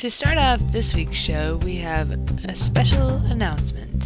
To 0.00 0.08
start 0.08 0.38
off 0.38 0.60
this 0.72 0.94
week's 0.94 1.18
show, 1.18 1.60
we 1.62 1.76
have 1.76 2.10
a 2.10 2.54
special 2.54 3.16
announcement. 3.26 4.02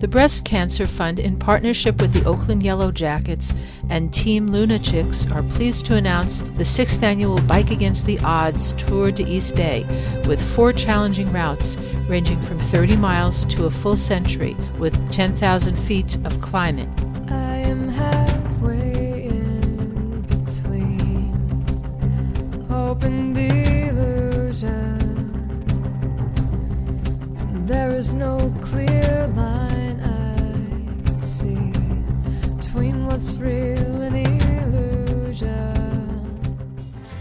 The 0.00 0.08
Breast 0.08 0.44
Cancer 0.44 0.88
Fund, 0.88 1.20
in 1.20 1.38
partnership 1.38 2.00
with 2.00 2.12
the 2.12 2.24
Oakland 2.24 2.64
Yellow 2.64 2.90
Jackets 2.90 3.54
and 3.88 4.12
Team 4.12 4.48
Luna 4.48 4.80
Chix, 4.80 5.32
are 5.32 5.44
pleased 5.44 5.86
to 5.86 5.94
announce 5.94 6.40
the 6.42 6.64
sixth 6.64 7.00
annual 7.04 7.40
Bike 7.40 7.70
Against 7.70 8.06
the 8.06 8.18
Odds 8.24 8.72
Tour 8.72 9.12
de 9.12 9.22
East 9.22 9.54
Bay 9.54 9.86
with 10.26 10.42
four 10.56 10.72
challenging 10.72 11.32
routes 11.32 11.76
ranging 12.08 12.42
from 12.42 12.58
30 12.58 12.96
miles 12.96 13.44
to 13.44 13.66
a 13.66 13.70
full 13.70 13.96
century 13.96 14.56
with 14.80 15.12
10,000 15.12 15.76
feet 15.76 16.16
of 16.24 16.40
climbing. 16.40 17.15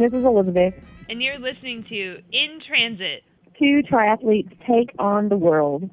And 0.00 0.10
this 0.10 0.18
is 0.18 0.24
Elizabeth. 0.24 0.72
and 1.10 1.22
you're 1.22 1.38
listening 1.38 1.84
to 1.90 2.22
In 2.32 2.58
Transit. 2.66 3.22
Two 3.58 3.82
triathletes 3.92 4.48
take 4.66 4.94
on 4.98 5.28
the 5.28 5.36
world. 5.36 5.90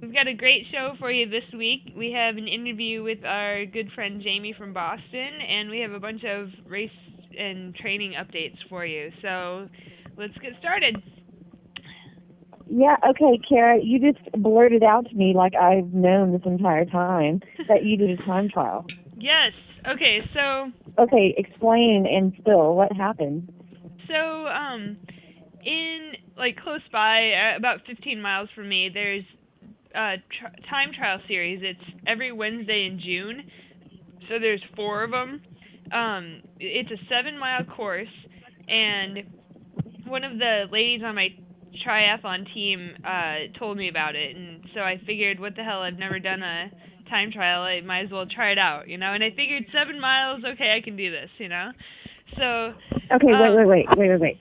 We've 0.00 0.14
got 0.14 0.28
a 0.28 0.34
great 0.34 0.66
show 0.70 0.92
for 1.00 1.10
you 1.10 1.28
this 1.28 1.42
week. 1.58 1.94
We 1.96 2.12
have 2.12 2.36
an 2.36 2.46
interview 2.46 3.02
with 3.02 3.24
our 3.24 3.66
good 3.66 3.90
friend 3.96 4.22
Jamie 4.22 4.54
from 4.56 4.72
Boston, 4.72 5.30
and 5.48 5.68
we 5.68 5.80
have 5.80 5.90
a 5.90 5.98
bunch 5.98 6.22
of 6.22 6.50
race 6.68 6.90
and 7.36 7.74
training 7.74 8.12
updates 8.12 8.58
for 8.68 8.86
you. 8.86 9.10
So 9.20 9.68
let's 10.16 10.34
get 10.38 10.52
started. 10.60 11.02
Yeah, 12.68 12.94
okay, 13.10 13.40
Kara, 13.48 13.78
you 13.82 13.98
just 13.98 14.24
blurted 14.40 14.84
out 14.84 15.08
to 15.08 15.14
me 15.16 15.34
like 15.36 15.54
I've 15.56 15.92
known 15.92 16.30
this 16.30 16.42
entire 16.46 16.84
time 16.84 17.40
that 17.68 17.84
you 17.84 17.96
did 17.96 18.10
a 18.10 18.24
time 18.24 18.48
trial. 18.48 18.86
Yes. 19.18 19.50
Okay. 19.88 20.18
So 20.34 20.70
Okay, 20.98 21.34
explain 21.36 22.06
and 22.06 22.32
still 22.40 22.74
what 22.74 22.92
happened. 22.92 23.48
so 24.08 24.46
um 24.48 24.96
in 25.64 26.12
like 26.36 26.56
close 26.62 26.80
by 26.92 27.32
uh, 27.32 27.56
about 27.56 27.78
15 27.86 28.20
miles 28.20 28.48
from 28.54 28.68
me 28.68 28.90
there's 28.92 29.24
a 29.94 30.16
tr- 30.38 30.54
time 30.68 30.90
trial 30.96 31.18
series 31.28 31.60
it's 31.62 31.80
every 32.06 32.32
wednesday 32.32 32.86
in 32.90 32.98
june 33.00 33.42
so 34.28 34.38
there's 34.40 34.62
four 34.76 35.04
of 35.04 35.10
them 35.12 35.40
um 35.92 36.42
it's 36.58 36.90
a 36.90 36.96
seven 37.08 37.38
mile 37.38 37.64
course 37.64 38.08
and 38.68 39.18
one 40.06 40.24
of 40.24 40.38
the 40.38 40.64
ladies 40.72 41.00
on 41.04 41.14
my 41.14 41.28
triathlon 41.86 42.44
team 42.52 42.92
uh 43.06 43.56
told 43.58 43.76
me 43.78 43.88
about 43.88 44.14
it 44.16 44.34
and 44.36 44.62
so 44.74 44.80
i 44.80 45.00
figured 45.06 45.38
what 45.38 45.54
the 45.56 45.62
hell 45.62 45.80
i've 45.80 45.98
never 45.98 46.18
done 46.18 46.42
a 46.42 46.70
time 47.12 47.30
trial 47.30 47.60
i 47.60 47.84
might 47.84 48.08
as 48.08 48.10
well 48.10 48.24
try 48.24 48.52
it 48.52 48.58
out 48.58 48.88
you 48.88 48.96
know 48.96 49.12
and 49.12 49.22
i 49.22 49.28
figured 49.36 49.68
seven 49.68 50.00
miles 50.00 50.40
okay 50.40 50.72
i 50.72 50.80
can 50.80 50.96
do 50.96 51.10
this 51.10 51.28
you 51.36 51.48
know 51.48 51.68
so 52.38 52.72
Okay, 53.12 53.26
wait, 53.26 53.34
Um, 53.34 53.56
wait, 53.56 53.66
wait, 53.66 53.86
wait, 53.98 54.08
wait, 54.08 54.20
wait. 54.20 54.38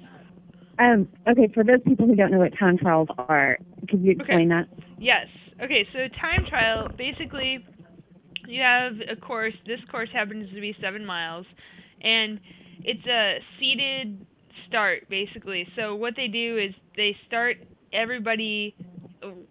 Um, 0.80 1.08
okay, 1.28 1.50
for 1.54 1.64
those 1.64 1.80
people 1.86 2.08
who 2.08 2.16
don't 2.16 2.32
know 2.32 2.40
what 2.40 2.58
time 2.58 2.78
trials 2.78 3.10
are, 3.18 3.58
could 3.90 4.02
you 4.02 4.12
explain 4.12 4.50
that? 4.50 4.68
Yes. 4.98 5.28
Okay, 5.62 5.86
so 5.92 6.00
time 6.20 6.46
trial 6.50 6.88
basically 6.98 7.60
you 8.48 8.62
have 8.62 8.94
a 9.12 9.16
course, 9.20 9.54
this 9.68 9.80
course 9.92 10.10
happens 10.12 10.50
to 10.54 10.62
be 10.62 10.76
7 10.82 11.06
miles 11.06 11.46
and 12.02 12.40
it's 12.84 13.06
a 13.06 13.38
seated 13.60 14.26
start 14.68 15.08
basically. 15.10 15.68
So 15.76 15.96
what 15.96 16.14
they 16.16 16.28
do 16.28 16.58
is 16.58 16.74
they 16.96 17.16
start 17.28 17.58
everybody 17.94 18.74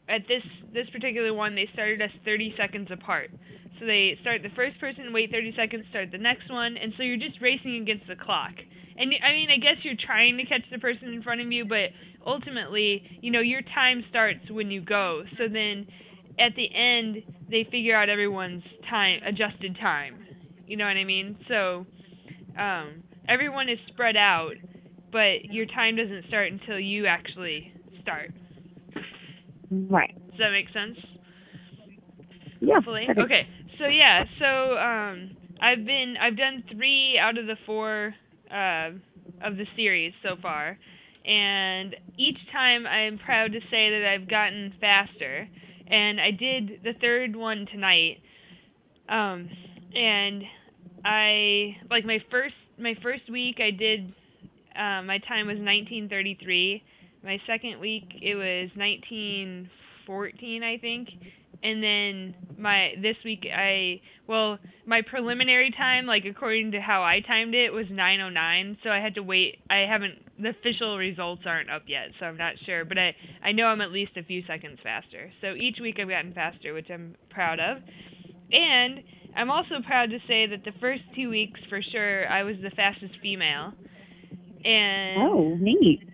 at 0.09 0.23
this 0.29 0.43
this 0.73 0.89
particular 0.91 1.33
one 1.35 1.55
they 1.55 1.69
started 1.73 2.03
us 2.03 2.11
30 2.25 2.55
seconds 2.57 2.89
apart. 2.91 3.31
So 3.79 3.87
they 3.87 4.19
start 4.21 4.43
the 4.43 4.53
first 4.55 4.79
person, 4.79 5.13
wait 5.13 5.31
30 5.31 5.55
seconds, 5.57 5.85
start 5.91 6.11
the 6.13 6.19
next 6.19 6.51
one, 6.51 6.77
and 6.77 6.93
so 6.97 7.03
you're 7.03 7.17
just 7.17 7.41
racing 7.41 7.81
against 7.83 8.07
the 8.07 8.17
clock. 8.17 8.53
And 8.99 9.11
I 9.25 9.33
mean, 9.33 9.49
I 9.51 9.57
guess 9.57 9.81
you're 9.83 9.95
trying 10.05 10.37
to 10.37 10.45
catch 10.45 10.69
the 10.71 10.79
person 10.79 11.09
in 11.15 11.23
front 11.23 11.41
of 11.41 11.51
you, 11.51 11.65
but 11.65 11.89
ultimately, 12.27 13.03
you 13.23 13.31
know, 13.31 13.41
your 13.41 13.63
time 13.75 14.05
starts 14.11 14.41
when 14.51 14.71
you 14.71 14.83
go. 14.83 15.23
So 15.39 15.45
then 15.51 15.87
at 16.39 16.53
the 16.57 16.69
end, 16.69 17.23
they 17.51 17.67
figure 17.71 17.97
out 17.97 18.09
everyone's 18.11 18.63
time, 18.89 19.21
adjusted 19.27 19.77
time. 19.81 20.27
You 20.67 20.77
know 20.77 20.85
what 20.85 20.97
I 20.97 21.05
mean? 21.05 21.37
So 21.49 21.87
um 22.59 23.03
everyone 23.29 23.69
is 23.69 23.79
spread 23.89 24.17
out, 24.17 24.55
but 25.13 25.45
your 25.51 25.67
time 25.67 25.97
doesn't 25.97 26.27
start 26.29 26.53
until 26.53 26.79
you 26.79 27.07
actually 27.07 27.73
start. 28.03 28.31
Right. 29.71 30.15
Does 30.31 30.39
that 30.39 30.51
make 30.53 30.69
sense? 30.73 30.99
Yeah. 32.61 32.75
Hopefully. 32.77 33.07
Okay. 33.19 33.47
So 33.79 33.87
yeah, 33.87 34.25
so 34.39 34.77
um 34.79 35.37
I've 35.61 35.85
been 35.85 36.15
I've 36.21 36.37
done 36.37 36.65
3 36.73 37.19
out 37.21 37.39
of 37.39 37.47
the 37.47 37.57
4 37.67 38.15
uh 38.51 38.91
of 39.43 39.57
the 39.57 39.67
series 39.77 40.13
so 40.23 40.37
far. 40.41 40.79
And 41.25 41.95
each 42.19 42.39
time 42.53 42.87
I 42.87 43.03
am 43.07 43.19
proud 43.19 43.53
to 43.53 43.61
say 43.71 43.91
that 43.91 44.11
I've 44.15 44.29
gotten 44.29 44.73
faster. 44.81 45.49
And 45.89 46.21
I 46.21 46.31
did 46.31 46.81
the 46.85 46.93
third 47.01 47.37
one 47.37 47.67
tonight. 47.73 48.19
Um 49.09 49.49
and 49.95 50.43
I 51.05 51.77
like 51.91 52.05
my 52.05 52.19
first 52.31 52.55
my 52.79 52.95
first 53.03 53.31
week 53.31 53.57
I 53.61 53.71
did 53.71 54.13
uh, 54.77 55.03
my 55.03 55.19
time 55.29 55.47
was 55.49 55.59
1933 55.59 56.83
my 57.23 57.39
second 57.47 57.81
week 57.81 58.05
it 58.23 58.35
was 58.35 58.71
1914, 58.77 60.63
I 60.63 60.79
think. 60.79 61.09
And 61.63 61.83
then 61.83 62.35
my 62.59 62.93
this 63.03 63.17
week 63.23 63.45
I 63.55 64.01
well 64.27 64.59
my 64.87 65.03
preliminary 65.03 65.71
time 65.77 66.07
like 66.07 66.23
according 66.25 66.73
to 66.73 66.81
how 66.81 67.03
I 67.03 67.21
timed 67.21 67.55
it 67.55 67.71
was 67.71 67.85
9:09 67.93 68.79
so 68.83 68.89
I 68.89 68.99
had 68.99 69.17
to 69.17 69.23
wait 69.23 69.59
I 69.69 69.85
haven't 69.87 70.15
the 70.41 70.51
official 70.51 70.97
results 70.97 71.43
aren't 71.45 71.71
up 71.71 71.83
yet 71.87 72.13
so 72.19 72.25
I'm 72.25 72.39
not 72.39 72.55
sure. 72.65 72.87
But 72.87 72.97
I 72.97 73.15
I 73.45 73.53
know 73.53 73.65
I'm 73.67 73.83
at 73.83 73.93
least 73.93 74.13
a 74.17 74.23
few 74.23 74.43
seconds 74.47 74.79
faster. 74.83 75.31
So 75.43 75.53
each 75.53 75.77
week 75.83 75.97
I've 76.01 76.09
gotten 76.09 76.33
faster 76.33 76.73
which 76.73 76.89
I'm 76.91 77.15
proud 77.29 77.61
of. 77.61 77.83
And 78.53 79.05
I'm 79.37 79.51
also 79.51 79.83
proud 79.87 80.11
to 80.11 80.19
say 80.27 80.47
that 80.47 80.65
the 80.65 80.73
first 80.81 81.03
two 81.15 81.29
weeks 81.29 81.61
for 81.69 81.83
sure 81.93 82.27
I 82.27 82.43
was 82.43 82.57
the 82.63 82.71
fastest 82.71 83.13
female. 83.21 83.75
And 84.65 85.21
Oh, 85.21 85.57
neat. 85.61 86.10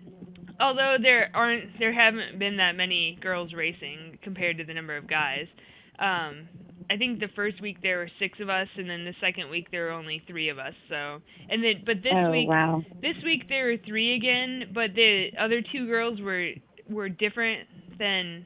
Although 0.59 0.97
there 1.01 1.29
aren't 1.33 1.77
there 1.79 1.93
haven't 1.93 2.39
been 2.39 2.57
that 2.57 2.75
many 2.75 3.17
girls 3.21 3.53
racing 3.53 4.17
compared 4.23 4.57
to 4.57 4.63
the 4.63 4.73
number 4.73 4.95
of 4.97 5.09
guys. 5.09 5.47
Um 5.99 6.47
i 6.89 6.95
think 6.95 7.19
the 7.19 7.27
first 7.35 7.61
week 7.61 7.77
there 7.81 7.97
were 7.97 8.09
six 8.19 8.39
of 8.39 8.49
us 8.49 8.67
and 8.77 8.89
then 8.89 9.03
the 9.03 9.13
second 9.19 9.49
week 9.49 9.67
there 9.71 9.85
were 9.85 9.91
only 9.91 10.21
three 10.27 10.49
of 10.49 10.57
us 10.57 10.73
so. 10.89 11.21
And 11.49 11.63
then 11.63 11.83
but 11.85 11.97
this 11.97 12.13
oh, 12.13 12.31
week 12.31 12.47
wow. 12.47 12.81
this 13.01 13.15
week 13.23 13.49
there 13.49 13.65
were 13.65 13.77
three 13.85 14.15
again 14.15 14.71
but 14.73 14.93
the 14.95 15.29
other 15.39 15.61
two 15.71 15.87
girls 15.87 16.19
were 16.21 16.51
were 16.89 17.09
different 17.09 17.67
than 17.99 18.45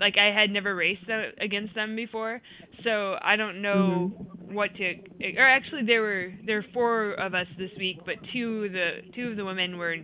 like 0.00 0.14
i 0.18 0.38
had 0.38 0.50
never 0.50 0.74
raced 0.74 1.06
them, 1.06 1.32
against 1.40 1.74
them 1.74 1.96
before 1.96 2.40
so 2.84 3.16
i 3.22 3.36
don't 3.36 3.62
know 3.62 4.12
what 4.50 4.74
to 4.74 4.94
or 5.36 5.48
actually 5.48 5.84
there 5.86 6.00
were 6.00 6.32
there 6.46 6.56
were 6.56 6.66
four 6.72 7.12
of 7.12 7.34
us 7.34 7.46
this 7.58 7.70
week 7.78 7.98
but 8.04 8.14
two 8.32 8.64
of 8.64 8.72
the 8.72 8.90
two 9.14 9.28
of 9.28 9.36
the 9.36 9.44
women 9.44 9.78
were 9.78 9.96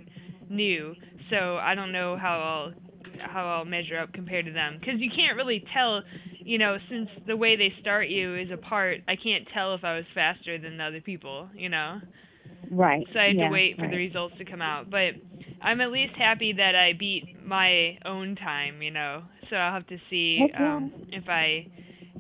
new 0.51 0.95
so 1.31 1.57
I 1.57 1.75
don't 1.75 1.93
know 1.93 2.17
how 2.17 2.39
I'll 2.41 2.73
how 3.21 3.47
I'll 3.47 3.65
measure 3.65 3.99
up 3.99 4.13
compared 4.13 4.47
to 4.47 4.53
them 4.53 4.79
because 4.79 5.01
you 5.01 5.11
can't 5.15 5.37
really 5.37 5.65
tell, 5.75 6.03
you 6.45 6.59
know, 6.59 6.79
since 6.91 7.09
the 7.27 7.37
way 7.37 7.57
they 7.57 7.73
start 7.81 8.09
you 8.09 8.37
is 8.37 8.51
apart. 8.53 8.99
I 9.09 9.17
can't 9.17 9.45
tell 9.55 9.75
if 9.75 9.85
I 9.85 9.97
was 9.97 10.05
faster 10.15 10.59
than 10.59 10.77
the 10.79 10.85
other 10.85 11.01
people, 11.01 11.49
you 11.55 11.69
know. 11.69 12.01
Right. 12.71 13.07
So 13.13 13.19
I 13.21 13.27
had 13.29 13.39
yeah, 13.39 13.41
to 13.41 13.47
wait 13.47 13.79
for 13.79 13.87
right. 13.87 13.91
the 13.91 13.97
results 13.97 14.35
to 14.39 14.45
come 14.45 14.63
out, 14.63 14.91
but 14.91 15.13
I'm 15.63 15.81
at 15.81 15.91
least 15.91 16.15
happy 16.19 16.53
that 16.55 16.75
I 16.75 16.93
beat 16.99 17.25
my 17.45 17.99
own 18.05 18.37
time, 18.37 18.83
you 18.83 18.91
know. 18.91 19.23
So 19.51 19.57
I'll 19.57 19.73
have 19.73 19.87
to 19.89 19.99
see 20.11 20.51
um 20.59 20.93
if 21.13 21.29
I 21.29 21.67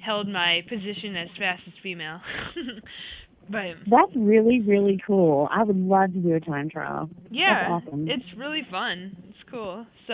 held 0.05 0.29
my 0.29 0.63
position 0.69 1.17
as 1.17 1.29
fastest 1.39 1.77
female. 1.83 2.21
but 3.51 3.77
That's 3.91 4.13
really, 4.17 4.61
really 4.61 5.01
cool. 5.07 5.49
I 5.51 5.63
would 5.63 5.77
love 5.77 6.13
to 6.13 6.19
do 6.19 6.35
a 6.35 6.41
time 6.41 6.69
trial. 6.71 7.09
yeah, 7.31 7.69
awesome. 7.71 8.09
it's 8.09 8.25
really 8.37 8.63
fun. 8.71 9.17
It's 9.29 9.51
cool. 9.51 9.87
So 10.07 10.13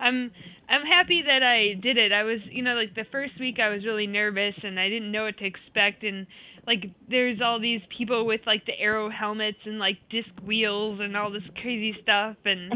I'm 0.00 0.30
I'm 0.68 0.86
happy 0.86 1.22
that 1.26 1.42
I 1.42 1.80
did 1.80 1.96
it. 1.98 2.12
I 2.12 2.22
was 2.24 2.38
you 2.50 2.62
know 2.62 2.74
like 2.74 2.94
the 2.94 3.04
first 3.10 3.32
week 3.40 3.56
I 3.62 3.68
was 3.70 3.84
really 3.84 4.06
nervous 4.06 4.54
and 4.62 4.78
I 4.78 4.88
didn't 4.88 5.12
know 5.12 5.24
what 5.24 5.38
to 5.38 5.44
expect 5.46 6.02
and 6.02 6.26
like 6.66 6.84
there's 7.10 7.40
all 7.44 7.60
these 7.60 7.80
people 7.96 8.24
with 8.26 8.40
like 8.46 8.64
the 8.66 8.78
arrow 8.78 9.10
helmets 9.10 9.58
and 9.64 9.78
like 9.78 9.98
disc 10.10 10.30
wheels 10.46 11.00
and 11.02 11.16
all 11.16 11.30
this 11.30 11.42
crazy 11.60 11.94
stuff 12.02 12.36
and 12.44 12.72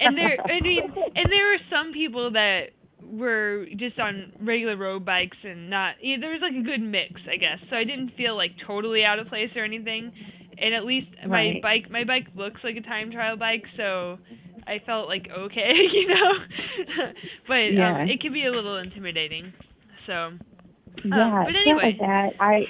and 0.00 0.16
there 0.16 0.38
I 0.44 0.60
mean 0.62 0.82
and 0.84 1.26
there 1.30 1.46
were 1.46 1.62
some 1.70 1.92
people 1.92 2.32
that 2.32 2.70
were 3.02 3.66
just 3.76 3.98
on 3.98 4.32
regular 4.40 4.76
road 4.76 5.04
bikes 5.04 5.36
and 5.44 5.70
not 5.70 5.94
yeah, 6.02 6.16
there 6.20 6.30
was 6.30 6.40
like 6.40 6.54
a 6.58 6.64
good 6.64 6.80
mix 6.80 7.20
I 7.30 7.36
guess 7.36 7.58
so 7.70 7.76
I 7.76 7.84
didn't 7.84 8.12
feel 8.16 8.36
like 8.36 8.52
totally 8.66 9.04
out 9.04 9.18
of 9.18 9.28
place 9.28 9.50
or 9.54 9.64
anything 9.64 10.12
and 10.58 10.74
at 10.74 10.84
least 10.84 11.08
my 11.26 11.60
bike 11.62 11.90
my 11.90 12.04
bike 12.04 12.26
looks 12.34 12.60
like 12.64 12.76
a 12.76 12.80
time 12.80 13.12
trial 13.12 13.36
bike 13.36 13.64
so 13.76 14.18
I 14.66 14.80
felt 14.84 15.08
like 15.08 15.28
okay 15.30 15.72
you 15.92 16.08
know 16.08 16.32
but 17.48 17.72
Yeah. 17.72 18.02
um, 18.02 18.08
it 18.08 18.20
can 18.20 18.32
be 18.32 18.46
a 18.46 18.50
little 18.50 18.78
intimidating 18.78 19.52
so 20.06 20.30
yeah, 21.04 21.44
but 21.44 21.54
anyway. 21.54 21.82
like 21.82 21.98
that. 21.98 22.30
I 22.40 22.64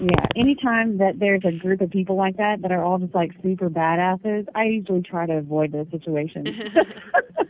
yeah. 0.00 0.26
Anytime 0.36 0.98
that 0.98 1.18
there's 1.18 1.42
a 1.44 1.52
group 1.52 1.80
of 1.80 1.90
people 1.90 2.16
like 2.16 2.36
that 2.36 2.62
that 2.62 2.72
are 2.72 2.82
all 2.82 2.98
just 2.98 3.14
like 3.14 3.32
super 3.42 3.68
badasses, 3.68 4.46
I 4.54 4.64
usually 4.64 5.02
try 5.02 5.26
to 5.26 5.34
avoid 5.34 5.72
those 5.72 5.86
situations. 5.90 6.48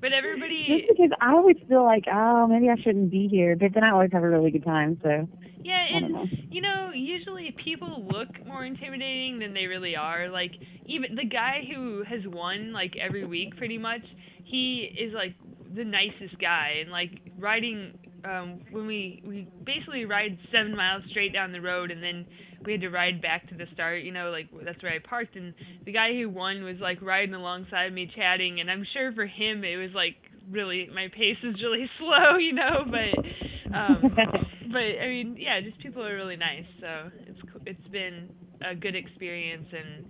but 0.00 0.12
everybody 0.12 0.66
Just 0.68 0.98
because 0.98 1.10
I 1.20 1.32
always 1.32 1.56
feel 1.68 1.84
like, 1.84 2.04
oh, 2.12 2.46
maybe 2.46 2.68
I 2.68 2.76
shouldn't 2.82 3.10
be 3.10 3.28
here, 3.28 3.56
but 3.56 3.74
then 3.74 3.84
I 3.84 3.90
always 3.90 4.10
have 4.12 4.22
a 4.22 4.28
really 4.28 4.50
good 4.50 4.64
time. 4.64 4.98
So 5.02 5.28
yeah 5.62 5.84
and 5.96 6.12
know. 6.12 6.24
you 6.50 6.60
know 6.62 6.90
usually 6.94 7.54
people 7.64 8.06
look 8.10 8.28
more 8.46 8.64
intimidating 8.64 9.38
than 9.38 9.52
they 9.52 9.66
really 9.66 9.96
are 9.96 10.28
like 10.28 10.52
even 10.86 11.14
the 11.14 11.24
guy 11.24 11.60
who 11.74 12.02
has 12.08 12.20
won 12.26 12.72
like 12.72 12.92
every 12.96 13.26
week 13.26 13.56
pretty 13.56 13.78
much 13.78 14.00
he 14.44 14.88
is 14.98 15.12
like 15.12 15.34
the 15.76 15.84
nicest 15.84 16.40
guy 16.40 16.76
and 16.80 16.90
like 16.90 17.10
riding 17.38 17.92
um 18.24 18.60
when 18.70 18.86
we 18.86 19.22
we 19.26 19.46
basically 19.64 20.04
ride 20.04 20.38
seven 20.52 20.74
miles 20.74 21.02
straight 21.10 21.32
down 21.32 21.52
the 21.52 21.60
road 21.60 21.90
and 21.90 22.02
then 22.02 22.24
we 22.64 22.72
had 22.72 22.80
to 22.80 22.90
ride 22.90 23.22
back 23.22 23.48
to 23.48 23.54
the 23.54 23.66
start 23.72 24.02
you 24.02 24.12
know 24.12 24.30
like 24.30 24.46
that's 24.64 24.82
where 24.82 24.92
i 24.92 24.98
parked 25.08 25.36
and 25.36 25.54
the 25.84 25.92
guy 25.92 26.12
who 26.12 26.28
won 26.28 26.64
was 26.64 26.76
like 26.80 27.00
riding 27.02 27.34
alongside 27.34 27.92
me 27.92 28.10
chatting 28.16 28.60
and 28.60 28.70
i'm 28.70 28.84
sure 28.92 29.12
for 29.12 29.26
him 29.26 29.64
it 29.64 29.76
was 29.76 29.90
like 29.94 30.16
really 30.50 30.88
my 30.94 31.08
pace 31.14 31.36
is 31.42 31.54
really 31.62 31.88
slow 31.98 32.36
you 32.38 32.52
know 32.52 32.84
but 32.90 33.74
um 33.76 34.02
but 34.72 35.00
I 35.02 35.08
mean, 35.08 35.36
yeah, 35.38 35.60
just 35.60 35.80
people 35.80 36.04
are 36.04 36.14
really 36.14 36.36
nice. 36.36 36.66
So 36.80 37.10
it's 37.26 37.40
it's 37.66 37.88
been 37.88 38.28
a 38.60 38.74
good 38.74 38.94
experience, 38.94 39.66
and 39.72 40.04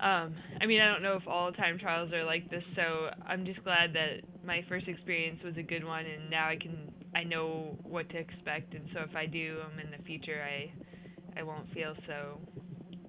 um, 0.00 0.34
I 0.60 0.66
mean, 0.66 0.80
I 0.80 0.92
don't 0.92 1.02
know 1.02 1.16
if 1.16 1.26
all 1.26 1.52
time 1.52 1.78
trials 1.78 2.12
are 2.12 2.24
like 2.24 2.50
this, 2.50 2.64
so 2.76 3.10
I'm 3.26 3.44
just 3.44 3.62
glad 3.64 3.92
that 3.94 4.22
my 4.44 4.62
first 4.68 4.88
experience 4.88 5.40
was 5.44 5.54
a 5.56 5.62
good 5.62 5.84
one, 5.84 6.04
and 6.06 6.30
now 6.30 6.48
I 6.48 6.56
can 6.56 6.90
I 7.14 7.24
know 7.24 7.76
what 7.82 8.08
to 8.10 8.18
expect, 8.18 8.74
and 8.74 8.84
so 8.92 9.00
if 9.08 9.14
I 9.14 9.26
do 9.26 9.56
them 9.58 9.78
in 9.84 9.90
the 9.96 10.02
future, 10.04 10.42
I 10.42 10.72
I 11.36 11.42
won't 11.42 11.72
feel 11.72 11.94
so 12.06 12.38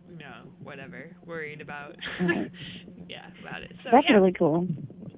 you 0.10 0.18
know 0.18 0.50
whatever 0.64 1.10
worried 1.26 1.62
about 1.62 1.96
Right. 2.20 2.52
yeah 3.10 3.28
about 3.42 3.62
it. 3.64 3.72
So 3.84 3.90
that's 3.92 4.08
yeah, 4.10 4.16
really 4.16 4.34
cool. 4.34 4.68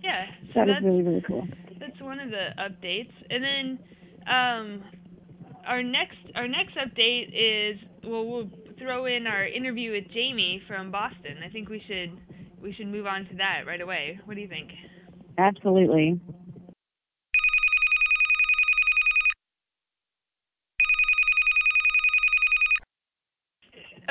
yeah. 0.02 0.26
So 0.54 0.62
That 0.62 0.70
is 0.70 0.76
that's 0.76 0.86
really, 0.86 1.04
really 1.04 1.22
cool. 1.28 1.48
that's 1.80 2.00
one 2.02 2.20
of 2.20 2.30
the 2.30 2.50
updates. 2.60 3.12
And 3.30 3.44
then 3.44 3.80
um 4.28 4.84
our 5.68 5.84
next 5.84 6.18
our 6.36 6.48
next 6.48 6.76
update 6.78 7.30
is 7.34 7.80
well 8.04 8.26
we'll 8.26 8.50
throw 8.80 9.06
in 9.06 9.28
our 9.28 9.46
interview 9.46 9.92
with 9.92 10.06
Jamie 10.14 10.62
from 10.68 10.92
Boston. 10.92 11.38
I 11.46 11.50
think 11.52 11.70
we 11.70 11.82
should 11.88 12.18
we 12.62 12.74
should 12.74 12.88
move 12.88 13.06
on 13.06 13.26
to 13.28 13.36
that 13.38 13.62
right 13.68 13.82
away. 13.82 14.20
What 14.26 14.36
do 14.36 14.42
you 14.42 14.48
think? 14.48 14.70
Absolutely. 15.38 16.20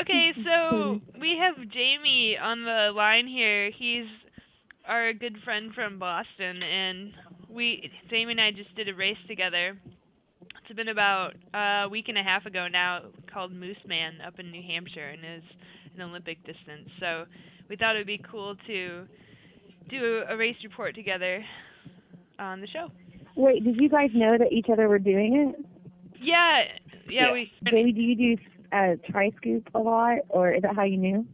Okay, 0.00 0.23
so 0.44 1.00
we 1.20 1.38
have 1.40 1.56
Jamie 1.70 2.36
on 2.40 2.64
the 2.64 2.90
line 2.94 3.26
here. 3.26 3.70
He's 3.70 4.06
our 4.88 5.12
good 5.12 5.36
friend 5.44 5.72
from 5.74 5.98
Boston 5.98 6.62
and 6.62 7.12
we 7.48 7.90
Jamie 8.10 8.32
and 8.32 8.40
I 8.40 8.50
just 8.50 8.74
did 8.76 8.88
a 8.88 8.94
race 8.94 9.16
together. 9.28 9.78
It's 10.40 10.76
been 10.76 10.88
about 10.88 11.32
a 11.54 11.88
week 11.88 12.06
and 12.08 12.18
a 12.18 12.22
half 12.22 12.46
ago 12.46 12.66
now 12.70 13.00
called 13.32 13.52
Moose 13.52 13.76
Man 13.86 14.14
up 14.26 14.38
in 14.38 14.50
New 14.50 14.62
Hampshire 14.62 15.08
and 15.10 15.20
is 15.38 15.44
an 15.94 16.02
Olympic 16.02 16.38
distance. 16.44 16.88
So 17.00 17.24
we 17.68 17.76
thought 17.76 17.96
it 17.96 17.98
would 18.00 18.06
be 18.06 18.20
cool 18.30 18.56
to 18.66 19.06
do 19.90 20.22
a 20.28 20.36
race 20.36 20.56
report 20.64 20.94
together 20.94 21.44
on 22.38 22.60
the 22.60 22.66
show. 22.68 22.88
Wait, 23.36 23.64
did 23.64 23.76
you 23.80 23.88
guys 23.88 24.10
know 24.14 24.36
that 24.38 24.52
each 24.52 24.66
other 24.72 24.88
were 24.88 24.98
doing 24.98 25.54
it? 25.54 25.64
Yeah, 26.20 26.62
yeah, 27.08 27.26
Yeah. 27.26 27.32
we 27.32 27.52
Baby, 27.64 27.92
do 27.92 28.00
you 28.00 28.36
do 28.36 28.42
uh, 28.74 28.96
tri 29.10 29.30
scoop 29.36 29.68
a 29.74 29.78
lot, 29.78 30.18
or 30.28 30.52
is 30.52 30.62
that 30.62 30.74
how 30.76 30.82
you 30.84 30.96
knew? 30.98 31.26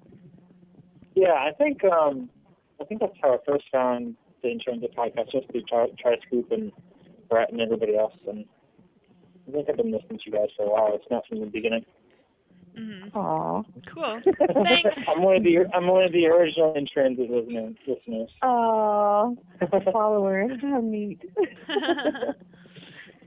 Yeah, 1.14 1.32
I 1.34 1.50
think 1.58 1.82
um, 1.84 2.28
I 2.80 2.84
think 2.84 3.00
that's 3.00 3.16
how 3.22 3.34
I 3.34 3.38
first 3.46 3.64
found 3.72 4.14
the 4.42 4.50
In 4.50 4.60
Transit 4.60 4.94
podcast, 4.96 5.32
just 5.32 5.50
through 5.50 5.62
Tri, 5.62 5.86
Tri 6.00 6.16
Scoop 6.26 6.50
and 6.52 6.72
Brett 7.28 7.50
and 7.52 7.60
everybody 7.60 7.96
else. 7.96 8.14
And 8.28 8.44
I 9.48 9.52
think 9.52 9.68
I've 9.68 9.76
been 9.76 9.90
listening 9.92 10.18
to 10.18 10.24
you 10.30 10.32
guys 10.32 10.48
for 10.56 10.64
a 10.66 10.70
while. 10.70 10.92
It's 10.94 11.04
not 11.10 11.26
from 11.28 11.40
the 11.40 11.46
beginning. 11.46 11.84
mhm. 12.78 13.14
Aw. 13.14 13.62
Cool. 13.92 14.20
Thanks. 14.24 14.90
I'm 15.08 15.22
one 15.22 15.36
of 15.36 15.42
the 15.42 15.58
I'm 15.74 15.88
one 15.88 16.04
of 16.04 16.12
the 16.12 16.26
original 16.26 16.72
In 16.74 16.86
Transit 16.92 17.28
listeners. 17.30 17.74
listeners. 17.86 18.30
Aw. 18.42 19.30
Follower. 19.92 20.48
How 20.62 20.80
neat. 20.80 21.20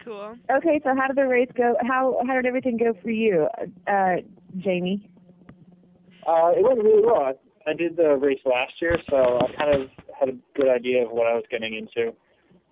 Cool. 0.03 0.35
okay, 0.51 0.79
so 0.83 0.95
how 0.95 1.07
did 1.07 1.17
the 1.17 1.27
race 1.27 1.49
go? 1.55 1.75
How 1.81 2.21
how 2.27 2.35
did 2.35 2.45
everything 2.45 2.77
go 2.77 2.93
for 3.01 3.09
you, 3.09 3.47
uh, 3.87 4.15
Jamie? 4.57 5.09
Uh, 6.27 6.51
it 6.55 6.63
went 6.63 6.81
really 6.81 7.05
well. 7.05 7.21
I, 7.21 7.33
I 7.69 7.73
did 7.73 7.97
the 7.97 8.15
race 8.15 8.39
last 8.45 8.73
year, 8.81 8.97
so 9.09 9.39
I 9.41 9.55
kind 9.57 9.81
of 9.81 9.89
had 10.19 10.29
a 10.29 10.37
good 10.55 10.69
idea 10.69 11.05
of 11.05 11.11
what 11.11 11.27
I 11.27 11.33
was 11.33 11.43
getting 11.49 11.75
into. 11.75 12.13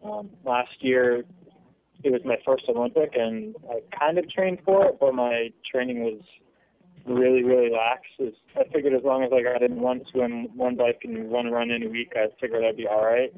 Um, 0.03 0.29
last 0.45 0.71
year, 0.79 1.23
it 2.03 2.11
was 2.11 2.21
my 2.25 2.37
first 2.45 2.63
Olympic, 2.69 3.11
and 3.15 3.55
I 3.69 3.81
kind 3.97 4.17
of 4.17 4.29
trained 4.29 4.59
for 4.65 4.87
it, 4.87 4.97
but 4.99 5.13
my 5.13 5.49
training 5.69 6.03
was 6.03 6.21
really 7.05 7.43
really 7.43 7.69
lax. 7.71 8.01
Is 8.19 8.33
I 8.55 8.63
figured 8.71 8.93
as 8.93 9.03
long 9.03 9.23
as 9.23 9.31
I 9.33 9.41
got 9.41 9.61
in 9.61 9.79
one 9.81 10.01
swim, 10.11 10.55
one 10.55 10.75
bike, 10.75 11.01
and 11.03 11.29
one 11.29 11.51
run 11.51 11.71
in 11.71 11.83
a 11.83 11.89
week, 11.89 12.13
I 12.15 12.27
figured 12.39 12.63
I'd 12.63 12.77
be 12.77 12.87
all 12.87 13.03
right. 13.03 13.33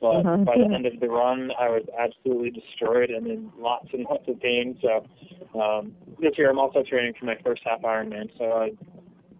But 0.00 0.16
Uh-huh. 0.26 0.36
by 0.44 0.56
the 0.58 0.74
end 0.74 0.86
of 0.86 1.00
the 1.00 1.08
run, 1.08 1.50
I 1.58 1.68
was 1.68 1.84
absolutely 1.98 2.50
destroyed 2.50 3.10
and 3.10 3.26
in 3.26 3.50
lots 3.58 3.88
and 3.92 4.04
lots 4.08 4.28
of 4.28 4.40
pain. 4.40 4.78
So 4.82 5.06
um, 5.60 5.92
this 6.20 6.32
year, 6.36 6.50
I'm 6.50 6.58
also 6.58 6.82
training 6.82 7.14
for 7.18 7.26
my 7.26 7.36
first 7.44 7.62
half 7.64 7.82
Ironman. 7.82 8.30
So 8.38 8.44
I 8.44 8.70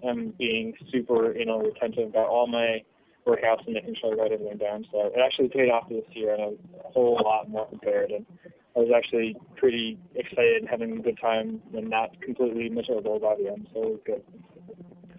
am 0.09 0.33
being 0.39 0.75
super 0.93 1.37
you 1.37 1.45
know 1.47 1.61
retentive 1.61 2.09
about 2.09 2.29
all 2.29 2.47
my 2.47 2.83
workouts 3.27 3.65
and 3.67 3.75
making 3.75 3.97
sure 4.01 4.13
I 4.13 4.17
write 4.23 4.33
everything 4.33 4.59
down. 4.59 4.87
So 4.93 5.07
it 5.07 5.21
actually 5.25 5.49
paid 5.49 5.69
off 5.69 5.89
this 5.89 6.05
year, 6.13 6.33
and 6.35 6.43
I 6.43 6.47
was 6.47 6.59
a 6.85 6.89
whole 6.93 7.21
lot 7.25 7.51
more 7.51 7.67
prepared. 7.67 8.11
And 8.13 8.25
I 8.77 8.81
was 8.81 8.91
actually 8.95 9.35
pretty 9.57 9.99
excited, 10.15 10.61
and 10.61 10.69
having 10.69 10.99
a 10.99 11.01
good 11.01 11.19
time, 11.21 11.63
and 11.75 11.89
not 11.89 12.21
completely 12.21 12.69
miserable 12.69 13.19
by 13.19 13.35
the 13.43 13.51
end. 13.51 13.67
So 13.73 13.83
it 13.83 13.89
was 13.89 14.01
good. 14.05 14.23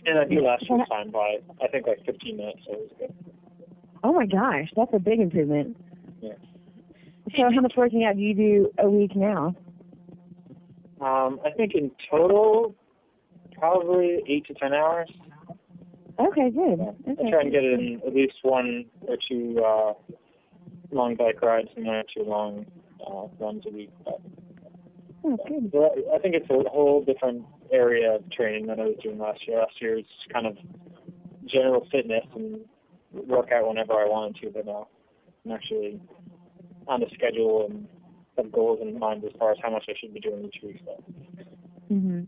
And 0.06 0.20
I 0.20 0.26
beat 0.26 0.42
last 0.42 0.70
year's 0.70 0.88
time 0.88 1.10
by 1.12 1.38
I 1.62 1.68
think 1.68 1.88
like 1.88 2.06
15 2.06 2.38
minutes, 2.38 2.60
so 2.66 2.74
it 2.74 2.80
was 2.80 2.92
good. 3.00 3.14
Oh 4.04 4.14
my 4.14 4.28
gosh, 4.28 4.70
that's 4.76 4.92
a 4.94 5.00
big 5.00 5.20
improvement. 5.20 5.76
Yeah. 6.22 6.34
So 7.36 7.44
how 7.54 7.62
much 7.62 7.74
working 7.76 8.06
out 8.06 8.16
do 8.16 8.22
you 8.22 8.36
do 8.36 8.72
a 8.78 8.90
week 8.90 9.16
now? 9.16 9.56
Um, 11.02 11.40
I 11.44 11.50
think 11.56 11.74
in 11.74 11.92
total, 12.10 12.76
probably 13.58 14.22
eight 14.28 14.46
to 14.48 14.54
ten 14.54 14.74
hours. 14.74 15.10
Okay, 16.20 16.50
good. 16.52 16.80
I 16.80 17.12
Okay. 17.12 17.30
try 17.32 17.42
and 17.42 17.52
get 17.52 17.64
in 17.64 18.02
at 18.06 18.14
least 18.14 18.36
one 18.44 18.86
or 19.08 19.18
two 19.30 19.62
uh, 19.64 19.94
long 20.92 21.16
bike 21.16 21.42
rides 21.42 21.70
and 21.76 21.86
one 21.88 21.96
or 21.96 22.04
two 22.16 22.24
long 22.24 22.66
uh, 23.06 23.28
runs 23.40 23.64
a 23.68 23.72
week. 23.72 23.92
But 24.06 24.22
Oh, 25.24 25.38
good. 25.46 26.04
I 26.14 26.20
think 26.20 26.36
it's 26.36 26.50
a 26.50 26.70
whole 26.70 27.04
different 27.04 27.44
area 27.72 28.16
of 28.16 28.32
training 28.32 28.68
than 28.68 28.80
I 28.80 28.84
was 28.86 28.96
doing 29.04 29.20
last 29.20 29.46
year. 29.48 29.60
Last 29.60 29.82
year 29.82 29.96
was 29.96 30.06
kind 30.32 30.46
of 30.48 30.58
general 31.46 31.86
fitness 31.92 32.24
and 32.36 32.60
work 33.12 33.52
out 33.52 33.68
whenever 33.68 33.94
I 33.94 34.06
wanted 34.06 34.42
to, 34.42 34.52
but 34.52 34.66
now 34.66 34.88
I'm 35.46 35.52
actually 35.52 36.00
on 36.88 37.04
a 37.04 37.10
schedule 37.14 37.68
and 37.70 37.88
have 38.38 38.52
goals 38.52 38.80
in 38.82 38.98
mind 38.98 39.24
as 39.26 39.32
far 39.38 39.52
as 39.52 39.58
how 39.62 39.72
much 39.72 39.86
I 39.90 39.94
should 40.00 40.14
be 40.14 40.20
doing 40.20 40.46
each 40.46 40.64
week. 40.64 40.82
So. 40.86 41.04
hmm 41.90 42.22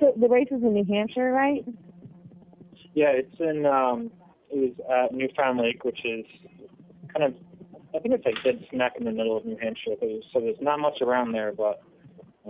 So 0.00 0.12
the 0.16 0.28
race 0.28 0.48
is 0.50 0.62
in 0.62 0.74
New 0.74 0.84
Hampshire, 0.84 1.30
right? 1.30 1.64
Yeah, 2.94 3.10
it's 3.10 3.38
in 3.38 3.66
um 3.66 4.10
it 4.50 4.74
was 4.78 5.06
at 5.06 5.14
Newfound 5.14 5.60
Lake, 5.60 5.84
which 5.84 6.00
is 6.04 6.24
kind 7.12 7.24
of 7.24 7.34
I 7.94 7.98
think 8.00 8.14
it's 8.14 8.24
like 8.24 8.34
dead 8.44 8.64
smack 8.70 8.92
in 8.98 9.04
the 9.04 9.12
middle 9.12 9.36
of 9.36 9.44
New 9.44 9.56
Hampshire. 9.60 9.94
So 10.32 10.40
there's 10.40 10.60
not 10.60 10.78
much 10.78 11.00
around 11.00 11.32
there, 11.32 11.52
but 11.52 11.82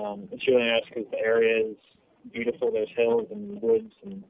um 0.00 0.28
it's 0.33 0.47
really 0.47 0.64
nice 0.64 0.83
because 0.88 1.11
the 1.11 1.18
area 1.18 1.71
is 1.71 1.76
beautiful. 2.33 2.71
There's 2.73 2.90
hills 2.97 3.28
and 3.30 3.61
woods, 3.62 3.92
and 4.04 4.25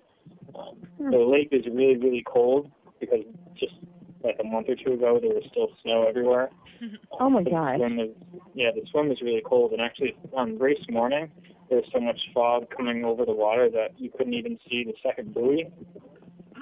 um, 0.55 0.77
the 0.99 1.19
lake 1.19 1.49
is 1.53 1.65
really 1.73 1.97
really 1.97 2.25
cold 2.27 2.71
because 3.01 3.21
just 3.59 3.75
like 4.23 4.37
a 4.41 4.45
month 4.45 4.69
or 4.69 4.75
two 4.75 4.95
ago 4.95 5.19
there 5.21 5.31
was 5.31 5.45
still 5.51 5.69
snow 5.83 6.07
everywhere. 6.09 6.51
Oh 7.21 7.29
my 7.29 7.43
The 7.43 7.51
gosh. 7.51 7.77
swim 7.77 8.15
yeah, 8.55 8.71
the 8.73 8.83
swim 8.93 9.09
was 9.09 9.21
really 9.21 9.43
cold, 9.45 9.73
and 9.73 9.81
actually 9.81 10.15
on 10.33 10.59
race 10.59 10.79
morning 10.89 11.29
there 11.69 11.79
was 11.79 11.87
so 11.93 12.01
much 12.01 12.21
fog 12.33 12.67
coming 12.75 13.05
over 13.05 13.25
the 13.25 13.33
water 13.33 13.69
that 13.71 13.99
you 13.99 14.11
couldn't 14.17 14.35
even 14.35 14.59
see 14.69 14.85
the 14.85 14.95
second 15.03 15.35
buoy. 15.35 15.67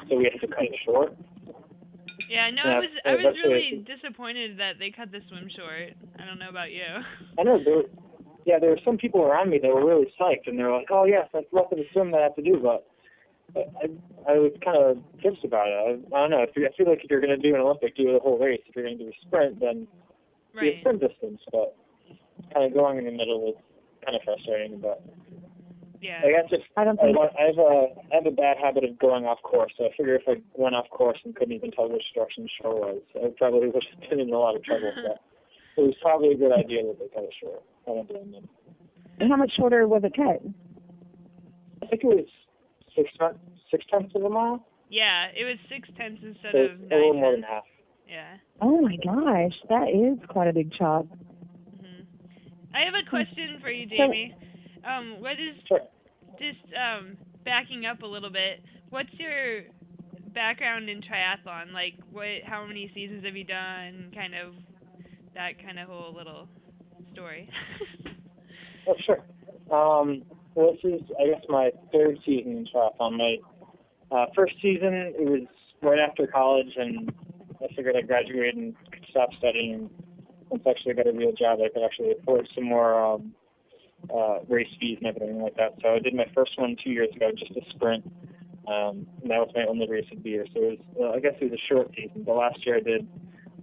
So 0.08 0.16
we 0.16 0.24
had 0.24 0.40
to 0.40 0.46
cut 0.46 0.64
it 0.64 0.74
short. 0.84 1.14
Yeah, 2.28 2.50
no, 2.50 2.62
Yeah, 2.64 2.76
I 2.76 2.80
was 2.80 2.90
I 3.04 3.14
was 3.14 3.36
really 3.44 3.84
disappointed 3.86 4.58
that 4.58 4.78
they 4.78 4.90
cut 4.90 5.12
the 5.12 5.20
swim 5.28 5.48
short. 5.54 5.94
I 6.18 6.26
don't 6.26 6.38
know 6.38 6.48
about 6.50 6.70
you. 6.72 6.84
I 7.38 7.42
know 7.42 7.62
there, 7.62 7.76
were- 7.76 7.90
yeah, 8.44 8.58
there 8.58 8.70
were 8.70 8.80
some 8.84 8.96
people 8.98 9.22
around 9.22 9.50
me 9.50 9.58
that 9.58 9.68
were 9.68 9.84
really 9.84 10.12
psyched, 10.20 10.46
and 10.46 10.58
they 10.58 10.62
were 10.62 10.72
like, 10.76 10.90
"Oh 10.90 11.04
yes, 11.04 11.28
that's 11.32 11.46
left 11.52 11.72
of 11.72 11.78
the 11.78 11.86
swim 11.92 12.10
that 12.12 12.20
I 12.20 12.22
have 12.24 12.36
to 12.36 12.42
do," 12.42 12.58
but 12.62 12.86
I, 13.56 13.86
I 14.28 14.38
was 14.38 14.52
kind 14.64 14.76
of 14.76 14.98
pissed 15.18 15.44
about 15.44 15.68
it. 15.68 15.74
I, 16.12 16.16
I 16.16 16.20
don't 16.22 16.30
know. 16.30 16.42
If 16.42 16.50
you, 16.56 16.66
I 16.66 16.72
feel 16.76 16.88
like 16.88 17.02
if 17.04 17.10
you're 17.10 17.20
going 17.20 17.34
to 17.34 17.40
do 17.40 17.54
an 17.54 17.60
Olympic, 17.60 17.96
do 17.96 18.12
the 18.12 18.18
whole 18.18 18.38
race. 18.38 18.60
If 18.66 18.74
you're 18.76 18.84
going 18.84 18.98
to 18.98 19.04
do 19.04 19.10
a 19.10 19.26
sprint, 19.26 19.60
then 19.60 19.86
do 20.54 20.66
a 20.76 20.80
sprint 20.80 21.00
distance. 21.00 21.40
But 21.52 21.74
kind 22.52 22.66
of 22.66 22.74
going 22.74 22.98
in 22.98 23.04
the 23.04 23.12
middle 23.12 23.40
was 23.40 23.54
kind 24.04 24.16
of 24.16 24.22
frustrating. 24.24 24.78
But 24.80 25.02
Yeah. 26.06 26.22
I 26.22 26.30
guess 26.30 26.48
if 26.54 26.62
I 26.76 26.84
don't 26.84 27.00
I, 27.00 27.10
think. 27.10 27.18
want, 27.18 27.32
I 27.34 27.50
have 27.50 27.58
a 27.58 27.72
I 28.12 28.14
have 28.22 28.26
a 28.26 28.36
bad 28.36 28.56
habit 28.62 28.84
of 28.84 28.98
going 28.98 29.26
off 29.26 29.42
course. 29.42 29.72
So 29.76 29.86
I 29.86 29.90
figure 29.96 30.14
if 30.14 30.22
I 30.28 30.38
went 30.54 30.76
off 30.76 30.86
course 30.90 31.18
and 31.24 31.34
couldn't 31.34 31.54
even 31.54 31.72
tell 31.72 31.90
which 31.90 32.06
direction 32.14 32.44
the 32.44 32.50
shore 32.62 32.78
was, 32.78 33.02
I 33.18 33.34
probably 33.36 33.68
would 33.68 33.82
have 33.82 34.10
been 34.10 34.20
in 34.20 34.30
a 34.30 34.38
lot 34.38 34.54
of 34.54 34.62
trouble. 34.62 34.92
But 34.94 35.18
it 35.82 35.82
was 35.82 35.94
probably 36.00 36.30
a 36.30 36.38
good 36.38 36.52
idea 36.52 36.86
that 36.86 36.98
they 37.02 37.10
cut 37.10 37.24
it 37.24 37.34
short. 37.42 37.62
I 37.86 37.90
don't 37.90 38.06
blame 38.08 38.30
them. 38.30 38.48
And 39.18 39.30
how 39.30 39.36
much 39.36 39.50
shorter 39.58 39.88
was 39.88 40.02
it 40.04 40.14
cut? 40.14 40.40
I 41.82 41.86
think 41.90 42.04
it 42.04 42.06
was 42.06 42.30
six 42.94 43.10
six 43.70 43.84
tenths 43.90 44.14
of 44.14 44.22
a 44.22 44.30
mile. 44.30 44.64
Yeah, 44.88 45.26
it 45.34 45.44
was 45.44 45.58
six 45.68 45.88
tenths 45.98 46.22
instead 46.22 46.52
So 46.52 46.58
of 46.58 46.70
it's 46.78 46.86
a 46.86 46.94
nine 46.94 47.00
little 47.00 47.14
more 47.14 47.32
than 47.32 47.42
half. 47.42 47.64
Yeah. 48.06 48.38
Oh 48.62 48.80
my 48.80 48.96
gosh, 49.02 49.56
that 49.68 49.90
is 49.90 50.18
quite 50.28 50.46
a 50.46 50.52
big 50.52 50.70
chop. 50.78 51.06
hmm 51.82 52.06
I 52.74 52.86
have 52.86 52.94
a 52.94 53.08
question 53.10 53.58
for 53.60 53.70
you, 53.70 53.86
Jamie. 53.86 54.34
Um, 54.86 55.20
what 55.20 55.32
is 55.32 55.58
Sure. 55.66 55.80
Just 56.38 56.72
um 56.74 57.16
backing 57.44 57.86
up 57.86 58.02
a 58.02 58.06
little 58.06 58.30
bit? 58.30 58.62
What's 58.90 59.12
your 59.14 59.62
background 60.34 60.88
in 60.88 61.00
triathlon? 61.00 61.72
Like, 61.72 61.94
what? 62.10 62.44
How 62.46 62.66
many 62.66 62.90
seasons 62.94 63.24
have 63.24 63.36
you 63.36 63.44
done? 63.44 64.12
Kind 64.14 64.34
of 64.34 64.54
that 65.34 65.62
kind 65.62 65.78
of 65.78 65.88
whole 65.88 66.14
little 66.14 66.48
story. 67.12 67.48
Oh, 68.88 68.94
sure. 69.04 69.18
Um, 69.76 70.22
well, 70.54 70.76
this 70.82 71.00
is, 71.00 71.00
I 71.20 71.26
guess, 71.26 71.42
my 71.48 71.70
third 71.92 72.18
season 72.24 72.52
in 72.52 72.66
triathlon. 72.72 73.18
My 73.18 73.36
uh, 74.16 74.26
first 74.34 74.54
season, 74.62 74.94
it 75.18 75.28
was 75.28 75.48
right 75.82 75.98
after 75.98 76.26
college, 76.26 76.70
and 76.76 77.12
I 77.60 77.66
figured 77.74 77.96
I'd 77.96 78.06
graduate 78.06 78.54
and 78.54 78.74
could 78.92 79.04
stop 79.10 79.30
studying. 79.38 79.74
And 79.74 79.90
once 80.50 80.62
I 80.66 80.70
actually 80.70 80.94
got 80.94 81.08
a 81.08 81.12
real 81.12 81.32
job, 81.32 81.58
I 81.64 81.68
could 81.68 81.84
actually 81.84 82.12
afford 82.20 82.48
some 82.54 82.64
more 82.64 82.94
um, 82.94 83.32
uh, 84.14 84.38
race 84.48 84.68
fees 84.80 84.98
and 84.98 85.06
everything 85.06 85.40
like 85.40 85.56
that. 85.56 85.74
So 85.82 85.94
I 85.94 85.98
did 85.98 86.14
my 86.14 86.26
first 86.34 86.58
one 86.58 86.76
two 86.82 86.90
years 86.90 87.08
ago, 87.14 87.30
just 87.36 87.52
a 87.52 87.62
sprint. 87.70 88.04
Um, 88.66 89.06
and 89.22 89.30
that 89.30 89.38
was 89.38 89.50
my 89.54 89.64
only 89.68 89.88
race 89.88 90.06
of 90.10 90.22
the 90.22 90.30
year. 90.30 90.46
So 90.52 90.60
it 90.60 90.70
was, 90.70 90.78
well, 90.94 91.14
I 91.14 91.20
guess 91.20 91.34
it 91.40 91.50
was 91.50 91.58
a 91.58 91.66
short 91.72 91.90
season. 91.94 92.24
But 92.24 92.34
last 92.34 92.66
year 92.66 92.76
I 92.76 92.80
did 92.80 93.06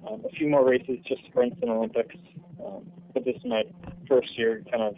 um, 0.08 0.24
a 0.26 0.30
few 0.36 0.48
more 0.48 0.68
races, 0.68 1.00
just 1.08 1.26
sprints 1.26 1.58
and 1.62 1.70
Olympics. 1.70 2.16
Um, 2.64 2.88
but 3.14 3.26
this 3.26 3.36
is 3.36 3.46
my 3.46 3.64
first 4.08 4.38
year 4.38 4.64
kind 4.72 4.84
of 4.84 4.96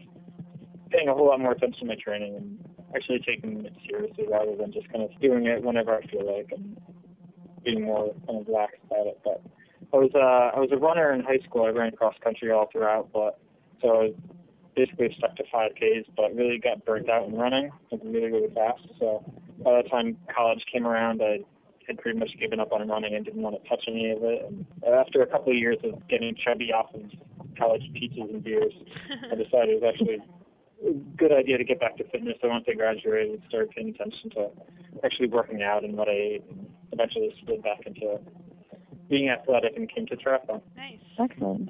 paying 0.90 1.10
a 1.10 1.14
whole 1.14 1.28
lot 1.28 1.40
more 1.40 1.52
attention 1.54 1.80
to 1.82 1.86
my 1.86 1.96
training 1.96 2.36
and 2.36 2.60
actually 2.96 3.20
taking 3.26 3.66
it 3.66 3.74
seriously 3.90 4.26
rather 4.30 4.56
than 4.56 4.72
just 4.72 4.90
kind 4.92 5.04
of 5.04 5.10
doing 5.20 5.46
it 5.46 5.64
whenever 5.64 5.96
I 5.96 6.06
feel 6.08 6.26
like 6.26 6.52
and 6.52 6.78
being 7.64 7.84
more 7.84 8.14
kind 8.28 8.40
of 8.40 8.48
lax 8.48 8.74
about 8.86 9.08
it. 9.08 9.20
But 9.24 9.42
I 9.94 9.98
was 9.98 10.12
uh 10.14 10.56
I 10.56 10.60
was 10.60 10.70
a 10.72 10.78
runner 10.78 11.12
in 11.14 11.22
high 11.22 11.40
school. 11.48 11.66
I 11.66 11.70
ran 11.70 11.92
cross 11.92 12.16
country 12.24 12.52
all 12.52 12.70
throughout, 12.72 13.10
but 13.12 13.40
so 13.82 13.88
I 13.88 14.04
was 14.04 14.14
basically 14.76 15.14
stuck 15.18 15.36
to 15.38 15.44
five 15.52 15.72
Ks, 15.76 16.08
but 16.16 16.36
really 16.36 16.60
got 16.60 16.86
burnt 16.86 17.10
out 17.10 17.28
in 17.28 17.36
running, 17.36 17.72
like 17.92 18.02
really 18.04 18.32
really 18.32 18.54
fast. 18.54 18.82
So 19.00 19.24
by 19.64 19.82
the 19.82 19.90
time 19.90 20.18
college 20.36 20.64
came 20.72 20.86
around, 20.86 21.22
I 21.22 21.40
had 21.88 21.98
pretty 22.00 22.20
much 22.20 22.30
given 22.40 22.60
up 22.60 22.72
on 22.72 22.88
running 22.88 23.16
and 23.16 23.24
didn't 23.24 23.42
want 23.42 23.62
to 23.62 23.70
touch 23.70 23.84
any 23.88 24.12
of 24.12 24.24
it. 24.24 24.46
And 24.46 24.66
after 24.84 25.22
a 25.22 25.28
couple 25.28 25.52
of 25.52 25.58
years 25.58 25.78
of 25.84 26.08
getting 26.08 26.36
chubby 26.44 26.72
off 26.74 26.94
of 26.94 27.04
college 27.58 27.84
pizzas 27.94 28.30
and 28.30 28.44
beers, 28.44 28.74
I 29.32 29.36
decided 29.36 29.70
it 29.70 29.82
was 29.82 29.94
actually 29.94 30.18
a 30.86 30.94
good 31.18 31.32
idea 31.32 31.58
to 31.58 31.64
get 31.64 31.80
back 31.80 31.98
to 31.98 32.04
fitness. 32.10 32.36
So 32.42 32.50
once 32.50 32.66
I 32.68 32.74
graduated, 32.74 33.42
started 33.48 33.72
paying 33.72 33.90
attention 33.90 34.30
to 34.32 34.50
actually 35.04 35.30
working 35.30 35.62
out 35.62 35.84
and 35.84 35.96
what 35.96 36.10
I 36.10 36.40
ate, 36.40 36.44
and 36.50 36.68
eventually 36.92 37.34
slid 37.46 37.64
back 37.64 37.86
into 37.86 38.20
being 39.10 39.30
athletic 39.30 39.74
and 39.76 39.94
came 39.94 40.08
to 40.08 40.16
triathlon. 40.16 40.62
nice. 40.76 41.00
Excellent. 41.20 41.70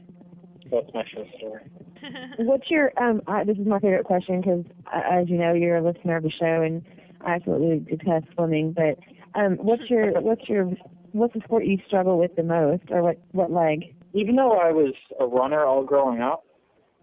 So 0.63 0.81
that's 0.81 0.93
my 0.93 1.03
short 1.13 1.27
story. 1.37 1.61
What's 2.39 2.69
your 2.69 2.91
um? 3.01 3.21
I, 3.27 3.43
this 3.43 3.57
is 3.57 3.65
my 3.65 3.79
favorite 3.79 4.05
question 4.05 4.41
because, 4.41 4.65
uh, 4.93 5.01
as 5.11 5.29
you 5.29 5.37
know, 5.37 5.53
you're 5.53 5.77
a 5.77 5.83
listener 5.83 6.17
of 6.17 6.23
the 6.23 6.31
show, 6.31 6.61
and 6.61 6.83
I 7.21 7.35
absolutely 7.35 7.79
detest 7.79 8.27
swimming. 8.35 8.73
But 8.73 8.99
um, 9.39 9.57
what's 9.57 9.89
your 9.89 10.19
what's 10.21 10.47
your 10.47 10.71
what's 11.11 11.33
the 11.33 11.41
sport 11.41 11.65
you 11.65 11.77
struggle 11.87 12.19
with 12.19 12.35
the 12.35 12.43
most, 12.43 12.83
or 12.89 13.01
what 13.01 13.17
what 13.31 13.51
leg? 13.51 13.95
Even 14.13 14.35
though 14.35 14.57
I 14.57 14.71
was 14.71 14.93
a 15.19 15.25
runner 15.25 15.65
all 15.65 15.83
growing 15.83 16.21
up, 16.21 16.45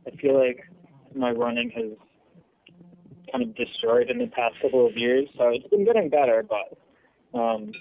I 0.06 0.10
feel 0.16 0.38
like 0.38 0.60
my 1.14 1.30
running 1.30 1.70
has 1.70 1.92
kind 3.30 3.44
of 3.44 3.54
destroyed 3.56 4.10
in 4.10 4.18
the 4.18 4.26
past 4.26 4.54
couple 4.60 4.86
of 4.86 4.96
years. 4.96 5.28
So 5.36 5.48
it's 5.48 5.66
been 5.68 5.84
getting 5.84 6.08
better, 6.08 6.44
but 6.48 7.38
um, 7.38 7.72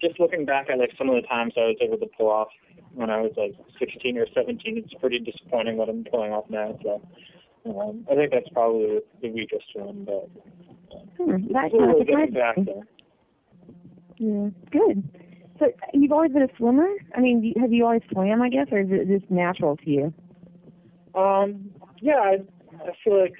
just 0.00 0.18
looking 0.18 0.44
back 0.44 0.68
at 0.70 0.78
like 0.78 0.90
some 0.98 1.08
of 1.08 1.20
the 1.20 1.26
times 1.26 1.52
I 1.56 1.60
was 1.60 1.76
able 1.80 1.98
to 1.98 2.06
pull 2.16 2.28
off 2.28 2.48
when 2.94 3.10
I 3.10 3.20
was 3.20 3.32
like 3.36 3.54
16 3.78 4.18
or 4.18 4.26
17, 4.34 4.78
it's 4.78 4.94
pretty 4.94 5.18
disappointing 5.18 5.76
what 5.76 5.88
I'm 5.88 6.04
pulling 6.04 6.32
off 6.32 6.44
now. 6.48 6.78
So 6.82 7.02
um, 7.66 8.06
I 8.10 8.14
think 8.14 8.32
that's 8.32 8.48
probably 8.52 9.00
the 9.22 9.30
weakest 9.30 9.66
one, 9.74 10.04
but 10.04 10.30
Hmm, 11.18 11.52
that 11.52 11.66
it's 11.66 11.74
really 11.74 12.04
getting 12.04 12.32
back 12.32 12.56
there. 12.56 12.86
Yeah, 14.18 14.48
good. 14.70 15.08
So 15.58 15.66
you've 15.92 16.12
always 16.12 16.32
been 16.32 16.42
a 16.42 16.56
swimmer? 16.56 16.88
I 17.16 17.20
mean, 17.20 17.54
have 17.60 17.72
you 17.72 17.84
always 17.84 18.02
swam? 18.10 18.42
I 18.42 18.48
guess, 18.48 18.66
or 18.72 18.80
is 18.80 18.88
it 18.90 19.08
just 19.08 19.30
natural 19.30 19.76
to 19.76 19.90
you? 19.90 20.14
Um, 21.14 21.70
yeah, 22.00 22.20
I, 22.20 22.36
I 22.82 22.92
feel 23.04 23.20
like 23.20 23.34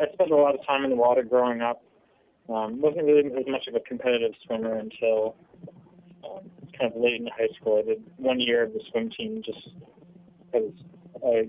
I 0.00 0.06
spent 0.12 0.30
a 0.30 0.36
lot 0.36 0.54
of 0.54 0.66
time 0.66 0.84
in 0.84 0.90
the 0.90 0.96
water 0.96 1.22
growing 1.22 1.60
up. 1.60 1.82
Um, 2.48 2.80
wasn't 2.80 3.04
really 3.06 3.26
as 3.26 3.46
much 3.46 3.66
of 3.68 3.74
a 3.74 3.80
competitive 3.80 4.32
swimmer 4.46 4.74
until 4.76 5.36
um, 5.36 5.43
kind 6.78 6.92
of 6.92 7.00
late 7.00 7.20
in 7.20 7.26
high 7.26 7.52
school. 7.60 7.82
I 7.82 7.86
did 7.86 8.02
one 8.16 8.40
year 8.40 8.64
of 8.64 8.72
the 8.72 8.80
swim 8.90 9.10
team 9.10 9.42
just 9.44 9.68
because 10.52 10.72
I 11.24 11.48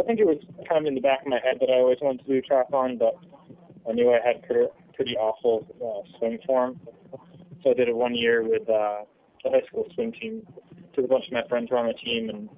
I 0.00 0.02
think 0.02 0.18
it 0.18 0.26
was 0.26 0.38
kind 0.68 0.80
of 0.80 0.86
in 0.86 0.94
the 0.94 1.00
back 1.00 1.20
of 1.22 1.28
my 1.28 1.40
head 1.44 1.58
that 1.60 1.68
I 1.68 1.74
always 1.74 1.98
wanted 2.00 2.24
to 2.24 2.32
do 2.32 2.38
a 2.38 2.42
triathlon, 2.42 2.98
but 2.98 3.16
I 3.88 3.92
knew 3.92 4.10
I 4.10 4.18
had 4.26 4.42
pretty, 4.42 4.66
pretty 4.94 5.16
awful 5.16 5.66
uh, 5.76 6.18
swim 6.18 6.38
form. 6.46 6.80
So 7.62 7.70
I 7.70 7.74
did 7.74 7.88
it 7.88 7.96
one 7.96 8.14
year 8.14 8.42
with 8.42 8.62
uh, 8.62 9.04
the 9.44 9.50
high 9.50 9.62
school 9.66 9.86
swim 9.94 10.12
team. 10.12 10.46
Took 10.94 11.04
a 11.04 11.08
bunch 11.08 11.26
of 11.26 11.32
my 11.32 11.46
friends 11.48 11.70
were 11.70 11.76
on 11.76 11.86
the 11.86 11.92
team, 11.94 12.30
and 12.30 12.48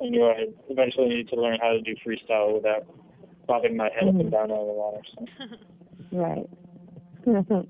I 0.00 0.08
knew 0.08 0.24
I 0.24 0.46
eventually 0.68 1.08
needed 1.08 1.30
to 1.30 1.40
learn 1.40 1.58
how 1.60 1.72
to 1.72 1.80
do 1.80 1.94
freestyle 2.06 2.54
without 2.54 2.86
bobbing 3.48 3.76
my 3.76 3.90
head 3.98 4.08
up 4.08 4.14
and 4.14 4.30
down 4.30 4.52
out 4.52 4.58
of 4.60 4.66
the 4.66 4.72
water. 4.72 5.02
So. 5.14 5.24
Right. 6.12 6.48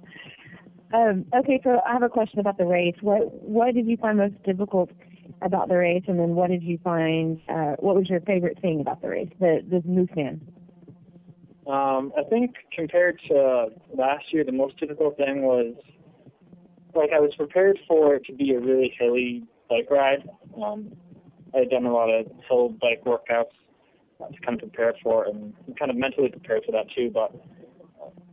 um, 0.93 1.25
okay, 1.35 1.61
so 1.65 1.81
I 1.87 1.93
have 1.93 2.03
a 2.03 2.09
question 2.09 2.39
about 2.39 2.59
the 2.59 2.67
race. 2.67 2.97
What 3.01 3.33
what 3.43 3.75
did 3.75 3.87
you 3.87 3.97
find 3.97 4.19
most 4.19 4.43
difficult 4.45 4.91
about 5.43 5.69
the 5.69 5.77
race, 5.77 6.05
and 6.07 6.19
then 6.19 6.35
what 6.35 6.51
did 6.51 6.63
you 6.63 6.79
find? 6.85 7.41
Uh, 7.49 7.75
what 7.79 7.97
was 7.97 8.09
your 8.09 8.21
favorite 8.21 8.61
thing 8.61 8.81
about 8.81 9.03
the 9.03 9.09
race? 9.09 9.31
The 9.41 9.63
the 9.69 9.81
Mooseman. 9.81 10.41
Um, 11.67 12.13
I 12.17 12.23
think 12.31 12.55
compared 12.73 13.21
to 13.29 13.69
last 13.93 14.33
year, 14.33 14.45
the 14.45 14.53
most 14.53 14.79
difficult 14.79 15.17
thing 15.17 15.43
was 15.43 15.75
like 16.95 17.11
I 17.15 17.19
was 17.19 17.33
prepared 17.37 17.79
for 17.89 18.15
it 18.15 18.25
to 18.27 18.33
be 18.33 18.53
a 18.53 18.61
really 18.61 18.95
hilly 18.99 19.43
bike 19.69 19.89
ride. 19.91 20.29
Um, 20.63 20.93
I 21.55 21.61
had 21.61 21.71
done 21.71 21.85
a 21.85 21.93
lot 21.93 22.09
of 22.09 22.27
hill 22.49 22.69
bike 22.81 23.03
workouts 23.05 23.53
to 24.19 24.41
kind 24.41 24.55
of 24.55 24.61
prepare 24.61 24.95
for 25.03 25.25
and 25.25 25.53
kind 25.79 25.91
of 25.91 25.97
mentally 25.97 26.29
prepared 26.29 26.63
for 26.65 26.73
that 26.73 26.87
too. 26.95 27.11
But 27.13 27.35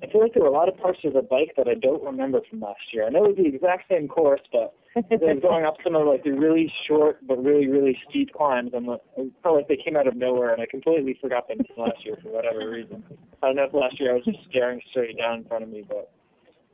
I 0.04 0.12
feel 0.12 0.20
like 0.20 0.34
there 0.34 0.44
were 0.44 0.50
a 0.50 0.52
lot 0.52 0.68
of 0.68 0.78
parts 0.78 1.00
of 1.06 1.14
the 1.14 1.22
bike 1.22 1.54
that 1.56 1.70
I 1.70 1.76
don't 1.76 2.04
remember 2.04 2.42
from 2.50 2.60
last 2.60 2.92
year. 2.92 3.08
I 3.08 3.10
know 3.10 3.24
it 3.24 3.38
was 3.38 3.38
the 3.38 3.56
exact 3.56 3.88
same 3.90 4.10
course, 4.10 4.42
but 4.52 4.76
was 5.10 5.40
going 5.42 5.64
up 5.64 5.78
some 5.82 5.96
of 5.96 6.06
like 6.06 6.26
the 6.26 6.32
really 6.32 6.72
short 6.88 7.26
but 7.26 7.42
really 7.42 7.68
really 7.68 7.98
steep 8.10 8.34
climbs, 8.34 8.72
and 8.74 8.86
it 9.18 9.32
felt 9.42 9.56
like 9.56 9.70
they 9.70 9.80
came 9.80 9.96
out 9.96 10.08
of 10.08 10.16
nowhere, 10.18 10.52
and 10.52 10.62
I 10.62 10.66
completely 10.66 11.18
forgot 11.22 11.48
them 11.48 11.60
from 11.66 11.86
last 11.86 12.04
year 12.04 12.18
for 12.22 12.30
whatever 12.30 12.70
reason. 12.70 13.02
I 13.42 13.48
don't 13.48 13.56
know 13.56 13.64
if 13.64 13.74
last 13.74 14.00
year 14.00 14.12
I 14.12 14.16
was 14.16 14.26
just 14.26 14.40
staring 14.50 14.82
straight 14.92 15.18
down 15.18 15.40
in 15.40 15.46
front 15.46 15.64
of 15.64 15.70
me, 15.70 15.86
but 15.88 16.12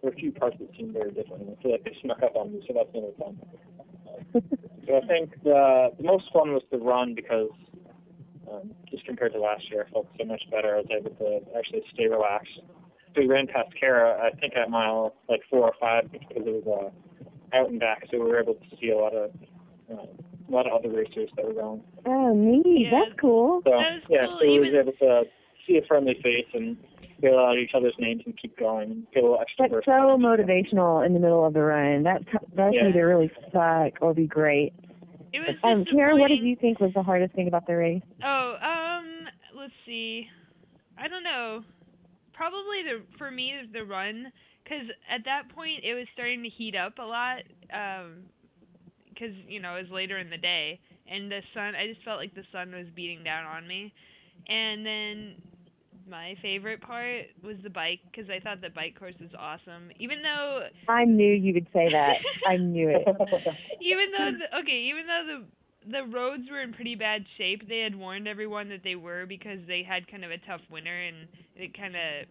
there 0.01 0.09
were 0.09 0.17
a 0.17 0.19
few 0.19 0.31
parts 0.31 0.57
that 0.59 0.69
seemed 0.75 0.93
very 0.93 1.11
different. 1.11 1.43
and 1.43 1.55
I 1.57 1.61
feel 1.61 1.71
like 1.71 1.83
they 1.83 1.95
snuck 2.01 2.23
up 2.23 2.35
on 2.35 2.51
me, 2.51 2.65
so 2.67 2.73
that's 2.73 2.89
really 2.95 3.13
fun. 3.19 3.37
so 4.87 4.97
I 4.97 5.05
think 5.05 5.37
the 5.43 5.89
the 5.97 6.03
most 6.03 6.25
fun 6.33 6.51
was 6.51 6.63
the 6.71 6.79
run 6.79 7.13
because 7.13 7.51
um, 8.51 8.71
just 8.89 9.05
compared 9.05 9.33
to 9.33 9.39
last 9.39 9.69
year, 9.69 9.85
I 9.87 9.91
felt 9.91 10.07
so 10.17 10.25
much 10.25 10.41
better. 10.49 10.75
I 10.75 10.81
was 10.81 10.89
able 10.89 11.13
to 11.21 11.57
actually 11.57 11.83
stay 11.93 12.07
relaxed. 12.07 12.57
So 13.19 13.27
we 13.27 13.33
ran 13.33 13.47
past 13.47 13.69
Kara, 13.79 14.17
I 14.21 14.35
think 14.39 14.53
at 14.55 14.69
mile 14.69 15.13
like 15.27 15.41
four 15.49 15.63
or 15.63 15.73
five 15.79 16.11
because 16.11 16.43
it 16.45 16.63
was 16.65 16.91
uh, 17.53 17.57
out 17.57 17.69
and 17.69 17.79
back, 17.79 18.03
so 18.11 18.17
we 18.19 18.25
were 18.29 18.39
able 18.39 18.53
to 18.55 18.77
see 18.79 18.89
a 18.91 18.97
lot 18.97 19.13
of 19.13 19.31
uh, 19.91 19.95
a 19.95 20.51
lot 20.51 20.65
of 20.65 20.73
other 20.73 20.89
racers 20.95 21.29
that 21.35 21.45
were 21.45 21.53
going. 21.53 21.81
Oh, 22.05 22.33
neat. 22.33 22.87
Yeah. 22.91 22.99
That's 23.05 23.19
cool. 23.19 23.61
So 23.65 23.71
That 23.71 23.77
was 23.77 24.01
yeah, 24.09 24.25
cool, 24.25 24.37
so 24.41 24.47
we 24.47 24.55
even- 24.55 24.73
were 24.73 24.79
able 24.81 24.91
to 24.93 25.23
see 25.67 25.77
a 25.77 25.85
friendly 25.87 26.15
face 26.23 26.47
and 26.53 26.77
yell 27.21 27.37
out 27.39 27.57
each 27.57 27.71
other's 27.75 27.93
names 27.99 28.21
and 28.25 28.37
keep 28.39 28.57
going 28.57 28.89
and 28.91 29.07
get 29.13 29.23
a 29.23 29.25
little 29.27 29.41
extra 29.41 29.63
That's 29.65 29.73
burst. 29.73 29.85
so 29.85 29.91
motivational 30.17 31.05
in 31.05 31.13
the 31.13 31.19
middle 31.19 31.45
of 31.45 31.53
the 31.53 31.61
run. 31.61 32.03
That 32.03 32.21
that's 32.55 32.73
Yeah. 32.75 32.87
either 32.87 33.07
really 33.07 33.29
suck 33.51 34.01
or 34.01 34.13
be 34.13 34.27
great. 34.27 34.73
It 35.33 35.39
was 35.41 35.55
Um, 35.63 35.85
Kara, 35.85 36.15
what 36.15 36.29
did 36.29 36.39
you 36.39 36.55
think 36.55 36.79
was 36.79 36.93
the 36.93 37.03
hardest 37.03 37.33
thing 37.35 37.47
about 37.47 37.67
the 37.67 37.75
race? 37.75 38.01
Oh, 38.23 38.55
um, 38.61 39.27
let's 39.55 39.73
see. 39.85 40.27
I 40.97 41.07
don't 41.07 41.23
know. 41.23 41.63
Probably 42.39 42.87
the 42.87 43.03
for 43.17 43.29
me 43.29 43.51
the 43.73 43.83
run, 43.83 44.31
because 44.63 44.87
at 45.11 45.27
that 45.27 45.51
point 45.53 45.83
it 45.83 45.93
was 45.93 46.07
starting 46.13 46.41
to 46.43 46.49
heat 46.49 46.73
up 46.73 46.95
a 46.97 47.03
lot. 47.03 47.43
Um, 47.67 48.31
because 49.09 49.35
you 49.43 49.59
know 49.59 49.75
it 49.75 49.83
was 49.83 49.91
later 49.91 50.17
in 50.17 50.29
the 50.29 50.39
day, 50.39 50.79
and 51.03 51.29
the 51.29 51.41
sun. 51.53 51.75
I 51.75 51.91
just 51.91 51.99
felt 52.05 52.17
like 52.17 52.33
the 52.33 52.47
sun 52.53 52.71
was 52.71 52.87
beating 52.95 53.25
down 53.25 53.43
on 53.43 53.67
me, 53.67 53.91
and 54.47 54.85
then 54.85 55.35
my 56.09 56.35
favorite 56.41 56.81
part 56.81 57.27
was 57.43 57.57
the 57.61 57.69
bike 57.69 57.99
because 58.09 58.29
I 58.29 58.39
thought 58.39 58.61
the 58.61 58.69
bike 58.69 58.97
course 58.97 59.15
was 59.19 59.31
awesome. 59.37 59.91
Even 59.99 60.23
though 60.23 60.67
I 60.87 61.03
knew 61.03 61.33
you 61.33 61.53
would 61.53 61.67
say 61.73 61.89
that. 61.91 62.15
I 62.47 62.55
knew 62.55 62.87
it. 62.87 63.03
even 63.81 64.07
though 64.15 64.31
the, 64.39 64.57
okay, 64.63 64.87
even 64.87 65.03
though 65.05 65.23
the 65.27 65.91
the 65.91 66.03
roads 66.15 66.43
were 66.49 66.61
in 66.61 66.73
pretty 66.73 66.95
bad 66.95 67.25
shape, 67.37 67.67
they 67.67 67.79
had 67.79 67.95
warned 67.95 68.27
everyone 68.27 68.69
that 68.69 68.83
they 68.83 68.95
were 68.95 69.25
because 69.25 69.59
they 69.67 69.83
had 69.83 70.09
kind 70.09 70.23
of 70.23 70.31
a 70.31 70.37
tough 70.45 70.61
winter 70.69 70.93
and 70.93 71.27
it 71.59 71.77
kind 71.77 71.95
of, 71.95 72.27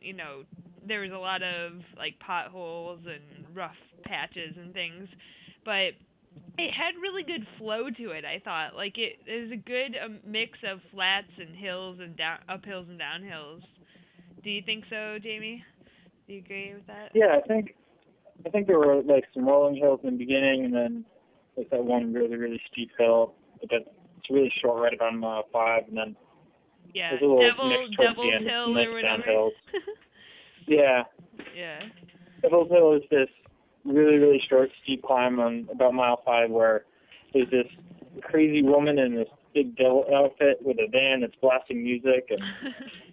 you 0.00 0.12
know, 0.12 0.42
there 0.86 1.00
was 1.00 1.10
a 1.12 1.18
lot 1.18 1.42
of 1.42 1.72
like 1.96 2.18
potholes 2.20 3.00
and 3.06 3.56
rough 3.56 3.76
patches 4.04 4.54
and 4.56 4.72
things, 4.72 5.08
but 5.64 5.98
it 6.58 6.70
had 6.72 7.00
really 7.00 7.22
good 7.22 7.46
flow 7.58 7.88
to 7.90 8.10
it. 8.10 8.24
I 8.24 8.40
thought 8.44 8.76
like 8.76 8.98
it, 8.98 9.18
it 9.26 9.42
was 9.42 9.52
a 9.52 9.56
good 9.56 9.96
um, 10.02 10.18
mix 10.24 10.58
of 10.70 10.80
flats 10.92 11.32
and 11.38 11.56
hills 11.56 11.98
and 12.00 12.16
down 12.16 12.38
uphills 12.48 12.88
and 12.88 13.00
downhills. 13.00 13.62
Do 14.44 14.50
you 14.50 14.62
think 14.64 14.84
so, 14.88 15.18
Jamie? 15.22 15.64
Do 16.26 16.34
you 16.34 16.40
agree 16.40 16.74
with 16.74 16.86
that? 16.86 17.10
Yeah, 17.14 17.36
I 17.36 17.46
think 17.46 17.74
I 18.44 18.50
think 18.50 18.66
there 18.66 18.78
were 18.78 19.02
like 19.02 19.24
some 19.34 19.46
rolling 19.46 19.76
hills 19.76 20.00
in 20.04 20.12
the 20.12 20.18
beginning, 20.18 20.64
and 20.64 20.74
then 20.74 21.04
like 21.56 21.70
that 21.70 21.84
one 21.84 22.12
really 22.12 22.36
really 22.36 22.60
steep 22.70 22.90
hill, 22.98 23.34
but 23.60 23.70
that's 23.70 23.96
it's 24.18 24.30
really 24.30 24.52
short, 24.62 24.82
right 24.82 24.94
about 24.94 25.14
mile 25.14 25.44
five, 25.52 25.84
and 25.88 25.96
then 25.96 26.16
Yeah, 26.94 27.10
There's 27.10 27.22
a 27.22 27.24
little 27.24 27.40
Devil 27.40 27.68
mix 27.68 27.96
towards 27.96 28.16
the 28.16 28.32
end, 28.36 28.46
Hill 28.46 28.74
mix 28.74 28.88
or 28.88 28.94
whatever. 28.94 29.50
yeah, 30.66 31.02
yeah. 31.54 31.80
Devil's 32.42 32.70
Hill 32.70 32.92
is 32.94 33.02
this 33.10 33.28
really 33.84 34.16
really 34.16 34.42
short 34.48 34.68
steep 34.82 35.02
climb 35.02 35.38
on 35.38 35.68
about 35.72 35.94
mile 35.94 36.20
five 36.24 36.50
where 36.50 36.84
there's 37.32 37.50
this 37.50 37.66
crazy 38.22 38.62
woman 38.62 38.98
in 38.98 39.14
this 39.14 39.28
big 39.54 39.76
devil 39.76 40.04
outfit 40.14 40.58
with 40.62 40.76
a 40.78 40.88
van 40.90 41.20
that's 41.20 41.34
blasting 41.40 41.82
music 41.82 42.28
and 42.30 42.40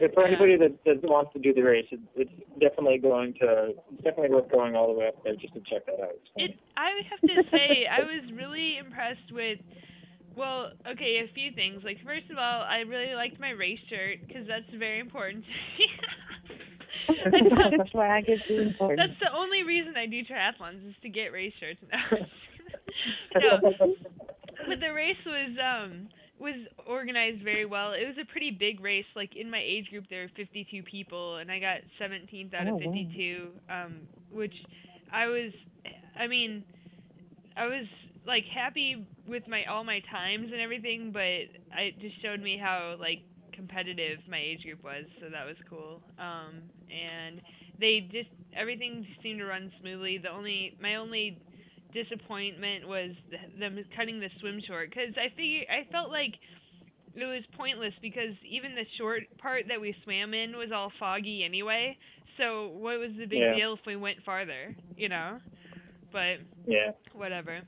And 0.00 0.12
for 0.14 0.26
anybody 0.26 0.56
that, 0.56 0.78
that 0.84 1.02
wants 1.02 1.32
to 1.34 1.38
do 1.38 1.52
the 1.54 1.62
race, 1.62 1.86
it, 1.90 2.00
it's 2.16 2.30
definitely 2.58 2.98
going 2.98 3.34
to 3.34 3.74
it's 3.92 4.02
definitely 4.02 4.30
worth 4.30 4.50
going 4.50 4.74
all 4.74 4.92
the 4.92 4.98
way 4.98 5.08
up 5.08 5.22
there 5.22 5.34
just 5.36 5.54
to 5.54 5.60
check 5.60 5.86
that 5.86 6.00
out. 6.02 6.18
It 6.36 6.58
I 6.76 6.90
have 7.10 7.20
to 7.20 7.50
say 7.50 7.86
I 7.86 8.00
was 8.00 8.32
really 8.34 8.78
impressed 8.78 9.30
with 9.30 9.58
well, 10.36 10.72
okay, 10.86 11.20
a 11.22 11.32
few 11.34 11.52
things. 11.54 11.82
Like 11.84 11.98
first 12.04 12.30
of 12.30 12.38
all, 12.38 12.62
I 12.62 12.80
really 12.88 13.14
liked 13.14 13.40
my 13.40 13.50
race 13.50 13.80
shirt 13.88 14.20
cuz 14.28 14.46
that's 14.46 14.68
very 14.78 15.00
important. 15.00 15.44
to 15.44 15.50
me. 15.50 15.86
That's 17.78 17.92
why 17.92 18.16
I 18.16 18.20
get 18.20 18.38
really 18.48 18.68
important. 18.68 18.98
That's 18.98 19.20
the 19.20 19.36
only 19.36 19.62
reason 19.62 19.94
I 19.96 20.06
do 20.06 20.22
triathlons 20.24 20.88
is 20.88 20.94
to 21.02 21.08
get 21.08 21.32
race 21.32 21.52
shirts. 21.58 21.80
No. 23.34 23.58
no. 23.80 23.94
But 24.68 24.80
the 24.80 24.92
race 24.92 25.16
was 25.26 25.56
um 25.58 26.08
was 26.38 26.54
organized 26.86 27.42
very 27.42 27.64
well. 27.64 27.92
It 27.92 28.06
was 28.06 28.16
a 28.20 28.30
pretty 28.30 28.50
big 28.50 28.80
race. 28.80 29.06
Like 29.16 29.30
in 29.36 29.50
my 29.50 29.60
age 29.64 29.88
group 29.90 30.04
there 30.10 30.22
were 30.22 30.30
52 30.36 30.82
people 30.84 31.36
and 31.36 31.50
I 31.50 31.58
got 31.58 31.78
17th 32.00 32.54
out 32.54 32.66
of 32.66 32.74
wow. 32.74 32.92
52 32.92 33.48
um 33.70 34.00
which 34.30 34.54
I 35.12 35.26
was 35.26 35.52
I 36.18 36.26
mean 36.26 36.64
I 37.56 37.66
was 37.66 37.86
like 38.26 38.44
happy 38.52 39.06
with 39.26 39.46
my 39.48 39.64
all 39.66 39.84
my 39.84 40.00
times 40.10 40.48
and 40.52 40.60
everything, 40.60 41.10
but 41.12 41.20
I 41.76 41.90
it 41.92 42.00
just 42.00 42.20
showed 42.22 42.40
me 42.40 42.58
how 42.60 42.96
like 43.00 43.22
competitive 43.52 44.18
my 44.28 44.38
age 44.38 44.62
group 44.62 44.82
was, 44.84 45.04
so 45.20 45.28
that 45.30 45.44
was 45.46 45.56
cool. 45.68 46.00
Um 46.18 46.62
and 46.90 47.40
they 47.80 48.08
just 48.12 48.30
everything 48.56 49.06
seemed 49.22 49.38
to 49.40 49.46
run 49.46 49.70
smoothly. 49.80 50.18
The 50.18 50.30
only 50.30 50.76
my 50.80 50.96
only 50.96 51.38
disappointment 51.92 52.86
was 52.88 53.10
th- 53.30 53.58
them 53.58 53.78
cutting 53.96 54.20
the 54.20 54.28
swim 54.40 54.60
short 54.66 54.90
because 54.90 55.14
I 55.16 55.28
figure 55.36 55.62
I 55.70 55.90
felt 55.92 56.10
like 56.10 56.34
it 57.14 57.24
was 57.24 57.42
pointless 57.56 57.92
because 58.00 58.34
even 58.48 58.74
the 58.74 58.84
short 58.98 59.22
part 59.38 59.64
that 59.68 59.80
we 59.80 59.94
swam 60.04 60.34
in 60.34 60.56
was 60.56 60.70
all 60.74 60.92
foggy 60.98 61.44
anyway. 61.44 61.96
So 62.38 62.68
what 62.68 62.98
was 62.98 63.10
the 63.18 63.26
big 63.26 63.38
Yeah. 63.38 63.54
deal 63.54 63.74
if 63.74 63.80
we 63.86 63.96
went 63.96 64.18
farther, 64.24 64.74
you 64.96 65.08
know? 65.08 65.38
But 66.12 66.38
yeah. 66.66 66.92
whatever. 67.12 67.60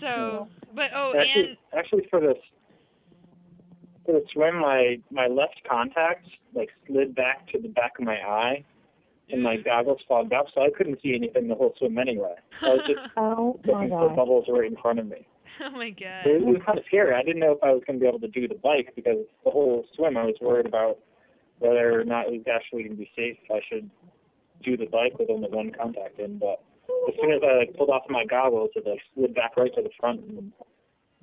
So, 0.00 0.48
but 0.74 0.90
oh, 0.94 1.12
actually, 1.18 1.58
and 1.72 1.78
actually 1.78 2.06
for 2.10 2.20
this 2.20 2.36
for 4.04 4.12
the 4.12 4.22
swim, 4.32 4.60
my 4.60 4.96
my 5.10 5.26
left 5.26 5.60
contact 5.68 6.26
like 6.54 6.70
slid 6.86 7.14
back 7.14 7.46
to 7.52 7.60
the 7.60 7.68
back 7.68 7.92
of 7.98 8.04
my 8.04 8.16
eye, 8.16 8.64
and 9.30 9.42
my 9.42 9.56
goggles 9.64 10.00
fogged 10.08 10.32
up, 10.32 10.46
so 10.54 10.62
I 10.62 10.68
couldn't 10.76 11.00
see 11.02 11.14
anything 11.14 11.48
the 11.48 11.54
whole 11.54 11.74
swim 11.78 11.98
anyway. 11.98 12.34
I 12.62 12.66
was 12.66 12.80
just 12.86 13.00
Oh 13.16 13.60
my 13.66 13.72
looking 13.72 13.88
for 13.90 14.16
bubbles 14.16 14.46
right 14.48 14.70
in 14.70 14.76
front 14.80 14.98
of 14.98 15.06
me. 15.06 15.26
oh 15.64 15.70
my 15.70 15.90
god. 15.90 16.22
So 16.24 16.30
it 16.30 16.44
was 16.44 16.60
kind 16.64 16.78
of 16.78 16.84
scary. 16.86 17.14
I 17.14 17.22
didn't 17.22 17.40
know 17.40 17.52
if 17.52 17.62
I 17.62 17.70
was 17.72 17.82
going 17.86 17.98
to 17.98 18.02
be 18.02 18.08
able 18.08 18.20
to 18.20 18.28
do 18.28 18.46
the 18.48 18.60
bike 18.62 18.92
because 18.94 19.24
the 19.44 19.50
whole 19.50 19.84
swim 19.96 20.16
I 20.16 20.24
was 20.24 20.36
worried 20.40 20.66
about 20.66 20.98
whether 21.58 21.98
or 21.98 22.04
not 22.04 22.26
it 22.26 22.32
was 22.32 22.44
actually 22.52 22.82
going 22.84 22.96
to 22.96 22.98
be 22.98 23.10
safe 23.16 23.36
if 23.42 23.50
I 23.50 23.60
should 23.68 23.90
do 24.62 24.76
the 24.76 24.86
bike 24.86 25.18
with 25.18 25.30
only 25.30 25.48
one 25.48 25.72
contact 25.72 26.18
in. 26.18 26.38
But 26.38 26.62
as 27.08 27.14
soon 27.20 27.32
as 27.32 27.40
I 27.42 27.58
like 27.58 27.76
pulled 27.76 27.90
off 27.90 28.02
my 28.08 28.24
goggles, 28.24 28.70
it 28.76 28.86
like 28.86 29.00
slid 29.14 29.34
back 29.34 29.56
right 29.56 29.72
to 29.74 29.82
the 29.82 29.90
front. 29.98 30.20
And 30.20 30.52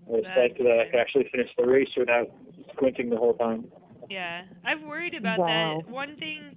I 0.07 0.11
was 0.11 0.23
psyched 0.35 0.57
that 0.57 0.83
I 0.85 0.91
could 0.91 0.99
actually 0.99 1.27
finish 1.31 1.49
the 1.57 1.65
race 1.65 1.89
without 1.97 2.27
squinting 2.73 3.09
the 3.09 3.17
whole 3.17 3.33
time. 3.33 3.65
Yeah, 4.09 4.43
I've 4.65 4.81
worried 4.81 5.13
about 5.13 5.39
Wow. 5.39 5.81
that. 5.83 5.91
One 5.91 6.17
thing, 6.17 6.55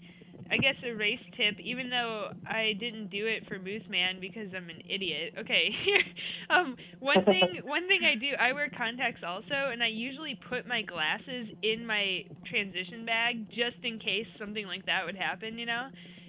I 0.51 0.57
guess 0.59 0.75
a 0.85 0.92
race 0.92 1.23
tip, 1.37 1.59
even 1.61 1.88
though 1.90 2.31
I 2.47 2.73
didn't 2.79 3.09
do 3.09 3.27
it 3.27 3.47
for 3.47 3.59
Mooseman 3.59 4.21
because 4.21 4.53
I'm 4.55 4.69
an 4.69 4.83
idiot. 4.88 5.35
Okay, 5.38 5.71
um, 6.51 6.77
one 6.99 7.25
thing, 7.25 7.61
one 7.62 7.87
thing 7.87 8.01
I 8.03 8.19
do, 8.19 8.35
I 8.38 8.53
wear 8.53 8.69
contacts 8.77 9.23
also, 9.27 9.71
and 9.73 9.83
I 9.83 9.88
usually 9.88 10.38
put 10.49 10.66
my 10.66 10.83
glasses 10.83 11.49
in 11.62 11.87
my 11.87 12.25
transition 12.51 13.07
bag 13.07 13.47
just 13.51 13.79
in 13.85 13.99
case 13.99 14.27
something 14.38 14.66
like 14.66 14.85
that 14.87 15.07
would 15.07 15.16
happen, 15.16 15.59
you 15.59 15.66
know. 15.66 15.87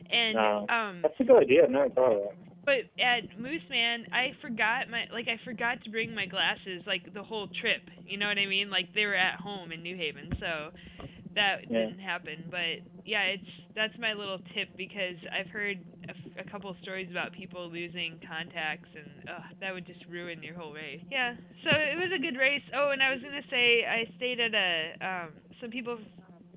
And 0.10 0.36
No. 0.36 0.66
um, 0.70 1.00
That's 1.02 1.20
a 1.20 1.24
good 1.24 1.42
idea. 1.42 1.64
I've 1.64 1.72
never 1.72 1.90
thought 1.90 2.14
of 2.14 2.22
that. 2.30 2.47
But 2.68 2.92
at 3.00 3.32
Mooseman, 3.40 4.12
I 4.12 4.36
forgot 4.44 4.92
my 4.92 5.08
like 5.16 5.28
I 5.32 5.40
forgot 5.48 5.80
to 5.86 5.90
bring 5.90 6.14
my 6.14 6.26
glasses 6.28 6.84
like 6.86 7.08
the 7.16 7.24
whole 7.24 7.48
trip. 7.64 7.80
You 8.06 8.18
know 8.20 8.28
what 8.28 8.38
I 8.38 8.46
mean? 8.46 8.70
Like 8.70 8.92
they 8.94 9.06
were 9.08 9.16
at 9.16 9.40
home 9.40 9.72
in 9.72 9.82
New 9.82 9.96
Haven, 9.96 10.28
so 10.36 10.76
that 11.36 11.64
Yeah. 11.72 11.88
didn't 11.88 12.00
happen. 12.04 12.44
But 12.52 12.84
yeah, 13.06 13.24
it's 13.40 13.48
that's 13.74 13.94
my 13.98 14.12
little 14.14 14.40
tip 14.54 14.68
because 14.76 15.16
I've 15.32 15.48
heard 15.48 15.80
a, 16.10 16.12
f- 16.12 16.46
a 16.46 16.52
couple 16.52 16.76
stories 16.84 17.08
about 17.10 17.32
people 17.32 17.72
losing 17.72 18.20
contacts, 18.28 18.90
and 19.00 19.08
ugh, 19.32 19.44
that 19.62 19.72
would 19.72 19.88
just 19.88 20.04
ruin 20.12 20.44
your 20.44 20.56
whole 20.56 20.74
race. 20.74 21.00
Yeah, 21.10 21.36
so 21.64 21.70
it 21.72 21.96
was 21.96 22.12
a 22.12 22.20
good 22.20 22.38
race. 22.38 22.64
Oh, 22.76 22.92
and 22.92 23.02
I 23.02 23.14
was 23.16 23.24
gonna 23.24 23.48
say 23.50 23.86
I 23.88 24.12
stayed 24.18 24.42
at 24.42 24.54
a 24.54 24.70
um 25.00 25.30
some 25.62 25.72
people 25.72 26.00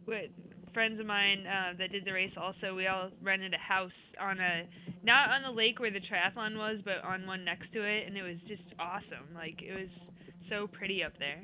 with 0.07 0.31
friends 0.72 1.00
of 1.00 1.06
mine 1.06 1.44
uh, 1.46 1.72
that 1.78 1.90
did 1.92 2.04
the 2.04 2.12
race 2.12 2.33
also 2.37 2.74
we 2.74 2.87
all 2.87 3.11
rented 3.22 3.54
a 3.54 3.59
house 3.59 3.90
on 4.20 4.38
a 4.38 4.64
not 5.02 5.30
on 5.30 5.42
the 5.42 5.50
lake 5.50 5.78
where 5.80 5.90
the 5.90 6.00
triathlon 6.00 6.56
was 6.56 6.78
but 6.85 7.02
on 7.04 7.26
one 7.26 7.44
next 7.44 7.72
to 7.72 7.83
it 7.83 8.06
and 8.06 8.16
it 8.16 8.22
was 8.22 8.37
just 8.46 8.62
awesome. 8.78 9.26
Like 9.35 9.62
it 9.62 9.72
was 9.74 9.88
so 10.48 10.66
pretty 10.66 11.02
up 11.02 11.12
there. 11.18 11.42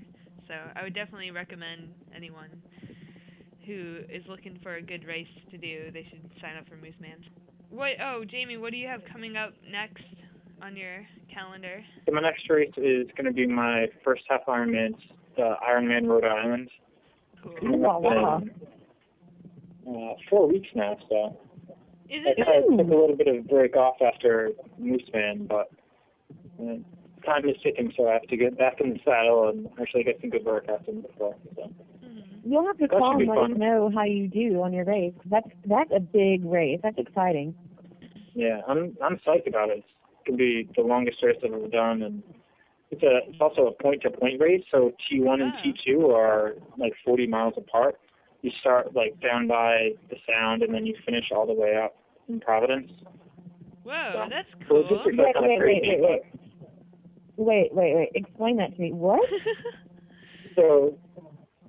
So 0.48 0.54
i 0.76 0.82
would 0.82 0.94
definitely 0.94 1.30
recommend 1.30 1.92
anyone 2.14 2.50
who 3.66 4.00
is 4.08 4.22
looking 4.28 4.58
for 4.62 4.76
a 4.76 4.82
good 4.82 5.04
race 5.04 5.26
to 5.50 5.58
do 5.58 5.90
they 5.92 6.06
should 6.10 6.22
sign 6.40 6.56
up 6.56 6.68
for 6.68 6.76
Mooseman. 6.76 7.18
What 7.70 7.92
oh 8.02 8.24
jamie 8.24 8.56
what 8.56 8.70
do 8.70 8.76
you 8.76 8.86
have 8.88 9.00
coming 9.12 9.36
up 9.36 9.52
next 9.70 10.04
on 10.62 10.76
your 10.76 11.04
calendar? 11.32 11.82
So 12.06 12.12
my 12.12 12.20
next 12.20 12.48
race 12.48 12.70
is 12.76 13.06
going 13.16 13.26
to 13.26 13.32
be 13.32 13.46
my 13.46 13.86
first 14.04 14.22
half 14.28 14.46
Ironman, 14.46 14.94
uh, 15.38 15.56
Ironman 15.68 16.06
Rhode 16.08 16.24
Island. 16.24 16.70
cool. 17.42 17.54
Coming 17.60 17.80
Wow, 17.80 17.96
up 17.96 18.02
wow. 18.02 18.42
In 19.86 19.94
uh, 20.10 20.14
four 20.28 20.48
weeks 20.48 20.68
now, 20.74 20.96
so 21.08 21.36
is 22.08 22.24
I 22.26 22.44
kind 22.44 22.64
of 22.64 22.78
took 22.78 22.86
a 22.86 23.00
little 23.00 23.16
bit 23.16 23.28
of 23.28 23.36
a 23.36 23.40
break 23.42 23.76
off 23.76 23.96
after 24.00 24.50
Moose 24.78 25.02
Man, 25.12 25.46
but 25.48 25.70
uh, 26.60 26.76
time 27.24 27.48
is 27.48 27.56
ticking, 27.62 27.92
so 27.96 28.08
I 28.08 28.14
have 28.14 28.22
to 28.22 28.36
get 28.36 28.56
back 28.58 28.80
in 28.80 28.90
the 28.90 28.98
saddle 29.04 29.48
and 29.48 29.68
actually 29.80 30.04
get 30.04 30.20
some 30.20 30.30
good 30.30 30.44
workouts 30.44 30.88
in 30.88 31.02
before. 31.02 31.36
So. 31.56 31.62
Mhm. 32.04 32.22
You'll 32.44 32.66
have 32.66 32.78
to 32.78 32.86
That 32.86 32.98
call 32.98 33.18
and 33.18 33.28
let 33.28 33.38
us 33.50 33.58
know 33.58 33.90
how 33.92 34.04
you 34.04 34.28
do 34.28 34.62
on 34.62 34.72
your 34.72 34.84
race. 34.84 35.14
That's 35.26 35.48
that's 35.64 35.90
a 35.94 36.00
big 36.00 36.44
race. 36.44 36.80
That's 36.82 36.98
exciting. 36.98 37.54
Yeah, 38.34 38.60
I'm 38.68 38.96
I'm 39.02 39.18
psyched 39.26 39.48
about 39.48 39.70
it. 39.70 39.78
It's 39.78 39.86
gonna 40.26 40.36
be 40.38 40.68
the 40.76 40.82
longest 40.82 41.22
race 41.22 41.36
I've 41.44 41.52
ever 41.52 41.68
done, 41.68 42.02
and 42.02 42.22
it's 42.90 43.02
a 43.02 43.28
it's 43.28 43.40
also 43.40 43.66
a 43.66 43.82
point 43.82 44.02
to 44.02 44.10
point 44.10 44.40
race. 44.40 44.62
So 44.70 44.92
T1 45.10 45.42
and 45.42 45.52
Ah. 45.56 45.62
T2 45.62 46.14
are 46.14 46.54
like 46.76 46.92
40 47.04 47.26
miles 47.26 47.54
apart. 47.56 47.98
You 48.46 48.52
start 48.60 48.94
like 48.94 49.20
down 49.20 49.48
by 49.48 49.90
the 50.08 50.14
Sound, 50.24 50.62
and 50.62 50.72
then 50.72 50.86
you 50.86 50.94
finish 51.04 51.24
all 51.34 51.46
the 51.48 51.52
way 51.52 51.74
up 51.76 51.96
in 52.28 52.38
Providence. 52.38 52.92
whoa 53.82 54.26
that's 54.30 54.46
So 54.60 54.66
cool 54.68 54.82
logistics 54.82 55.16
Wait, 55.18 55.26
are 55.26 55.32
kind 55.32 55.46
wait, 55.48 55.58
of 55.58 55.64
wait, 55.64 56.00
wait, 56.00 56.22
Wait, 57.38 57.68
wait, 57.74 57.94
wait. 57.96 58.08
Explain 58.14 58.56
that 58.58 58.74
to 58.76 58.80
me. 58.80 58.92
What? 58.92 59.20
So 60.54 60.96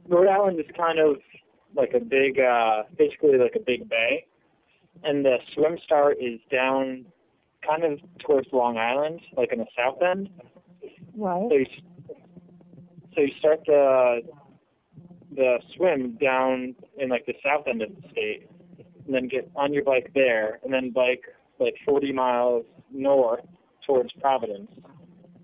Rhode 0.07 0.29
Island 0.29 0.59
is 0.59 0.65
kind 0.77 0.97
of 0.99 1.15
like 1.75 1.93
a 1.93 1.99
big, 1.99 2.39
uh 2.39 2.83
basically 2.97 3.37
like 3.37 3.55
a 3.55 3.59
big 3.59 3.89
bay, 3.89 4.25
and 5.03 5.25
the 5.25 5.37
swim 5.53 5.77
start 5.83 6.17
is 6.21 6.39
down 6.51 7.05
kind 7.67 7.83
of 7.83 7.99
towards 8.25 8.47
Long 8.53 8.77
Island, 8.77 9.19
like 9.35 9.51
in 9.51 9.59
the 9.59 9.65
south 9.75 10.01
end. 10.01 10.29
Right. 11.17 11.47
So 11.49 11.55
you, 11.55 11.65
so 13.13 13.21
you 13.21 13.31
start 13.39 13.59
the 13.65 14.21
the 15.35 15.57
swim 15.75 16.17
down 16.21 16.75
in 16.97 17.09
like 17.09 17.25
the 17.25 17.33
south 17.43 17.67
end 17.67 17.81
of 17.81 17.89
the 17.89 18.09
state, 18.11 18.49
and 19.05 19.13
then 19.13 19.27
get 19.27 19.49
on 19.55 19.73
your 19.73 19.83
bike 19.83 20.11
there, 20.13 20.59
and 20.63 20.73
then 20.73 20.91
bike 20.91 21.23
like 21.59 21.75
40 21.85 22.13
miles 22.13 22.65
north 22.91 23.45
towards 23.85 24.11
Providence, 24.19 24.69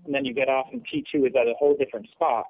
and 0.04 0.14
then 0.14 0.24
you 0.24 0.34
get 0.34 0.48
off, 0.48 0.66
and 0.72 0.82
T2 0.82 1.26
is 1.26 1.32
at 1.34 1.48
a 1.48 1.54
whole 1.58 1.76
different 1.76 2.08
spot. 2.10 2.46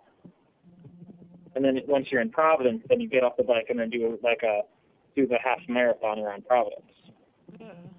And 1.55 1.64
then 1.64 1.79
once 1.87 2.07
you're 2.11 2.20
in 2.20 2.31
Providence, 2.31 2.83
then 2.88 3.01
you 3.01 3.09
get 3.09 3.23
off 3.23 3.37
the 3.37 3.44
bike 3.44 3.66
and 3.68 3.79
then 3.79 3.90
do 3.90 4.18
like 4.23 4.42
a 4.42 4.62
do 5.14 5.27
the 5.27 5.38
half 5.42 5.61
marathon 5.68 6.18
around 6.18 6.44
Providence. 6.47 6.83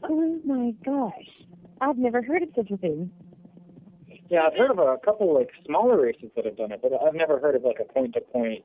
Oh 0.03 0.39
my 0.43 0.71
gosh. 0.85 1.29
I've 1.79 1.97
never 1.97 2.21
heard 2.21 2.43
of 2.43 2.49
such 2.55 2.69
a 2.71 2.77
thing. 2.77 3.09
Yeah, 4.29 4.41
I've 4.47 4.57
heard 4.57 4.71
of 4.71 4.79
a 4.79 4.97
couple 5.03 5.33
like 5.33 5.49
smaller 5.65 6.01
races 6.01 6.31
that 6.35 6.45
have 6.45 6.57
done 6.57 6.71
it, 6.71 6.81
but 6.81 6.91
I've 6.93 7.15
never 7.15 7.39
heard 7.39 7.55
of 7.55 7.63
like 7.63 7.77
a 7.79 7.85
point 7.85 8.13
to 8.15 8.21
point 8.21 8.63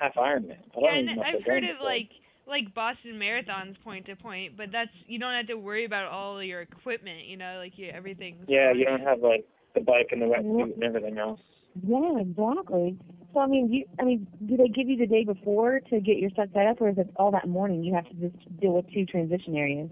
half 0.00 0.14
Ironman. 0.14 0.56
I 0.76 0.80
don't 0.80 0.84
Yeah, 0.84 0.94
and 0.94 1.06
know 1.16 1.22
I've 1.22 1.44
heard 1.44 1.64
of 1.64 1.76
before. 1.76 1.86
like 1.86 2.10
like 2.46 2.74
Boston 2.74 3.12
marathons 3.14 3.80
point 3.84 4.06
to 4.06 4.16
point, 4.16 4.56
but 4.56 4.72
that's 4.72 4.90
you 5.06 5.18
don't 5.18 5.34
have 5.34 5.46
to 5.48 5.54
worry 5.54 5.84
about 5.84 6.06
all 6.10 6.42
your 6.42 6.62
equipment, 6.62 7.26
you 7.26 7.36
know, 7.36 7.58
like 7.58 7.78
you 7.78 7.90
everything's 7.90 8.44
Yeah, 8.48 8.70
on 8.70 8.78
you 8.78 8.84
don't 8.84 9.02
have 9.02 9.20
like 9.20 9.44
the 9.74 9.80
bike 9.80 10.08
and 10.10 10.20
the 10.22 10.26
wetsuit 10.26 10.74
and 10.74 10.82
everything 10.82 11.18
else. 11.18 11.40
Yeah, 11.86 12.18
exactly. 12.18 12.96
So 13.32 13.40
I 13.40 13.46
mean, 13.46 13.72
you 13.72 13.84
I 14.00 14.04
mean, 14.04 14.26
do 14.48 14.56
they 14.56 14.68
give 14.68 14.88
you 14.88 14.96
the 14.96 15.06
day 15.06 15.24
before 15.24 15.80
to 15.90 16.00
get 16.00 16.16
your 16.18 16.30
stuff 16.30 16.48
set 16.52 16.66
up, 16.66 16.80
or 16.80 16.88
is 16.88 16.98
it 16.98 17.10
all 17.16 17.30
that 17.30 17.48
morning 17.48 17.84
you 17.84 17.94
have 17.94 18.08
to 18.08 18.14
just 18.14 18.60
deal 18.60 18.72
with 18.72 18.86
two 18.92 19.06
transition 19.06 19.56
areas? 19.56 19.88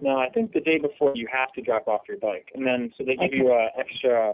No, 0.00 0.16
I 0.16 0.28
think 0.28 0.52
the 0.52 0.60
day 0.60 0.78
before 0.78 1.12
you 1.14 1.28
have 1.32 1.52
to 1.52 1.62
drop 1.62 1.88
off 1.88 2.02
your 2.08 2.18
bike, 2.18 2.50
and 2.54 2.66
then 2.66 2.92
so 2.96 3.04
they 3.04 3.16
give 3.16 3.32
you 3.32 3.52
a 3.52 3.68
extra. 3.78 4.32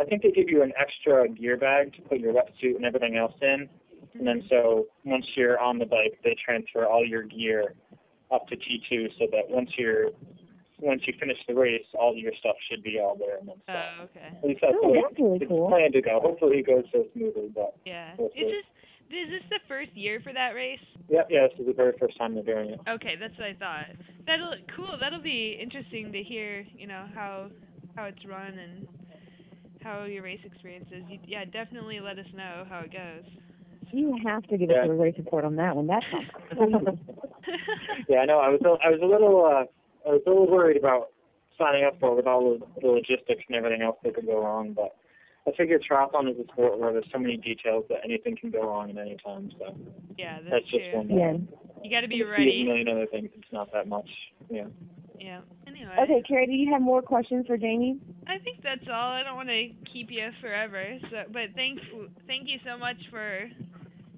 I 0.00 0.04
think 0.04 0.22
they 0.22 0.30
give 0.32 0.48
you 0.48 0.62
an 0.62 0.72
extra 0.78 1.28
gear 1.28 1.56
bag 1.56 1.94
to 1.94 2.02
put 2.02 2.18
your 2.18 2.32
wetsuit 2.32 2.74
and 2.74 2.84
everything 2.84 3.16
else 3.16 3.34
in, 3.40 3.68
and 4.14 4.26
then 4.26 4.42
so 4.48 4.86
once 5.04 5.24
you're 5.36 5.58
on 5.58 5.78
the 5.78 5.86
bike, 5.86 6.18
they 6.24 6.36
transfer 6.44 6.86
all 6.86 7.04
your 7.04 7.22
gear 7.24 7.74
up 8.32 8.46
to 8.48 8.56
T2, 8.56 9.08
so 9.18 9.26
that 9.32 9.48
once 9.48 9.70
you're 9.76 10.10
once 10.80 11.02
you 11.06 11.14
finish 11.18 11.38
the 11.48 11.54
race, 11.54 11.84
all 11.98 12.14
your 12.16 12.32
stuff 12.40 12.56
should 12.68 12.82
be 12.82 12.98
all 13.00 13.16
there 13.16 13.38
in 13.38 13.46
one 13.46 13.60
spot. 13.62 13.84
Oh, 14.00 14.02
okay. 14.04 14.26
At 14.36 14.44
least 14.44 14.60
that's 14.60 14.74
Oh, 14.76 14.88
the 14.88 14.92
way 14.92 15.00
that's 15.02 15.18
really 15.20 15.38
it's 15.40 15.48
cool. 15.48 15.68
planned 15.68 15.92
to 15.94 16.02
go. 16.02 16.20
Hopefully 16.20 16.58
it 16.58 16.66
goes 16.66 16.84
so 16.92 17.04
smoothly, 17.14 17.50
but 17.54 17.74
Yeah. 17.86 18.14
We'll 18.18 18.28
Is 18.28 18.34
see. 18.34 18.44
this 18.44 18.64
is 19.14 19.30
this 19.30 19.42
the 19.50 19.60
first 19.68 19.92
year 19.94 20.20
for 20.24 20.32
that 20.32 20.54
race? 20.54 20.80
yeah, 21.08 21.22
yeah, 21.30 21.46
this 21.48 21.60
is 21.60 21.66
the 21.66 21.72
very 21.72 21.92
first 22.00 22.18
time 22.18 22.34
they're 22.34 22.42
doing 22.42 22.70
it. 22.70 22.80
Okay, 22.88 23.14
that's 23.20 23.36
what 23.38 23.46
I 23.48 23.54
thought. 23.54 23.86
That'll 24.26 24.54
cool. 24.76 24.96
That'll 25.00 25.22
be 25.22 25.56
interesting 25.60 26.10
to 26.12 26.22
hear. 26.22 26.66
You 26.76 26.86
know 26.88 27.06
how 27.14 27.50
how 27.94 28.04
it's 28.04 28.24
run 28.26 28.58
and 28.58 28.88
how 29.82 30.04
your 30.04 30.22
race 30.24 30.40
experience 30.44 30.88
is. 30.90 31.04
You, 31.08 31.18
yeah, 31.26 31.44
definitely 31.44 32.00
let 32.00 32.18
us 32.18 32.26
know 32.34 32.64
how 32.68 32.80
it 32.80 32.92
goes. 32.92 33.24
You 33.94 34.18
have 34.26 34.42
to 34.48 34.56
give 34.58 34.70
Yeah. 34.70 34.82
us 34.82 34.88
a 34.90 34.92
race 34.92 35.14
report 35.18 35.44
on 35.44 35.56
that 35.56 35.76
one. 35.76 35.86
That 35.86 36.02
sounds 36.10 36.26
crazy. 36.50 36.98
yeah, 38.08 38.18
I 38.18 38.24
know. 38.26 38.38
I 38.38 38.48
was 38.48 38.60
a- 38.62 38.84
I 38.86 38.90
was 38.90 39.00
a 39.02 39.06
little 39.06 39.44
uh, 39.44 39.64
I 40.08 40.12
was 40.14 40.22
a 40.26 40.30
little 40.30 40.50
worried 40.50 40.76
about 40.76 41.10
signing 41.56 41.84
up 41.84 41.98
for 42.00 42.12
it 42.12 42.16
with 42.16 42.26
all 42.26 42.58
the, 42.58 42.80
the 42.80 42.88
logistics 42.88 43.44
and 43.48 43.56
everything 43.56 43.82
else 43.82 43.96
that 44.02 44.14
could 44.14 44.26
go 44.26 44.42
wrong, 44.42 44.72
but 44.74 44.96
I 45.46 45.52
figure 45.56 45.78
triathlon 45.78 46.28
is 46.30 46.36
a 46.40 46.44
sport 46.52 46.78
where 46.80 46.92
there's 46.92 47.06
so 47.12 47.18
many 47.18 47.36
details 47.36 47.84
that 47.88 47.98
anything 48.04 48.36
can 48.36 48.50
go 48.50 48.62
wrong 48.66 48.90
at 48.90 48.98
any 48.98 49.16
time. 49.24 49.50
So 49.58 49.76
yeah, 50.18 50.40
that's, 50.40 50.50
that's 50.50 50.70
just 50.70 50.84
true. 50.90 50.98
one. 50.98 51.08
yeah. 51.10 51.32
You 51.84 51.90
got 51.90 52.00
to 52.00 52.08
be 52.08 52.16
If 52.16 52.18
you 52.20 52.26
a 52.26 52.30
ready. 52.30 52.64
million 52.64 52.88
other 52.88 53.06
things. 53.06 53.28
It's 53.36 53.52
not 53.52 53.70
that 53.72 53.86
much. 53.86 54.08
Yeah. 54.50 54.64
Yeah. 55.20 55.40
Anyway. 55.68 55.94
Okay, 56.02 56.22
Carrie, 56.26 56.46
do 56.46 56.52
you 56.52 56.72
have 56.72 56.82
more 56.82 57.02
questions 57.02 57.46
for 57.46 57.56
Jamie? 57.56 57.98
I 58.26 58.38
think 58.42 58.62
that's 58.62 58.88
all. 58.88 59.12
I 59.12 59.22
don't 59.22 59.36
want 59.36 59.48
to 59.50 59.68
keep 59.92 60.08
you 60.10 60.28
forever. 60.40 60.82
So, 61.10 61.16
but 61.32 61.52
thank 61.54 61.78
thank 62.26 62.48
you 62.48 62.58
so 62.66 62.76
much 62.78 62.96
for, 63.10 63.44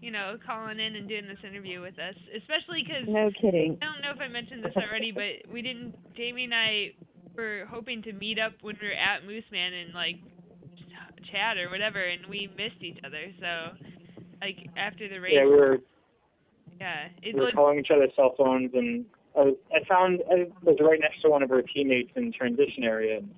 you 0.07 0.13
know, 0.13 0.39
calling 0.47 0.79
in 0.79 0.95
and 0.95 1.09
doing 1.09 1.27
this 1.27 1.43
interview 1.43 1.83
with 1.83 1.99
us. 1.99 2.15
Especially 2.31 2.87
because 2.87 3.11
No 3.11 3.29
kidding. 3.43 3.77
I 3.83 3.91
don't 3.91 4.07
know 4.07 4.15
if 4.15 4.23
I 4.23 4.31
mentioned 4.31 4.63
this 4.63 4.77
already, 4.79 5.11
but 5.11 5.51
we 5.53 5.63
didn't. 5.63 5.99
Jamie 6.15 6.45
and 6.45 6.55
I 6.55 6.95
were 7.35 7.67
hoping 7.69 8.03
to 8.03 8.13
meet 8.13 8.39
up 8.39 8.53
when 8.63 8.79
we 8.81 8.87
were 8.87 8.95
at 8.95 9.27
Mooseman 9.27 9.83
and 9.83 9.93
like 9.95 10.23
ch- 10.79 11.27
chat 11.33 11.59
or 11.59 11.71
whatever, 11.71 11.99
and 11.99 12.23
we 12.31 12.47
missed 12.57 12.79
each 12.87 13.03
other. 13.05 13.35
So, 13.43 13.75
like 14.41 14.71
after 14.79 15.09
the 15.09 15.19
race, 15.19 15.35
Yeah, 15.35 15.45
we 15.45 15.59
were 15.59 15.79
yeah, 16.81 17.11
it 17.27 17.35
we 17.35 17.41
were 17.41 17.47
looked 17.47 17.57
calling 17.57 17.81
each 17.81 17.91
other 17.91 18.07
cell 18.15 18.35
phones, 18.39 18.71
and 18.75 19.05
I, 19.35 19.41
was, 19.41 19.57
I 19.75 19.83
found 19.89 20.23
I 20.31 20.47
was 20.63 20.79
right 20.79 21.01
next 21.03 21.21
to 21.23 21.31
one 21.31 21.43
of 21.43 21.51
her 21.51 21.63
teammates 21.63 22.13
in 22.15 22.31
transition 22.31 22.85
area, 22.85 23.19
and 23.19 23.31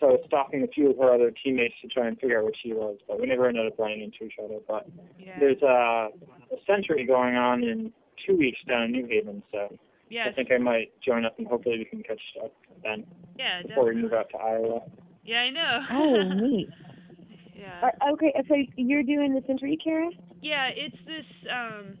so 0.00 0.06
I 0.06 0.10
was 0.12 0.20
stalking 0.26 0.62
a 0.62 0.68
few 0.68 0.90
of 0.90 0.98
her 0.98 1.12
other 1.12 1.32
teammates 1.32 1.74
to 1.82 1.88
try 1.88 2.06
and 2.06 2.18
figure 2.18 2.38
out 2.38 2.44
what 2.44 2.54
she 2.62 2.72
was, 2.72 2.98
but 3.08 3.20
we 3.20 3.26
never 3.26 3.48
ended 3.48 3.66
up 3.66 3.78
running 3.78 4.02
into 4.02 4.24
each 4.24 4.38
other. 4.42 4.58
But 4.66 4.86
yeah, 5.18 5.38
there's 5.40 5.62
a, 5.62 6.08
a 6.52 6.58
century 6.66 7.04
going 7.06 7.34
on 7.34 7.62
in 7.64 7.92
two 8.26 8.36
weeks 8.36 8.58
down 8.68 8.84
in 8.84 8.92
New 8.92 9.06
Haven, 9.06 9.42
so 9.52 9.76
yeah, 10.08 10.26
I 10.28 10.32
think 10.32 10.50
I 10.52 10.58
might 10.58 10.92
join 11.04 11.24
up, 11.24 11.38
and 11.38 11.46
hopefully 11.46 11.78
we 11.78 11.84
can 11.84 12.02
catch 12.02 12.20
up 12.44 12.52
then 12.82 13.04
yeah, 13.36 13.62
before 13.62 13.86
we 13.86 13.96
move 13.96 14.12
out 14.12 14.30
to 14.30 14.38
Iowa. 14.38 14.80
Yeah, 15.24 15.38
I 15.38 15.50
know. 15.50 15.80
Oh, 15.92 16.22
neat. 16.46 16.68
yeah. 17.56 17.80
Uh, 17.82 18.12
okay, 18.12 18.32
so 18.48 18.54
you're 18.76 19.02
doing 19.02 19.34
the 19.34 19.42
Century, 19.46 19.76
Kara? 19.82 20.10
Yeah, 20.40 20.68
it's 20.74 20.96
this 21.06 21.50
um 21.50 21.98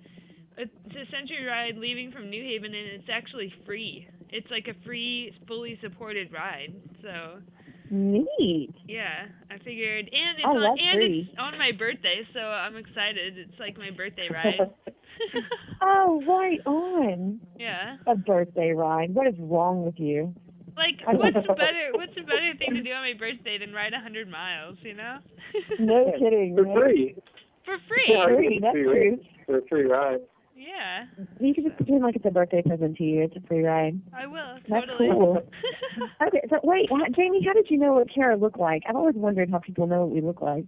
it's 0.56 0.72
a 0.90 1.10
Century 1.10 1.44
ride 1.46 1.76
leaving 1.76 2.10
from 2.10 2.30
New 2.30 2.42
Haven, 2.42 2.74
and 2.74 2.86
it's 3.00 3.08
actually 3.12 3.52
free. 3.66 4.08
It's 4.30 4.50
like 4.50 4.66
a 4.68 4.84
free, 4.84 5.32
fully 5.46 5.78
supported 5.82 6.32
ride. 6.32 6.74
So 7.02 7.40
Neat. 7.90 8.74
yeah, 8.86 9.26
I 9.50 9.58
figured, 9.58 10.06
and 10.12 10.38
it's 10.38 10.44
Oh, 10.46 10.56
on, 10.56 10.78
and 10.78 10.98
free. 10.98 11.28
it's 11.30 11.38
on 11.38 11.58
my 11.58 11.72
birthday, 11.76 12.22
so 12.34 12.40
I'm 12.40 12.76
excited. 12.76 13.38
It's 13.38 13.58
like 13.58 13.76
my 13.78 13.90
birthday 13.90 14.28
ride. 14.32 14.70
oh, 15.82 16.22
right 16.28 16.60
on. 16.66 17.40
yeah. 17.58 17.96
A 18.06 18.14
birthday 18.14 18.72
ride. 18.72 19.14
What 19.14 19.26
is 19.26 19.34
wrong 19.38 19.84
with 19.84 19.98
you? 19.98 20.34
Like, 20.76 21.00
what's 21.18 21.36
a 21.36 21.54
better 21.54 21.90
what's 21.94 22.12
a 22.12 22.22
better 22.22 22.52
thing 22.58 22.74
to 22.74 22.82
do 22.82 22.90
on 22.92 23.02
my 23.02 23.18
birthday 23.18 23.58
than 23.58 23.72
ride 23.72 23.92
a 23.94 24.00
hundred 24.00 24.30
miles? 24.30 24.76
You 24.82 24.94
know? 24.94 25.18
No 25.80 26.12
kidding. 26.18 26.54
For 26.56 26.64
right? 26.64 26.74
free. 26.76 27.14
For 27.64 27.76
free. 27.88 28.06
Yeah, 28.08 28.26
Free, 28.36 28.58
that's 28.62 28.72
free 28.72 28.84
true. 28.84 29.18
For 29.46 29.58
a 29.58 29.66
free 29.68 29.84
ride. 29.84 30.20
Yeah, 30.58 31.04
You 31.38 31.54
can 31.54 31.64
just 31.64 31.76
pretend 31.76 32.02
like 32.02 32.16
it's 32.16 32.24
a 32.26 32.30
birthday 32.30 32.62
present 32.62 32.96
to 32.96 33.04
you. 33.04 33.22
It's 33.22 33.36
a 33.36 33.40
free 33.46 33.62
ride. 33.62 34.00
I 34.12 34.26
will. 34.26 34.56
That's 34.68 34.86
totally. 34.86 35.08
cool. 35.10 35.42
Okay, 36.26 36.40
so 36.50 36.58
wait, 36.64 36.88
ha- 36.90 37.06
Jamie, 37.14 37.44
how 37.46 37.52
did 37.52 37.66
you 37.70 37.78
know 37.78 37.92
what 37.94 38.08
Kara 38.12 38.36
looked 38.36 38.58
like? 38.58 38.82
I've 38.88 38.96
always 38.96 39.14
wondered 39.14 39.50
how 39.50 39.58
people 39.58 39.86
know 39.86 40.00
what 40.04 40.10
we 40.10 40.20
look 40.20 40.40
like. 40.42 40.64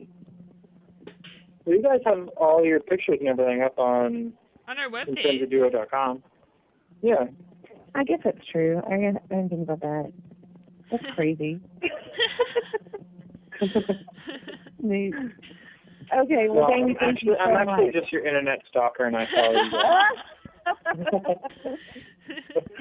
Well, 1.65 1.77
you 1.77 1.83
guys 1.83 2.01
have 2.07 2.29
all 2.37 2.65
your 2.65 2.79
pictures 2.81 3.19
and 3.21 3.29
everything 3.29 3.63
up 3.63 3.79
on 3.79 4.33
on 4.69 4.79
our 4.79 4.89
webpage. 4.89 5.91
com. 5.91 6.23
Yeah. 7.03 7.25
I 7.95 8.05
guess 8.05 8.21
that's 8.25 8.39
true. 8.51 8.81
I, 8.89 8.97
guess, 8.97 9.15
I 9.31 9.35
didn't 9.35 9.49
think 9.51 9.63
about 9.63 9.81
that. 9.81 10.13
That's 10.91 11.05
crazy. 11.17 11.61
Neat. 14.83 15.15
Okay, 16.13 16.49
well, 16.49 16.63
Well, 16.63 16.69
Jamie, 16.71 16.91
I'm 16.93 16.97
thank 16.99 17.17
actually, 17.17 17.29
you 17.31 17.37
so 17.39 17.45
I'm 17.45 17.69
actually 17.69 17.87
much. 17.87 17.95
just 17.95 18.13
your 18.13 18.27
internet 18.27 18.59
stalker, 18.69 19.05
and 19.05 19.17
I 19.17 19.27
follow 19.35 19.53
you. 19.53 19.71
guys. 19.71 20.17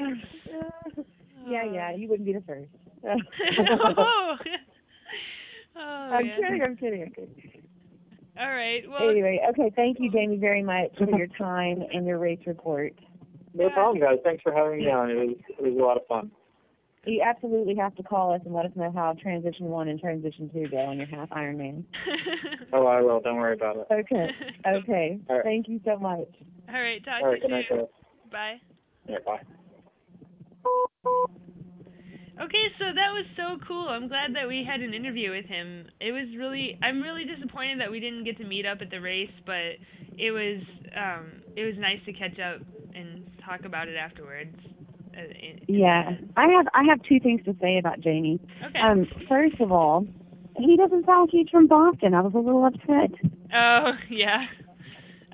yeah, 1.48 1.64
yeah, 1.72 1.92
you 1.96 2.08
wouldn't 2.08 2.26
be 2.26 2.34
the 2.34 2.42
first. 2.42 2.70
oh. 3.06 4.36
oh 5.76 5.80
I'm 5.80 6.26
yeah. 6.26 6.36
kidding, 6.36 6.62
I'm 6.64 6.76
kidding, 6.78 7.02
I'm 7.04 7.12
kidding. 7.12 7.62
All 8.40 8.50
right. 8.50 8.84
Well, 8.90 9.10
Anyway, 9.10 9.40
okay, 9.50 9.70
thank 9.76 9.98
you, 10.00 10.10
Jamie, 10.12 10.38
very 10.38 10.64
much 10.64 10.92
for 10.98 11.10
your 11.18 11.28
time 11.38 11.84
and 11.94 12.06
your 12.08 12.18
race 12.20 12.40
report. 12.48 12.94
no 13.54 13.70
problem, 13.70 14.00
guys. 14.00 14.18
Thanks 14.24 14.42
for 14.44 14.54
having 14.54 14.80
me 14.80 14.90
on. 14.90 15.10
It 15.12 15.16
was 15.16 15.36
it 15.60 15.64
was 15.64 15.74
a 15.78 15.82
lot 15.84 15.98
of 15.98 16.06
fun. 16.08 16.32
You 17.10 17.24
absolutely 17.26 17.76
have 17.76 17.96
to 17.96 18.04
call 18.04 18.34
us 18.34 18.42
and 18.46 18.54
let 18.54 18.66
us 18.66 18.72
know 18.76 18.92
how 18.94 19.16
transition 19.22 19.66
one 19.66 19.88
and 19.88 20.00
transition 20.00 20.50
two 20.54 20.68
go 20.70 20.78
on 20.78 20.98
your 20.98 21.08
half 21.08 21.30
Ironman. 21.30 21.84
Oh, 22.72 22.86
I 22.86 23.02
will. 23.02 23.20
Don't 23.20 23.38
worry 23.38 23.56
about 23.56 23.78
it. 23.78 23.88
Okay, 23.92 24.28
okay. 24.68 25.20
All 25.28 25.38
right. 25.38 25.44
Thank 25.44 25.68
you 25.68 25.82
so 25.84 25.98
much. 25.98 26.30
All 26.68 26.80
right. 26.80 27.04
Talk 27.04 27.24
All 27.24 27.30
right. 27.30 27.42
to 27.42 27.48
Good 27.48 27.50
you 27.50 27.78
night, 27.78 27.90
Bye. 28.32 28.56
Yeah. 29.08 29.18
Bye. 29.26 29.40
Okay, 32.40 32.66
so 32.78 32.86
that 32.94 33.12
was 33.12 33.26
so 33.36 33.58
cool. 33.68 33.90
I'm 33.90 34.08
glad 34.08 34.36
that 34.36 34.48
we 34.48 34.64
had 34.64 34.82
an 34.82 34.94
interview 34.94 35.32
with 35.32 35.46
him. 35.46 35.88
It 36.00 36.12
was 36.12 36.28
really 36.38 36.78
I'm 36.84 37.02
really 37.02 37.26
disappointed 37.26 37.82
that 37.82 37.90
we 37.90 38.00
didn't 38.00 38.24
get 38.24 38.38
to 38.38 38.46
meet 38.46 38.66
up 38.68 38.78
at 38.82 38.92
the 38.92 39.02
race, 39.02 39.34
but 39.46 39.82
it 40.16 40.32
was 40.32 40.62
um 40.96 41.42
it 41.58 41.66
was 41.66 41.74
nice 41.80 42.00
to 42.06 42.14
catch 42.14 42.40
up 42.40 42.62
and 42.94 43.26
talk 43.44 43.66
about 43.66 43.88
it 43.88 43.98
afterwards. 43.98 44.56
Uh, 45.18 45.22
Yeah, 45.68 46.12
I 46.38 46.48
have 46.48 46.68
I 46.74 46.84
have 46.90 47.02
two 47.04 47.20
things 47.20 47.42
to 47.46 47.56
say 47.62 47.78
about 47.78 48.00
Jamie. 48.00 48.40
Okay. 48.66 48.80
Um, 48.80 49.08
first 49.28 49.60
of 49.60 49.72
all, 49.72 50.06
he 50.58 50.76
doesn't 50.78 51.06
sound 51.06 51.22
like 51.22 51.30
he's 51.32 51.50
from 51.50 51.68
Boston. 51.68 52.14
I 52.14 52.22
was 52.22 52.34
a 52.34 52.40
little 52.40 52.66
upset. 52.66 53.12
oh, 53.54 53.92
yeah. 54.10 54.46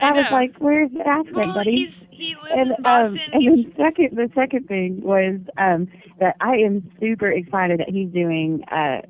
I, 0.01 0.11
was 0.11 0.25
like, 0.31 0.55
"Where's 0.59 0.91
the 0.91 1.07
accent, 1.07 1.35
well, 1.35 1.53
buddy?" 1.53 1.89
he's 1.89 2.07
he 2.11 2.35
lives 2.43 2.53
and 2.55 2.69
in 2.71 2.83
Boston. 2.83 3.19
um, 3.33 3.33
and 3.33 3.65
then 3.65 3.73
second, 3.77 4.09
the 4.17 4.29
second 4.35 4.67
thing 4.67 5.01
was 5.01 5.39
um 5.57 5.87
that 6.19 6.35
I 6.41 6.55
am 6.57 6.89
super 6.99 7.29
excited 7.31 7.79
that 7.79 7.89
he's 7.89 8.09
doing 8.09 8.63
uh 8.71 9.01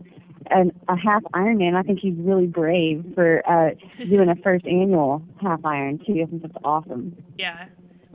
an, 0.52 0.72
a 0.88 0.96
half 0.96 1.24
Ironman. 1.34 1.76
I 1.76 1.82
think 1.82 2.00
he's 2.00 2.14
really 2.18 2.46
brave 2.46 3.04
for 3.16 3.42
uh 3.50 3.72
doing 4.10 4.30
a 4.30 4.36
first 4.44 4.66
annual 4.68 5.24
half 5.42 5.66
Iron 5.66 5.98
too. 6.06 6.22
I 6.22 6.26
think 6.30 6.44
that's 6.44 6.54
awesome. 6.64 7.16
yeah. 7.38 7.66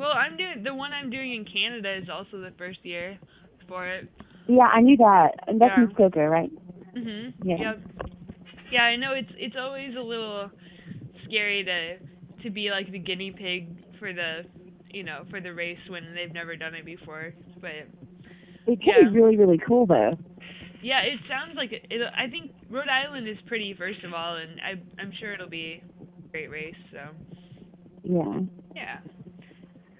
Well, 0.01 0.13
I'm 0.17 0.39
doing 0.39 0.65
the 0.65 0.73
one 0.73 0.93
I'm 0.97 1.11
doing 1.11 1.35
in 1.35 1.45
Canada 1.45 1.95
is 1.95 2.09
also 2.09 2.41
the 2.41 2.53
first 2.57 2.79
year 2.85 3.19
for 3.69 3.87
it. 3.87 4.09
Yeah, 4.49 4.65
I 4.73 4.81
knew 4.81 4.97
that. 4.97 5.33
And 5.47 5.61
that's 5.61 5.73
Yeah. 5.77 5.83
in 5.83 5.89
Muskoka, 5.89 6.27
right? 6.27 6.51
Mhm. 6.97 7.35
Yeah. 7.45 7.57
Yep. 7.57 7.81
Yeah, 8.73 8.85
I 8.85 8.97
know 8.97 9.13
it's 9.13 9.31
it's 9.37 9.57
always 9.57 9.95
a 9.95 10.01
little 10.01 10.51
scary 11.27 11.63
to 11.65 11.99
to 12.45 12.51
be 12.51 12.71
like 12.71 12.91
the 12.91 12.99
guinea 12.99 13.31
pig 13.31 13.69
for 13.99 14.15
the 14.15 14.47
you 14.91 15.03
know 15.03 15.25
for 15.29 15.39
the 15.43 15.53
race 15.53 15.79
when 15.89 16.15
they've 16.15 16.33
never 16.33 16.57
done 16.57 16.75
it 16.75 16.87
before. 16.87 17.35
But 17.61 17.85
It 18.67 18.81
could 18.81 18.87
Yeah. 18.87 19.09
be 19.11 19.21
really, 19.21 19.37
really 19.37 19.59
cool 19.59 19.85
though. 19.85 20.17
yeah, 20.81 21.01
it 21.03 21.21
sounds 21.29 21.55
like 21.57 21.73
it, 21.73 21.85
it. 21.91 22.01
I 22.17 22.27
think 22.29 22.53
Rhode 22.71 22.89
Island 22.89 23.29
is 23.29 23.37
pretty 23.43 23.75
first 23.75 24.03
of 24.03 24.15
all, 24.15 24.37
and 24.37 24.61
I 24.63 24.81
I'm 24.99 25.13
sure 25.13 25.35
it'll 25.35 25.49
be 25.49 25.83
a 26.01 26.29
great 26.33 26.49
race. 26.49 26.81
So 26.91 27.01
Yeah. 28.03 28.41
yeah. 28.75 28.99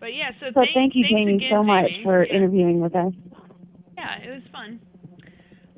But 0.01 0.15
yeah, 0.17 0.31
so, 0.41 0.47
So 0.49 0.61
thank, 0.61 0.75
thank 0.75 0.93
you, 0.95 1.05
Jamie, 1.09 1.37
again, 1.37 1.51
so 1.53 1.63
much 1.63 1.91
Jamie. 1.91 2.05
for 2.05 2.25
yeah. 2.25 2.35
interviewing 2.35 2.81
with 2.81 2.97
us. 2.97 3.13
Yeah, 3.97 4.17
it 4.25 4.31
was 4.31 4.43
fun. 4.51 4.81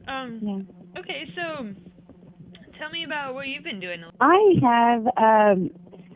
Um. 0.06 0.38
Yeah. 0.40 1.00
Okay, 1.00 1.24
so 1.34 1.66
tell 2.78 2.90
me 2.90 3.04
about 3.04 3.34
what 3.34 3.48
you've 3.48 3.64
been 3.64 3.80
doing. 3.80 4.02
I 4.20 4.54
have 4.62 5.06
um 5.16 5.70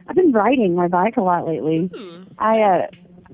I've 0.09 0.17
been 0.17 0.33
riding 0.33 0.75
my 0.75 0.89
bike 0.89 1.17
a 1.17 1.21
lot 1.21 1.47
lately. 1.47 1.91
Ooh. 1.95 2.25
I 2.39 2.61
uh 2.61 2.87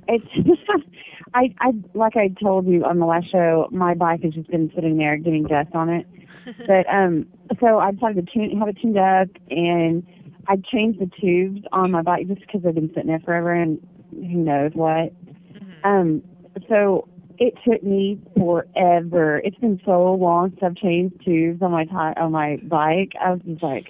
it's 0.09 0.27
I 1.35 1.55
I 1.61 1.73
like 1.95 2.17
I 2.17 2.29
told 2.43 2.67
you 2.67 2.85
on 2.85 2.99
the 2.99 3.07
last 3.07 3.31
show, 3.31 3.69
my 3.71 3.95
bike 3.95 4.23
has 4.23 4.35
just 4.35 4.51
been 4.51 4.71
sitting 4.75 4.97
there 4.97 5.17
getting 5.17 5.45
dust 5.45 5.75
on 5.75 5.89
it. 5.89 6.07
But 6.67 6.93
um 6.93 7.27
so 7.61 7.79
I 7.79 7.93
decided 7.93 8.27
to 8.27 8.33
tune 8.33 8.59
have 8.59 8.69
it 8.69 8.77
tuned 8.81 8.99
up 8.99 9.29
and 9.51 10.07
I 10.49 10.57
changed 10.73 11.01
the 11.01 11.11
tubes 11.21 11.61
on 11.73 11.91
my 11.91 12.03
bike 12.03 12.27
just 12.27 12.41
because 12.41 12.63
they've 12.63 12.75
been 12.75 12.89
sitting 12.89 13.07
there 13.07 13.21
forever 13.21 13.53
and 13.53 13.79
who 14.13 14.39
knows 14.39 14.73
what. 14.75 15.13
Mhm. 15.55 15.85
Um 15.85 16.23
so 16.69 17.09
it 17.39 17.55
took 17.67 17.83
me 17.83 18.19
forever. 18.37 19.39
It's 19.45 19.57
been 19.59 19.81
so 19.85 20.15
long 20.15 20.51
since 20.51 20.61
I've 20.63 20.77
changed 20.77 21.25
tubes 21.25 21.63
on 21.63 21.73
my 21.73 21.85
ti 21.85 21.91
on 22.21 22.31
my 22.33 22.59
bike. 22.65 23.13
I 23.21 23.33
was 23.33 23.41
just 23.47 23.63
like, 23.63 23.89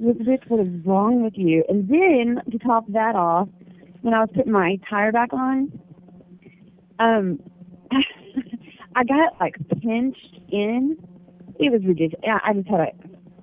Elizabeth, 0.00 0.40
what 0.48 0.60
is 0.60 0.84
wrong 0.84 1.22
with 1.22 1.34
you? 1.36 1.64
And 1.68 1.88
then 1.88 2.42
to 2.50 2.58
top 2.58 2.84
that 2.88 3.14
off, 3.14 3.48
when 4.02 4.14
I 4.14 4.20
was 4.20 4.30
putting 4.34 4.52
my 4.52 4.78
tire 4.88 5.12
back 5.12 5.32
on, 5.32 5.70
um, 6.98 7.38
I 8.96 9.04
got 9.04 9.38
like 9.40 9.56
pinched 9.80 10.40
in. 10.50 10.96
It 11.58 11.70
was 11.70 11.82
ridiculous. 11.84 12.24
I 12.26 12.50
I 12.50 12.52
just 12.54 12.68
had 12.68 12.80
a, 12.80 12.92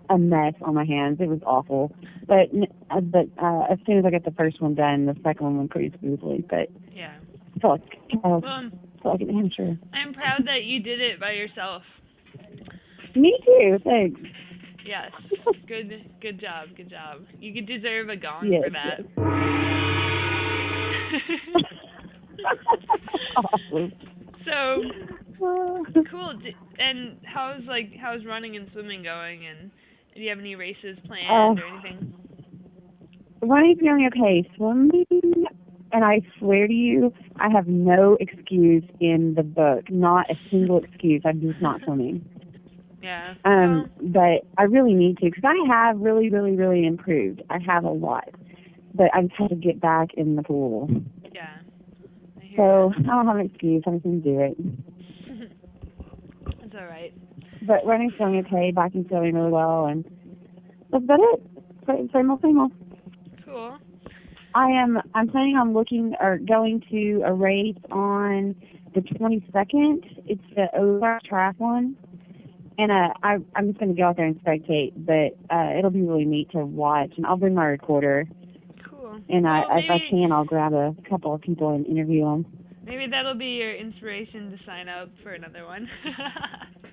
a 0.09 0.17
mess 0.17 0.53
on 0.61 0.73
my 0.75 0.85
hands. 0.85 1.17
It 1.19 1.27
was 1.29 1.39
awful. 1.45 1.91
But 2.27 2.49
uh, 2.91 3.01
but 3.01 3.27
uh, 3.41 3.63
as 3.71 3.77
soon 3.85 3.97
as 3.99 4.05
I 4.05 4.11
got 4.11 4.23
the 4.25 4.31
first 4.31 4.61
one 4.61 4.75
done, 4.75 5.05
the 5.05 5.15
second 5.23 5.45
one 5.45 5.57
went 5.57 5.71
pretty 5.71 5.93
smoothly. 5.99 6.43
But 6.49 6.69
yeah. 6.93 7.15
I 7.55 7.59
felt 7.59 7.81
like 7.81 7.99
I 8.11 8.19
felt 8.21 8.43
Well, 8.43 8.51
I'm, 8.51 8.71
like 9.03 9.21
an 9.21 9.29
amateur. 9.29 9.75
I'm 9.93 10.13
proud 10.13 10.43
that 10.45 10.63
you 10.63 10.81
did 10.81 10.99
it 11.01 11.19
by 11.19 11.31
yourself. 11.31 11.81
Me 13.15 13.37
too. 13.45 13.77
Thanks. 13.83 14.19
Yes. 14.85 15.11
Good 15.67 15.91
good 16.21 16.39
job, 16.39 16.69
good 16.77 16.89
job. 16.89 17.21
You 17.39 17.53
could 17.53 17.67
deserve 17.67 18.09
a 18.09 18.15
gong 18.15 18.47
Yes, 18.51 18.63
for 18.63 18.69
that. 18.71 19.01
awesome. 23.37 23.91
so 24.45 24.81
cool. 26.09 26.33
And 26.79 27.17
how's 27.23 27.61
like 27.67 27.91
how's 27.99 28.23
running 28.25 28.55
and 28.55 28.67
swimming 28.73 29.03
going 29.03 29.45
and 29.47 29.71
do 30.17 30.23
you 30.23 30.29
have 30.29 30.39
any 30.39 30.55
races 30.55 30.97
planned 31.05 31.59
Uh, 31.59 31.61
or 31.61 31.67
anything? 31.67 32.13
Running's 33.41 33.79
going 33.79 34.07
okay. 34.07 34.49
Swimming, 34.55 35.05
and 35.91 36.03
I 36.03 36.21
swear 36.39 36.67
to 36.67 36.73
you, 36.73 37.13
I 37.35 37.49
have 37.49 37.67
no 37.67 38.17
excuse 38.19 38.83
in 38.99 39.35
the 39.35 39.43
book. 39.43 39.89
Not 39.91 40.29
a 40.31 40.35
single 40.49 40.83
excuse. 40.83 41.21
I'm 41.23 41.39
just 41.39 41.61
not 41.61 41.81
swimming. 41.85 42.25
Yeah. 43.03 43.35
Um, 43.45 43.91
but 44.01 44.41
I 44.57 44.63
really 44.63 44.95
need 44.95 45.19
to 45.19 45.25
because 45.25 45.43
I 45.45 45.55
have 45.71 45.99
really, 45.99 46.31
really, 46.31 46.55
really 46.55 46.85
improved. 46.85 47.43
I 47.51 47.59
have 47.59 47.83
a 47.83 47.91
lot, 47.91 48.27
but 48.95 49.13
I 49.13 49.21
just 49.21 49.35
have 49.35 49.49
to 49.49 49.55
get 49.55 49.79
back 49.79 50.15
in 50.15 50.35
the 50.35 50.41
pool. 50.41 50.89
Yeah. 51.31 51.57
I 52.41 52.55
So 52.55 52.91
I 52.97 53.01
don't 53.03 53.27
have 53.27 53.35
an 53.35 53.45
excuse. 53.45 53.83
I 53.85 53.91
just 53.91 54.03
to 54.03 54.09
do 54.17 54.39
it. 54.39 54.57
that. 56.43 56.55
That's 56.59 56.75
all 56.75 56.87
right. 56.87 57.13
But 57.67 57.85
running's 57.85 58.13
going 58.17 58.43
okay. 58.45 58.71
Biking's 58.73 59.09
going 59.09 59.35
really 59.35 59.51
well, 59.51 59.87
and 59.87 60.05
that's 60.91 61.03
about 61.03 61.19
it. 61.19 61.43
Same 61.85 62.09
same 62.13 62.31
old, 62.31 62.41
same 62.41 62.59
old. 62.59 62.71
Cool. 63.45 63.77
I 64.55 64.69
am. 64.71 64.97
I'm 65.13 65.27
planning 65.27 65.55
on 65.55 65.73
looking 65.73 66.15
or 66.19 66.37
going 66.37 66.81
to 66.89 67.23
a 67.25 67.33
race 67.33 67.75
on 67.91 68.55
the 68.95 69.01
22nd. 69.01 70.23
It's 70.25 70.41
the 70.55 70.67
Ozark 70.77 71.23
Triathlon, 71.29 71.95
and 72.77 72.91
uh, 72.91 73.13
I, 73.21 73.37
I'm 73.55 73.67
just 73.67 73.79
going 73.79 73.93
to 73.93 74.01
go 74.01 74.07
out 74.07 74.15
there 74.15 74.25
and 74.25 74.41
spectate. 74.43 74.93
But 74.95 75.37
uh, 75.53 75.77
it'll 75.77 75.91
be 75.91 76.01
really 76.01 76.25
neat 76.25 76.51
to 76.51 76.65
watch, 76.65 77.11
and 77.17 77.25
I'll 77.25 77.37
bring 77.37 77.53
my 77.53 77.65
recorder. 77.65 78.25
Cool. 78.89 79.19
And 79.29 79.47
I, 79.47 79.59
if 79.59 79.91
I 79.91 79.97
can, 80.09 80.31
I'll 80.31 80.45
grab 80.45 80.73
a 80.73 80.95
couple 81.09 81.33
of 81.33 81.41
people 81.41 81.75
and 81.75 81.85
interview 81.85 82.23
them. 82.23 82.45
Maybe 82.85 83.05
that'll 83.11 83.35
be 83.35 83.57
your 83.57 83.75
inspiration 83.75 84.49
to 84.51 84.57
sign 84.65 84.87
up 84.87 85.09
for 85.21 85.33
another 85.33 85.65
one. 85.65 85.89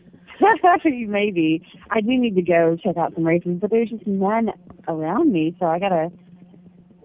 Actually 0.65 1.07
maybe 1.07 1.67
I 1.91 2.01
do 2.01 2.09
need 2.09 2.35
to 2.37 2.43
go 2.43 2.77
check 2.83 2.97
out 2.97 3.15
some 3.15 3.25
races, 3.25 3.59
but 3.61 3.71
there's 3.71 3.91
just 3.91 4.07
none 4.07 4.51
around 4.89 5.33
me, 5.33 5.55
so 5.59 5.67
I 5.67 5.79
gotta. 5.79 6.11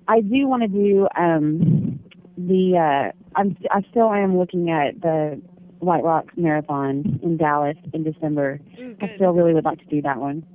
I 0.08 0.22
do 0.22 0.48
want 0.48 0.64
to 0.64 0.68
do 0.68 1.08
um 1.16 2.00
the. 2.38 2.78
uh 2.78 3.12
I'm 3.36 3.56
I 3.72 3.82
still 3.92 4.12
am 4.12 4.38
looking 4.38 4.72
at 4.72 5.00
the 5.02 5.42
White 5.80 6.04
Rock 6.04 6.26
Marathon 6.36 7.20
in 7.22 7.38
Dallas 7.38 7.78
in 7.94 8.04
December. 8.04 8.60
Ooh, 8.80 8.96
I 9.02 9.12
still 9.16 9.32
really 9.32 9.54
would 9.54 9.66
like 9.66 9.80
to 9.80 9.86
do 9.86 10.02
that 10.02 10.18
one. 10.18 10.46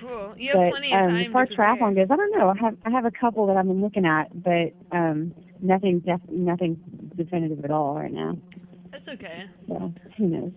cool. 0.00 0.34
You 0.36 0.50
have 0.50 0.66
but 0.66 0.70
plenty 0.70 0.92
of 0.92 1.00
um, 1.00 1.08
time 1.08 1.26
as 1.26 1.32
far 1.32 1.42
as 1.42 1.48
triathlon 1.50 1.94
goes, 1.96 2.06
I 2.10 2.16
don't 2.16 2.38
know. 2.38 2.48
I 2.48 2.56
have 2.64 2.76
I 2.86 2.90
have 2.90 3.04
a 3.04 3.10
couple 3.10 3.46
that 3.48 3.56
I've 3.56 3.66
been 3.66 3.82
looking 3.82 4.06
at, 4.06 4.28
but 4.42 4.72
um 4.96 5.34
nothing 5.60 6.00
def- 6.00 6.30
nothing 6.30 6.78
definitive 7.16 7.64
at 7.64 7.70
all 7.70 7.96
right 7.96 8.12
now. 8.12 8.36
That's 8.92 9.08
okay. 9.08 9.44
So 9.68 9.92
who 10.16 10.26
knows? 10.28 10.52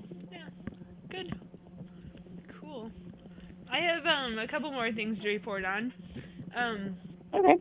Good. 1.12 1.36
Cool. 2.60 2.90
I 3.72 3.78
have 3.80 4.06
um 4.06 4.40
a 4.40 4.48
couple 4.48 4.72
more 4.72 4.92
things 4.92 5.20
to 5.22 5.28
report 5.28 5.66
on. 5.66 5.94
Um 6.56 6.98
Okay. 7.34 7.56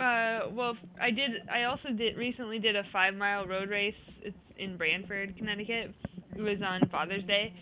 uh 0.00 0.50
well 0.52 0.76
I 1.00 1.10
did 1.10 1.30
I 1.52 1.64
also 1.64 1.90
did 1.96 2.16
recently 2.16 2.58
did 2.58 2.76
a 2.76 2.82
5 2.92 3.14
mile 3.14 3.46
road 3.46 3.70
race. 3.70 3.94
It's 4.22 4.36
in 4.58 4.76
Branford, 4.76 5.36
Connecticut. 5.36 5.94
It 6.36 6.40
was 6.40 6.58
on 6.64 6.88
Father's 6.90 7.24
Day. 7.24 7.52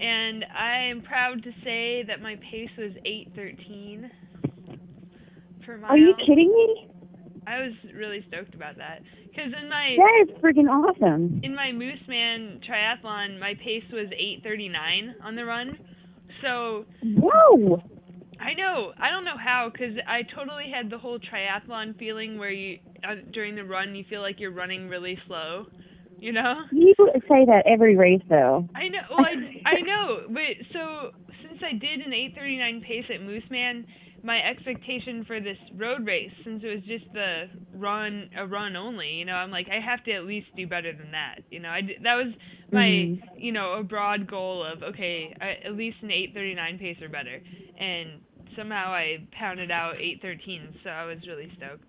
And 0.00 0.44
I 0.44 0.78
am 0.90 1.02
proud 1.02 1.42
to 1.42 1.50
say 1.64 2.02
that 2.06 2.20
my 2.20 2.36
pace 2.50 2.70
was 2.76 2.92
8:13 3.06 4.10
per 5.64 5.78
mile. 5.78 5.90
Are 5.90 5.96
you 5.96 6.14
kidding 6.26 6.50
me? 6.52 6.88
I 7.46 7.60
was 7.62 7.72
really 7.94 8.24
stoked 8.28 8.54
about 8.54 8.76
that 8.76 9.02
cuz 9.34 9.52
in 9.52 9.68
my 9.68 9.96
That 9.96 10.26
is 10.28 10.36
freaking 10.42 10.68
awesome. 10.68 11.40
in 11.42 11.54
my 11.54 11.70
Mooseman 11.72 12.60
triathlon, 12.68 13.38
my 13.38 13.54
pace 13.54 13.84
was 13.92 14.08
8:39 14.12 15.14
on 15.22 15.34
the 15.36 15.44
run. 15.44 15.78
So 16.42 16.84
Whoa! 17.02 17.82
I 18.40 18.52
know 18.54 18.92
I 18.98 19.10
don't 19.10 19.24
know 19.24 19.36
how 19.38 19.70
because 19.72 19.96
I 20.06 20.22
totally 20.34 20.70
had 20.70 20.90
the 20.90 20.98
whole 20.98 21.18
triathlon 21.18 21.98
feeling 21.98 22.38
where 22.38 22.50
you 22.50 22.78
uh, 23.04 23.16
during 23.32 23.54
the 23.54 23.64
run 23.64 23.94
you 23.94 24.04
feel 24.10 24.20
like 24.20 24.40
you're 24.40 24.50
running 24.52 24.88
really 24.88 25.18
slow, 25.26 25.66
you 26.18 26.32
know. 26.32 26.64
You 26.72 26.94
say 27.28 27.44
that 27.46 27.62
every 27.66 27.96
race 27.96 28.22
though. 28.28 28.68
I 28.74 28.88
know. 28.88 28.98
Well, 29.10 29.24
I, 29.24 29.68
I 29.76 29.80
know, 29.80 30.26
but 30.28 30.66
so 30.72 31.10
since 31.42 31.62
I 31.62 31.72
did 31.72 32.00
an 32.04 32.12
8:39 32.12 32.82
pace 32.82 33.04
at 33.14 33.20
Mooseman, 33.20 33.84
my 34.22 34.38
expectation 34.40 35.24
for 35.24 35.40
this 35.40 35.58
road 35.76 36.06
race, 36.06 36.32
since 36.44 36.62
it 36.64 36.68
was 36.74 36.84
just 36.86 37.04
the 37.12 37.44
run, 37.74 38.28
a 38.36 38.46
run 38.46 38.74
only, 38.76 39.08
you 39.08 39.24
know, 39.24 39.34
I'm 39.34 39.50
like, 39.50 39.66
I 39.70 39.78
have 39.80 40.02
to 40.04 40.12
at 40.12 40.24
least 40.24 40.46
do 40.56 40.66
better 40.66 40.92
than 40.92 41.12
that. 41.12 41.40
You 41.50 41.60
know, 41.60 41.68
I 41.68 41.82
that 42.02 42.14
was 42.14 42.32
my, 42.72 42.80
Mhm. 42.80 43.20
you 43.38 43.52
know, 43.52 43.74
a 43.74 43.82
broad 43.84 44.26
goal 44.26 44.64
of 44.64 44.82
okay, 44.82 45.34
I, 45.40 45.66
at 45.66 45.74
least 45.76 45.98
an 46.02 46.10
8:39 46.10 46.78
pace 46.78 47.00
or 47.02 47.08
better, 47.08 47.40
and 47.78 48.20
somehow 48.56 48.92
I 48.92 49.18
pounded 49.32 49.70
out 49.70 49.94
8:13, 50.00 50.74
so 50.82 50.90
I 50.90 51.04
was 51.04 51.18
really 51.26 51.50
stoked. 51.56 51.88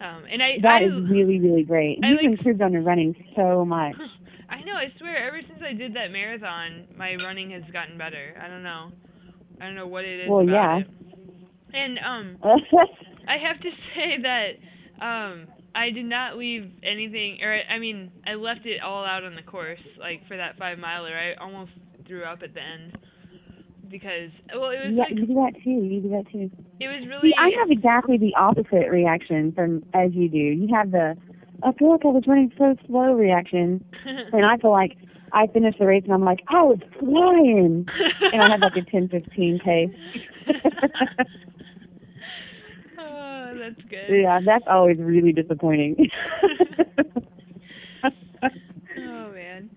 Um, 0.00 0.24
and 0.30 0.42
I, 0.42 0.58
That 0.60 0.82
I, 0.82 0.84
is 0.84 1.10
really, 1.10 1.40
really 1.40 1.62
great. 1.62 1.98
I 2.02 2.08
You've 2.10 2.16
like- 2.18 2.38
improved 2.38 2.60
on 2.60 2.72
your 2.72 2.82
running 2.82 3.14
so 3.34 3.64
much. 3.64 3.94
I 4.50 4.62
know. 4.62 4.74
I 4.74 4.92
swear, 4.98 5.16
ever 5.26 5.40
since 5.42 5.60
I 5.62 5.72
did 5.72 5.94
that 5.94 6.10
marathon, 6.12 6.84
my 6.96 7.14
running 7.16 7.50
has 7.52 7.62
gotten 7.72 7.96
better. 7.98 8.34
I 8.42 8.46
don't 8.48 8.62
know. 8.62 8.92
I 9.60 9.64
don't 9.64 9.74
know 9.74 9.86
what 9.86 10.04
it 10.04 10.20
is 10.20 10.28
Well, 10.28 10.44
yeah. 10.44 10.78
it. 10.80 10.86
And 11.76 11.98
um, 11.98 12.38
I 13.28 13.36
have 13.36 13.60
to 13.60 13.70
say 13.94 14.22
that 14.22 15.04
um, 15.04 15.46
I 15.74 15.90
did 15.90 16.06
not 16.06 16.36
leave 16.36 16.70
anything, 16.82 17.38
or 17.42 17.60
I 17.70 17.78
mean, 17.78 18.10
I 18.26 18.34
left 18.34 18.64
it 18.64 18.80
all 18.82 19.04
out 19.04 19.24
on 19.24 19.34
the 19.34 19.42
course, 19.42 19.80
like 20.00 20.26
for 20.26 20.36
that 20.36 20.56
five 20.58 20.78
miler. 20.78 21.12
I 21.14 21.34
almost 21.42 21.72
threw 22.06 22.24
up 22.24 22.40
at 22.42 22.54
the 22.54 22.60
end 22.60 22.96
because, 23.90 24.30
well, 24.54 24.70
it 24.70 24.80
was 24.88 24.94
yeah, 24.94 25.04
like 25.04 25.18
you 25.18 25.26
do 25.26 25.34
that 25.34 25.52
too. 25.62 25.70
You 25.70 26.00
do 26.00 26.08
that 26.10 26.24
too. 26.32 26.50
it 26.80 26.88
was 26.88 27.06
really. 27.06 27.28
See, 27.28 27.34
I 27.38 27.50
have 27.60 27.70
exactly 27.70 28.16
the 28.16 28.34
opposite 28.38 28.90
reaction 28.90 29.52
from 29.52 29.84
as 29.92 30.12
you 30.14 30.28
do. 30.28 30.38
You 30.38 30.68
have 30.74 30.90
the 30.90 31.14
I 31.62 31.72
feel 31.72 31.90
like 31.90 32.04
I 32.04 32.08
was 32.08 32.24
running 32.26 32.52
so 32.56 32.74
slow 32.86 33.12
reaction, 33.12 33.84
and 34.32 34.44
I 34.46 34.56
feel 34.56 34.72
like 34.72 34.96
I 35.32 35.46
finished 35.46 35.78
the 35.78 35.86
race 35.86 36.04
and 36.04 36.14
I'm 36.14 36.24
like 36.24 36.40
I 36.48 36.62
was 36.62 36.78
flying, 36.98 37.86
and 38.32 38.42
I 38.42 38.50
had 38.50 38.60
like 38.60 38.76
a 38.76 38.90
10:15 38.90 39.62
pace. 39.62 39.90
That's 43.68 43.88
good. 43.88 44.22
yeah, 44.22 44.40
that's 44.44 44.64
always 44.70 44.98
really 44.98 45.32
disappointing. 45.32 45.96
oh 48.98 49.32
man. 49.32 49.70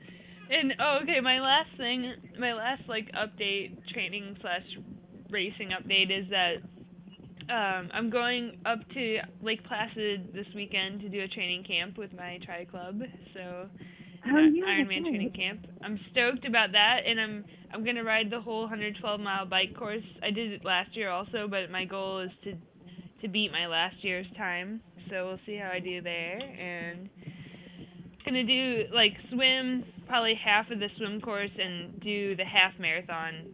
And 0.49 0.73
oh 0.79 0.99
okay, 1.03 1.19
my 1.21 1.39
last 1.39 1.69
thing 1.77 2.13
my 2.39 2.53
last 2.53 2.83
like 2.87 3.09
update, 3.13 3.77
training 3.93 4.37
slash 4.41 4.63
racing 5.29 5.69
update 5.69 6.11
is 6.11 6.29
that 6.29 6.55
um 7.53 7.89
I'm 7.93 8.09
going 8.09 8.59
up 8.65 8.79
to 8.93 9.17
Lake 9.41 9.63
Placid 9.65 10.33
this 10.33 10.47
weekend 10.55 11.01
to 11.01 11.09
do 11.09 11.21
a 11.21 11.27
training 11.27 11.63
camp 11.67 11.97
with 11.97 12.13
my 12.13 12.39
tri 12.45 12.65
club. 12.65 12.99
So 13.33 13.69
Oh, 14.25 14.37
yeah, 14.37 14.65
Ironman 14.65 15.03
training 15.03 15.31
camp. 15.33 15.65
I'm 15.81 15.99
stoked 16.11 16.45
about 16.45 16.73
that 16.73 16.99
and 17.07 17.19
I'm 17.19 17.45
I'm 17.73 17.85
gonna 17.85 18.03
ride 18.03 18.29
the 18.29 18.41
whole 18.41 18.67
hundred 18.67 18.97
twelve 18.99 19.19
mile 19.21 19.45
bike 19.45 19.75
course. 19.77 20.03
I 20.21 20.31
did 20.31 20.51
it 20.51 20.65
last 20.65 20.95
year 20.95 21.09
also, 21.09 21.47
but 21.49 21.71
my 21.71 21.85
goal 21.85 22.19
is 22.19 22.31
to 22.43 22.53
to 23.21 23.27
beat 23.27 23.51
my 23.51 23.67
last 23.67 23.95
year's 24.03 24.27
time. 24.37 24.81
So 25.09 25.25
we'll 25.27 25.39
see 25.45 25.55
how 25.57 25.69
I 25.73 25.79
do 25.79 26.01
there 26.01 26.37
and 26.39 27.09
gonna 28.25 28.43
do 28.43 28.83
like 28.93 29.13
swim 29.31 29.83
probably 30.07 30.33
half 30.43 30.69
of 30.71 30.79
the 30.79 30.87
swim 30.97 31.21
course 31.21 31.49
and 31.57 31.99
do 32.01 32.35
the 32.35 32.43
half 32.45 32.73
marathon 32.79 33.45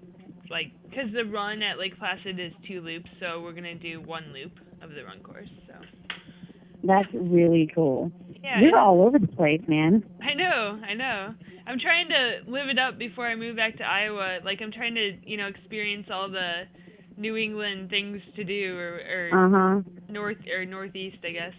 like 0.50 0.66
because 0.90 1.06
the 1.14 1.24
run 1.26 1.62
at 1.62 1.78
lake 1.78 1.98
placid 1.98 2.40
is 2.40 2.52
two 2.68 2.82
loops 2.82 3.10
so 3.20 3.42
we're 3.42 3.54
gonna 3.54 3.76
do 3.76 4.02
one 4.02 4.34
loop 4.34 4.52
of 4.82 4.90
the 4.92 5.04
run 5.06 5.20
course 5.22 5.48
so 5.68 5.74
That's 6.84 7.08
really 7.14 7.70
cool. 7.74 8.12
yeah 8.44 8.60
You're 8.60 8.78
all 8.78 9.02
over 9.06 9.18
the 9.20 9.28
place, 9.28 9.62
man. 9.68 10.04
i 10.22 10.34
know 10.34 10.80
i 10.90 10.94
know 10.94 11.34
i'm 11.68 11.80
trying 11.80 12.08
to 12.10 12.52
live 12.52 12.68
it 12.68 12.80
up 12.80 12.98
before 12.98 13.28
i 13.28 13.36
move 13.36 13.56
back 13.56 13.78
to 13.78 13.84
iowa 13.84 14.40
like 14.44 14.60
i'm 14.62 14.72
trying 14.72 14.96
to 14.96 15.12
you 15.24 15.38
know 15.38 15.48
experience 15.48 16.08
all 16.12 16.30
the 16.30 16.64
new 17.18 17.36
england 17.36 17.90
things 17.90 18.22
to 18.36 18.44
do 18.44 18.78
or, 18.78 18.96
or 18.96 19.34
Uh 19.34 19.50
huh. 19.50 19.82
north 20.10 20.38
or 20.56 20.66
northeast 20.66 21.18
i 21.26 21.32
guess 21.32 21.54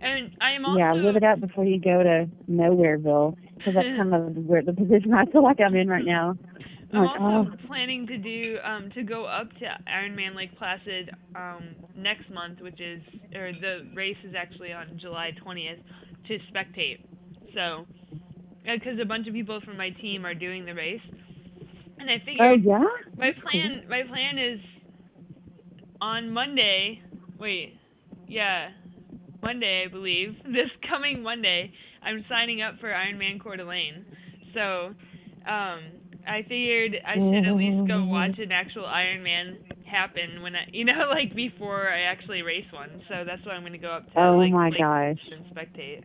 and 0.00 0.30
i 0.40 0.52
am 0.52 0.64
also 0.64 0.84
Yeah, 0.84 0.92
live 0.94 1.16
it 1.16 1.24
up 1.24 1.40
before 1.40 1.64
you 1.64 1.80
go 1.80 2.02
to 2.02 2.28
Nowhereville, 2.50 3.34
because 3.58 3.74
that's 3.74 3.90
kind 3.96 4.14
of 4.14 4.36
where 4.36 4.62
the 4.62 4.72
position 4.72 5.12
I 5.14 5.26
feel 5.26 5.42
like 5.42 5.60
I'm 5.60 5.74
in 5.74 5.88
right 5.88 6.04
now. 6.04 6.36
I'm 6.94 7.04
Like, 7.04 7.06
also 7.06 7.44
oh. 7.44 7.46
planning 7.66 8.06
to 8.06 8.16
do 8.18 8.56
um 8.64 8.90
to 8.94 9.02
go 9.02 9.24
up 9.24 9.48
to 9.58 9.64
Ironman 9.90 10.36
Lake 10.36 10.56
Placid 10.58 11.10
um 11.34 11.74
next 11.96 12.30
month, 12.30 12.60
which 12.60 12.80
is 12.80 13.02
or 13.34 13.52
the 13.52 13.90
race 13.94 14.16
is 14.24 14.34
actually 14.36 14.72
on 14.72 14.98
July 15.00 15.30
20th 15.44 15.78
to 16.28 16.38
spectate. 16.52 16.98
So, 17.54 17.86
because 18.64 18.98
a 19.00 19.04
bunch 19.06 19.26
of 19.28 19.34
people 19.34 19.60
from 19.64 19.76
my 19.76 19.90
team 19.90 20.24
are 20.26 20.34
doing 20.34 20.64
the 20.64 20.74
race, 20.74 21.00
and 21.98 22.10
I 22.10 22.18
Oh 22.38 22.54
figured 22.54 22.60
yeah. 22.62 22.84
my 23.16 23.30
plan 23.42 23.84
my 23.88 24.02
plan 24.08 24.38
is 24.38 24.60
on 26.00 26.30
Monday. 26.30 27.02
Wait, 27.38 27.74
yeah, 28.28 28.68
Monday 29.42 29.84
I 29.86 29.90
believe. 29.90 30.30
This 30.44 30.70
coming 30.88 31.22
Monday, 31.22 31.72
I'm 32.02 32.24
signing 32.28 32.62
up 32.62 32.74
for 32.80 32.88
Ironman 32.88 33.42
Coeur 33.42 33.56
d'Alene. 33.56 34.04
So, 34.54 34.94
um, 35.48 35.80
I 36.26 36.42
figured 36.48 36.96
I 37.06 37.14
should 37.14 37.46
at 37.48 37.56
least 37.56 37.88
go 37.88 38.04
watch 38.04 38.38
an 38.38 38.52
actual 38.52 38.84
Ironman 38.84 39.56
happen 39.86 40.42
when 40.42 40.54
I, 40.54 40.64
you 40.72 40.84
know, 40.84 41.08
like 41.10 41.34
before 41.34 41.88
I 41.88 42.02
actually 42.02 42.42
race 42.42 42.66
one. 42.72 43.02
So 43.08 43.24
that's 43.26 43.44
why 43.46 43.52
I'm 43.52 43.62
going 43.62 43.72
to 43.72 43.78
go 43.78 43.90
up 43.92 44.06
to 44.12 44.20
Oh 44.20 44.36
like 44.38 44.52
my 44.52 44.70
gosh. 44.70 45.18
and 45.32 45.44
spectate. 45.54 46.04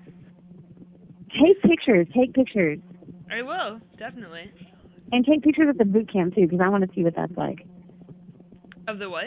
Take 1.42 1.62
pictures. 1.64 2.08
Take 2.16 2.34
pictures. 2.34 2.80
I 3.32 3.42
will 3.42 3.80
definitely. 3.98 4.52
And 5.12 5.26
take 5.26 5.44
pictures 5.44 5.70
of 5.70 5.78
the 5.78 5.86
boot 5.86 6.12
camp 6.12 6.36
too, 6.36 6.42
because 6.42 6.60
I 6.64 6.70
want 6.70 6.84
to 6.84 6.90
see 6.96 7.04
what 7.04 7.16
that's 7.16 7.36
like. 7.36 7.66
Of 8.88 9.00
the 9.00 9.10
what? 9.10 9.26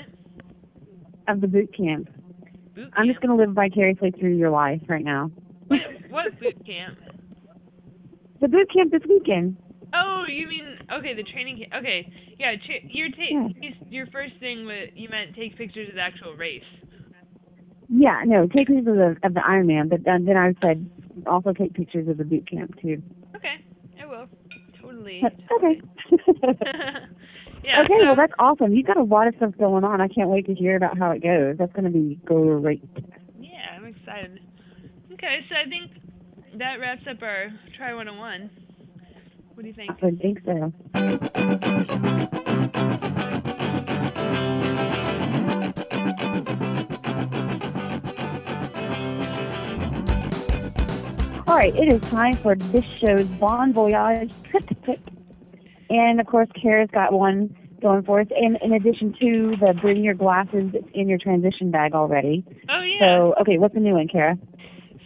Of 1.28 1.42
the 1.42 1.46
boot 1.46 1.70
camp. 1.76 2.08
Boot 2.74 2.90
I'm 2.96 3.06
just 3.06 3.20
gonna 3.20 3.36
live 3.36 3.50
vicariously 3.50 4.12
through 4.12 4.34
your 4.36 4.50
life 4.50 4.80
right 4.88 5.04
now. 5.04 5.30
What, 5.66 5.80
what 6.08 6.40
boot 6.40 6.56
camp? 6.64 6.98
The 8.40 8.48
boot 8.48 8.68
camp 8.72 8.92
this 8.92 9.02
weekend. 9.08 9.58
Oh, 9.94 10.24
you 10.26 10.48
mean 10.48 10.78
okay, 10.92 11.14
the 11.14 11.22
training 11.24 11.58
camp. 11.58 11.72
Okay, 11.84 12.10
yeah. 12.38 12.52
Tra- 12.64 12.88
your 12.88 13.08
Yeah. 13.18 13.48
your 13.90 14.06
first 14.06 14.34
thing 14.40 14.64
was 14.64 14.88
you 14.94 15.08
meant 15.10 15.34
take 15.36 15.56
pictures 15.56 15.90
of 15.90 15.96
the 15.96 16.00
actual 16.00 16.34
race. 16.34 16.62
Yeah, 17.90 18.22
no, 18.24 18.46
take 18.46 18.68
pictures 18.68 18.86
of 18.86 18.96
the 18.96 19.16
of 19.22 19.34
the 19.34 19.40
Ironman, 19.40 19.90
but 19.90 20.04
then, 20.04 20.24
then 20.24 20.36
I 20.36 20.54
said 20.62 20.88
also 21.26 21.52
take 21.52 21.74
pictures 21.74 22.08
of 22.08 22.16
the 22.16 22.24
boot 22.24 22.48
camp 22.50 22.74
too. 22.80 23.02
Okay, 23.36 23.56
I 24.00 24.06
will. 24.06 24.26
Totally. 24.80 25.20
But, 25.22 25.34
okay. 25.56 25.80
Yeah. 27.68 27.82
okay, 27.82 27.98
so, 28.00 28.06
well 28.06 28.16
that's 28.16 28.32
awesome. 28.38 28.72
You've 28.72 28.86
got 28.86 28.96
a 28.96 29.02
lot 29.02 29.28
of 29.28 29.34
stuff 29.36 29.52
going 29.58 29.84
on. 29.84 30.00
I 30.00 30.08
can't 30.08 30.30
wait 30.30 30.46
to 30.46 30.54
hear 30.54 30.74
about 30.74 30.96
how 30.96 31.10
it 31.10 31.22
goes. 31.22 31.56
That's 31.58 31.72
going 31.74 31.84
to 31.84 31.90
be 31.90 32.18
great. 32.24 32.82
Yeah, 33.38 33.50
I'm 33.76 33.84
excited. 33.84 34.40
Okay, 35.12 35.44
so 35.50 35.54
I 35.54 35.68
think 35.68 35.90
that 36.58 36.80
wraps 36.80 37.02
up 37.10 37.22
our 37.22 37.48
Tri 37.76 37.92
101. 37.92 38.50
What 39.52 39.62
do 39.62 39.68
you 39.68 39.74
think? 39.74 39.90
I 39.90 40.10
think 40.12 40.40
so. 40.46 40.72
All 51.46 51.56
right, 51.56 51.74
it 51.76 51.88
is 51.88 52.00
time 52.08 52.36
for 52.36 52.54
this 52.54 52.84
show's 52.98 53.26
Bon 53.26 53.74
Voyage 53.74 54.32
trip 54.44 54.64
tip. 54.86 55.00
And 55.90 56.20
of 56.20 56.26
course, 56.26 56.48
Kara's 56.60 56.90
got 56.92 57.12
one 57.12 57.56
going 57.80 58.02
for 58.04 58.20
us. 58.20 58.26
And 58.34 58.58
in 58.62 58.72
addition 58.72 59.14
to 59.20 59.56
the 59.60 59.74
bring 59.80 60.02
your 60.02 60.14
glasses 60.14 60.72
in 60.94 61.08
your 61.08 61.18
transition 61.18 61.70
bag 61.70 61.94
already. 61.94 62.44
Oh 62.68 62.82
yeah. 62.82 63.00
So, 63.00 63.34
okay, 63.42 63.58
what's 63.58 63.74
the 63.74 63.80
new 63.80 63.94
one, 63.94 64.08
Kara? 64.08 64.36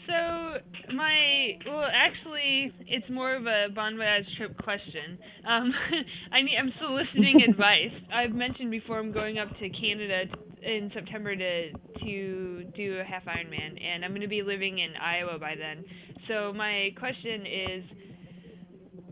So 0.07 0.95
my 0.95 1.59
well, 1.67 1.89
actually, 1.93 2.73
it's 2.87 3.09
more 3.11 3.35
of 3.35 3.47
a 3.47 3.67
Bon 3.75 3.97
Voyage 3.97 4.27
trip 4.37 4.57
question. 4.59 5.19
Um, 5.49 5.73
I 6.33 6.43
need, 6.43 6.57
I'm 6.59 6.73
soliciting 6.81 7.43
advice. 7.49 7.95
I've 8.13 8.35
mentioned 8.35 8.71
before 8.71 8.99
I'm 8.99 9.13
going 9.13 9.39
up 9.39 9.49
to 9.49 9.69
Canada 9.71 10.25
in 10.63 10.91
September 10.95 11.35
to 11.35 11.73
to 11.73 12.65
do 12.77 12.99
a 13.01 13.05
half 13.05 13.25
Ironman, 13.25 13.83
and 13.83 14.05
I'm 14.05 14.11
going 14.11 14.23
to 14.23 14.29
be 14.29 14.43
living 14.43 14.79
in 14.79 14.91
Iowa 15.01 15.39
by 15.39 15.55
then. 15.57 15.85
So 16.29 16.53
my 16.53 16.91
question 16.99 17.47
is. 17.47 17.85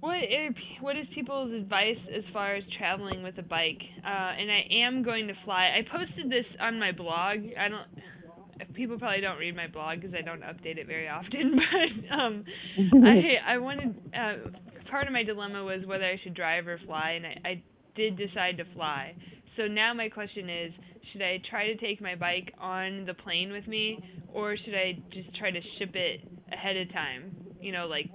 What 0.01 0.16
are, 0.16 0.48
what 0.80 0.96
is 0.96 1.07
people's 1.14 1.53
advice 1.53 1.98
as 2.16 2.24
far 2.32 2.55
as 2.55 2.64
traveling 2.78 3.22
with 3.22 3.36
a 3.38 3.42
bike? 3.42 3.82
Uh, 4.05 4.32
and 4.38 4.51
I 4.51 4.62
am 4.86 5.03
going 5.03 5.28
to 5.28 5.34
fly. 5.44 5.76
I 5.78 5.82
posted 5.90 6.30
this 6.30 6.46
on 6.61 6.78
my 6.78 6.92
blog. 6.92 7.38
I 7.59 7.68
don't 7.68 7.86
people 8.74 8.98
probably 8.98 9.20
don't 9.20 9.38
read 9.38 9.57
my 9.57 9.66
blog 9.66 10.01
because 10.01 10.14
I 10.14 10.22
don't 10.22 10.42
update 10.42 10.78
it 10.78 10.86
very 10.86 11.09
often. 11.09 11.59
But 12.11 12.14
um, 12.14 12.44
I 13.05 13.55
I 13.55 13.59
wanted 13.59 13.94
uh, 14.14 14.51
part 14.90 15.07
of 15.07 15.12
my 15.12 15.22
dilemma 15.22 15.64
was 15.64 15.86
whether 15.86 16.05
I 16.05 16.18
should 16.22 16.34
drive 16.34 16.66
or 16.66 16.78
fly, 16.86 17.12
and 17.12 17.26
I, 17.26 17.48
I 17.48 17.62
did 17.96 18.16
decide 18.16 18.57
to 18.59 18.64
fly. 18.74 19.14
So 19.57 19.66
now 19.66 19.92
my 19.94 20.09
question 20.09 20.48
is, 20.48 20.72
should 21.12 21.22
I 21.22 21.38
try 21.48 21.66
to 21.66 21.76
take 21.76 22.01
my 22.01 22.14
bike 22.14 22.53
on 22.61 23.05
the 23.07 23.14
plane 23.14 23.53
with 23.53 23.66
me, 23.66 23.98
or 24.32 24.57
should 24.57 24.74
I 24.74 24.98
just 25.12 25.36
try 25.38 25.51
to 25.51 25.61
ship 25.78 25.94
it 25.94 26.20
ahead 26.53 26.76
of 26.76 26.92
time? 26.92 27.34
You 27.61 27.72
know, 27.72 27.86
like 27.86 28.07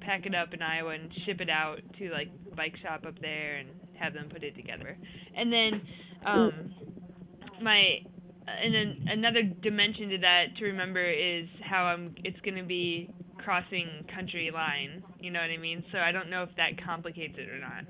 pack 0.00 0.26
it 0.26 0.34
up 0.34 0.52
in 0.52 0.62
Iowa 0.62 0.90
and 0.90 1.10
ship 1.26 1.40
it 1.40 1.50
out 1.50 1.78
to 1.98 2.10
like 2.10 2.28
the 2.48 2.56
bike 2.56 2.74
shop 2.82 3.04
up 3.06 3.20
there 3.20 3.56
and 3.56 3.68
have 3.98 4.14
them 4.14 4.28
put 4.30 4.42
it 4.42 4.56
together. 4.56 4.96
And 5.36 5.52
then 5.52 5.82
um, 6.26 6.74
my 7.62 7.98
and 8.46 8.74
then 8.74 9.06
another 9.08 9.42
dimension 9.62 10.10
to 10.10 10.18
that 10.18 10.44
to 10.58 10.64
remember 10.64 11.04
is 11.04 11.46
how 11.62 11.84
I'm 11.84 12.14
it's 12.24 12.40
going 12.40 12.56
to 12.56 12.64
be 12.64 13.10
crossing 13.38 14.04
country 14.14 14.50
line, 14.52 15.02
you 15.18 15.30
know 15.30 15.40
what 15.40 15.50
I 15.50 15.56
mean? 15.56 15.84
So 15.92 15.98
I 15.98 16.12
don't 16.12 16.30
know 16.30 16.42
if 16.42 16.50
that 16.56 16.82
complicates 16.84 17.34
it 17.38 17.48
or 17.48 17.58
not 17.58 17.84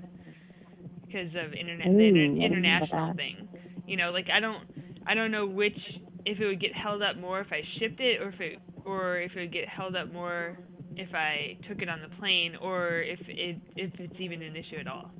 because 1.05 1.29
of 1.35 1.53
internet 1.53 1.87
Ooh, 1.87 1.97
the 1.97 2.03
inter- 2.03 2.19
didn't 2.19 2.37
know 2.39 2.45
about 2.45 2.57
international 2.57 3.13
thing. 3.15 3.47
You 3.87 3.97
know, 3.97 4.11
like 4.11 4.27
I 4.33 4.39
don't 4.39 4.63
I 5.05 5.13
don't 5.13 5.31
know 5.31 5.45
which 5.45 5.77
if 6.25 6.39
it 6.39 6.45
would 6.45 6.61
get 6.61 6.73
held 6.73 7.01
up 7.01 7.17
more 7.17 7.41
if 7.41 7.47
I 7.51 7.61
shipped 7.79 7.99
it 7.99 8.21
or 8.21 8.29
if 8.29 8.39
it 8.39 8.59
or 8.85 9.19
if 9.19 9.31
it 9.35 9.39
would 9.39 9.53
get 9.53 9.67
held 9.67 9.95
up 9.95 10.11
more 10.13 10.57
if 10.97 11.13
I 11.13 11.57
took 11.67 11.81
it 11.81 11.89
on 11.89 11.99
the 12.01 12.15
plane 12.17 12.55
or 12.61 13.01
if 13.01 13.19
it 13.27 13.57
if 13.75 13.91
it's 13.99 14.19
even 14.19 14.41
an 14.41 14.55
issue 14.55 14.77
at 14.79 14.87
all. 14.87 15.11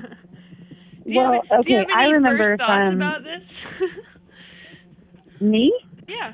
Well, 1.08 1.40
have, 1.50 1.60
okay, 1.60 1.84
I 1.94 2.04
remember 2.06 2.56
first 2.56 2.60
thoughts 2.60 2.88
from- 2.88 2.96
about 2.96 3.22
this? 3.22 3.42
Me? 5.40 5.72
yeah. 6.08 6.32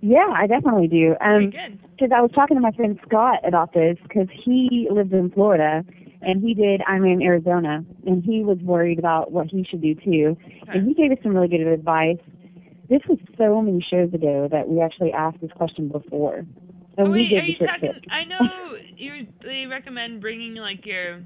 Yeah, 0.00 0.32
I 0.34 0.46
definitely 0.46 0.88
do. 0.88 1.14
Um, 1.20 1.50
good. 1.50 1.78
because 1.90 2.10
I 2.14 2.20
was 2.20 2.30
talking 2.34 2.56
to 2.56 2.60
my 2.60 2.72
friend 2.72 2.98
Scott 3.06 3.40
about 3.46 3.72
this 3.74 3.96
because 4.02 4.28
he 4.44 4.88
lives 4.90 5.12
in 5.12 5.30
Florida 5.30 5.84
and 6.22 6.42
he 6.42 6.54
did 6.54 6.82
I'm 6.86 7.04
in 7.04 7.20
Arizona 7.22 7.84
and 8.06 8.22
he 8.24 8.44
was 8.44 8.58
worried 8.58 8.98
about 8.98 9.32
what 9.32 9.48
he 9.48 9.64
should 9.68 9.82
do 9.82 9.94
too. 9.94 10.36
And 10.68 10.86
he 10.86 10.94
gave 10.94 11.10
us 11.10 11.18
some 11.22 11.34
really 11.34 11.48
good 11.48 11.60
advice. 11.66 12.18
This 12.88 13.00
was 13.08 13.18
so 13.36 13.60
many 13.60 13.84
shows 13.88 14.14
ago 14.14 14.48
that 14.50 14.68
we 14.68 14.80
actually 14.80 15.12
asked 15.12 15.40
this 15.40 15.50
question 15.52 15.88
before. 15.88 16.44
And 16.98 17.08
oh, 17.08 17.10
we 17.12 17.30
wait, 17.30 17.38
are 17.38 17.44
you 17.44 17.58
talking? 17.58 17.92
tip. 17.94 18.10
I 18.10 18.24
know 18.24 18.76
you 18.96 19.26
they 19.42 19.66
recommend 19.70 20.20
bringing 20.20 20.54
like 20.56 20.84
your 20.84 21.22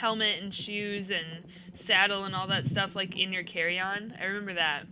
helmet 0.00 0.42
and 0.42 0.52
shoes 0.66 1.06
and 1.08 1.44
saddle 1.86 2.24
and 2.24 2.34
all 2.34 2.48
that 2.48 2.62
stuff 2.72 2.90
like 2.94 3.10
in 3.16 3.32
your 3.32 3.44
carry-on. 3.44 4.14
I 4.20 4.24
remember 4.24 4.54
that. 4.54 4.84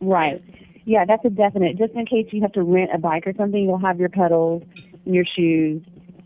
Right. 0.00 0.42
Yeah, 0.84 1.04
that's 1.06 1.24
a 1.24 1.30
definite. 1.30 1.76
Just 1.76 1.92
in 1.92 2.06
case 2.06 2.26
you 2.32 2.40
have 2.42 2.52
to 2.52 2.62
rent 2.62 2.90
a 2.94 2.98
bike 2.98 3.26
or 3.26 3.34
something, 3.36 3.62
you'll 3.62 3.78
have 3.78 3.98
your 3.98 4.08
pedals, 4.08 4.62
and 5.04 5.14
your 5.14 5.24
shoes, 5.36 5.82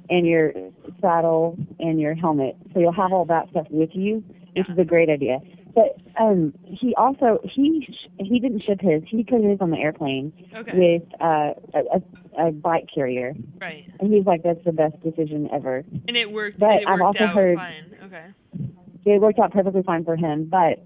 and 0.09 0.27
your 0.27 0.53
saddle 1.01 1.57
and 1.81 2.01
your 2.01 2.15
helmet. 2.15 2.57
So 2.73 2.81
you'll 2.81 2.93
have 2.93 3.13
all 3.13 3.25
that 3.27 3.51
stuff 3.51 3.67
with 3.71 3.91
you, 3.93 4.23
which 4.55 4.69
is 4.69 4.79
a 4.79 4.85
great 4.85 5.09
idea. 5.09 5.39
But 5.75 5.97
um 6.21 6.53
he 6.65 6.95
also 6.97 7.39
he 7.43 7.89
he 8.19 8.39
didn't 8.39 8.63
ship 8.63 8.81
his. 8.81 9.03
He 9.09 9.25
put 9.25 9.43
his 9.43 9.59
on 9.61 9.71
the 9.71 9.79
airplane 9.79 10.33
Okay. 10.55 10.73
with 10.75 11.03
uh, 11.21 11.55
a, 11.75 11.97
a 11.97 12.03
a 12.39 12.51
bike 12.51 12.87
carrier, 12.95 13.35
right. 13.61 13.85
and 14.01 14.13
he's 14.13 14.25
like, 14.27 14.43
"That's 14.43 14.63
the 14.65 14.73
best 14.73 15.01
decision 15.03 15.49
ever." 15.53 15.85
And 16.09 16.17
it 16.17 16.31
worked. 16.31 16.59
But 16.59 16.83
it 16.83 16.89
I've 16.89 17.01
also 17.01 17.25
out 17.25 17.35
heard- 17.35 17.57
fine. 17.57 17.85
Okay. 18.05 18.27
It 19.05 19.21
worked 19.21 19.39
out 19.39 19.53
perfectly 19.53 19.83
fine 19.83 20.05
for 20.05 20.17
him, 20.17 20.49
but 20.51 20.79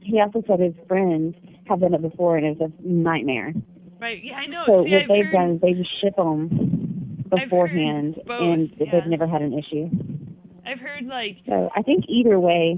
he 0.00 0.18
also 0.20 0.42
said 0.46 0.60
his 0.60 0.74
friends 0.88 1.34
have 1.68 1.80
done 1.80 1.92
it 1.94 2.00
before, 2.02 2.36
and 2.38 2.46
it's 2.46 2.60
a 2.60 2.70
nightmare. 2.82 3.52
Right. 4.00 4.18
Yeah, 4.24 4.34
I 4.36 4.46
know. 4.46 4.62
So 4.66 4.84
See, 4.84 4.90
what 4.92 5.02
I've 5.02 5.08
they've 5.08 5.24
heard, 5.26 5.32
done 5.32 5.50
is 5.56 5.60
they 5.60 5.72
just 5.74 5.90
ship 6.00 6.16
them 6.16 7.22
beforehand, 7.28 8.16
both, 8.26 8.40
and 8.40 8.70
yeah. 8.78 8.86
they've 8.92 9.06
never 9.10 9.26
had 9.26 9.42
an 9.42 9.52
issue. 9.58 9.90
I've 10.66 10.78
heard 10.80 11.04
like 11.06 11.38
So 11.46 11.70
I 11.76 11.82
think 11.82 12.04
either 12.08 12.38
way. 12.40 12.76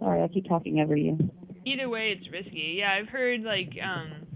Sorry, 0.00 0.22
I 0.22 0.28
keep 0.28 0.48
talking 0.48 0.80
over 0.80 0.96
you. 0.96 1.18
either 1.64 1.88
way 1.88 2.16
it's 2.16 2.30
risky. 2.32 2.76
Yeah, 2.78 2.92
I've 3.00 3.08
heard 3.08 3.42
like 3.42 3.70
um 3.82 4.26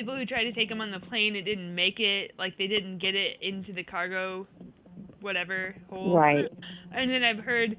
people 0.00 0.16
who 0.16 0.24
tried 0.24 0.44
to 0.44 0.52
take 0.52 0.68
them 0.68 0.80
on 0.80 0.90
the 0.90 1.00
plane 1.08 1.36
it 1.36 1.42
didn't 1.42 1.74
make 1.74 2.00
it, 2.00 2.32
like 2.38 2.56
they 2.58 2.66
didn't 2.66 2.98
get 3.00 3.14
it 3.14 3.36
into 3.42 3.72
the 3.72 3.84
cargo 3.84 4.46
whatever 5.20 5.74
hole. 5.90 6.14
Right. 6.16 6.46
And 6.92 7.10
then 7.10 7.22
I've 7.22 7.44
heard 7.44 7.76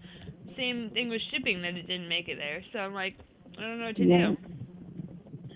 same 0.57 0.91
thing 0.93 1.09
with 1.09 1.21
shipping 1.31 1.61
that 1.63 1.73
it 1.75 1.87
didn't 1.87 2.09
make 2.09 2.27
it 2.29 2.37
there. 2.37 2.63
So 2.73 2.79
I'm 2.79 2.93
like 2.93 3.15
I 3.57 3.61
don't 3.61 3.79
know 3.79 3.87
what 3.87 3.97
to 3.97 4.05
Yeah. 4.05 4.31
do. 4.31 4.37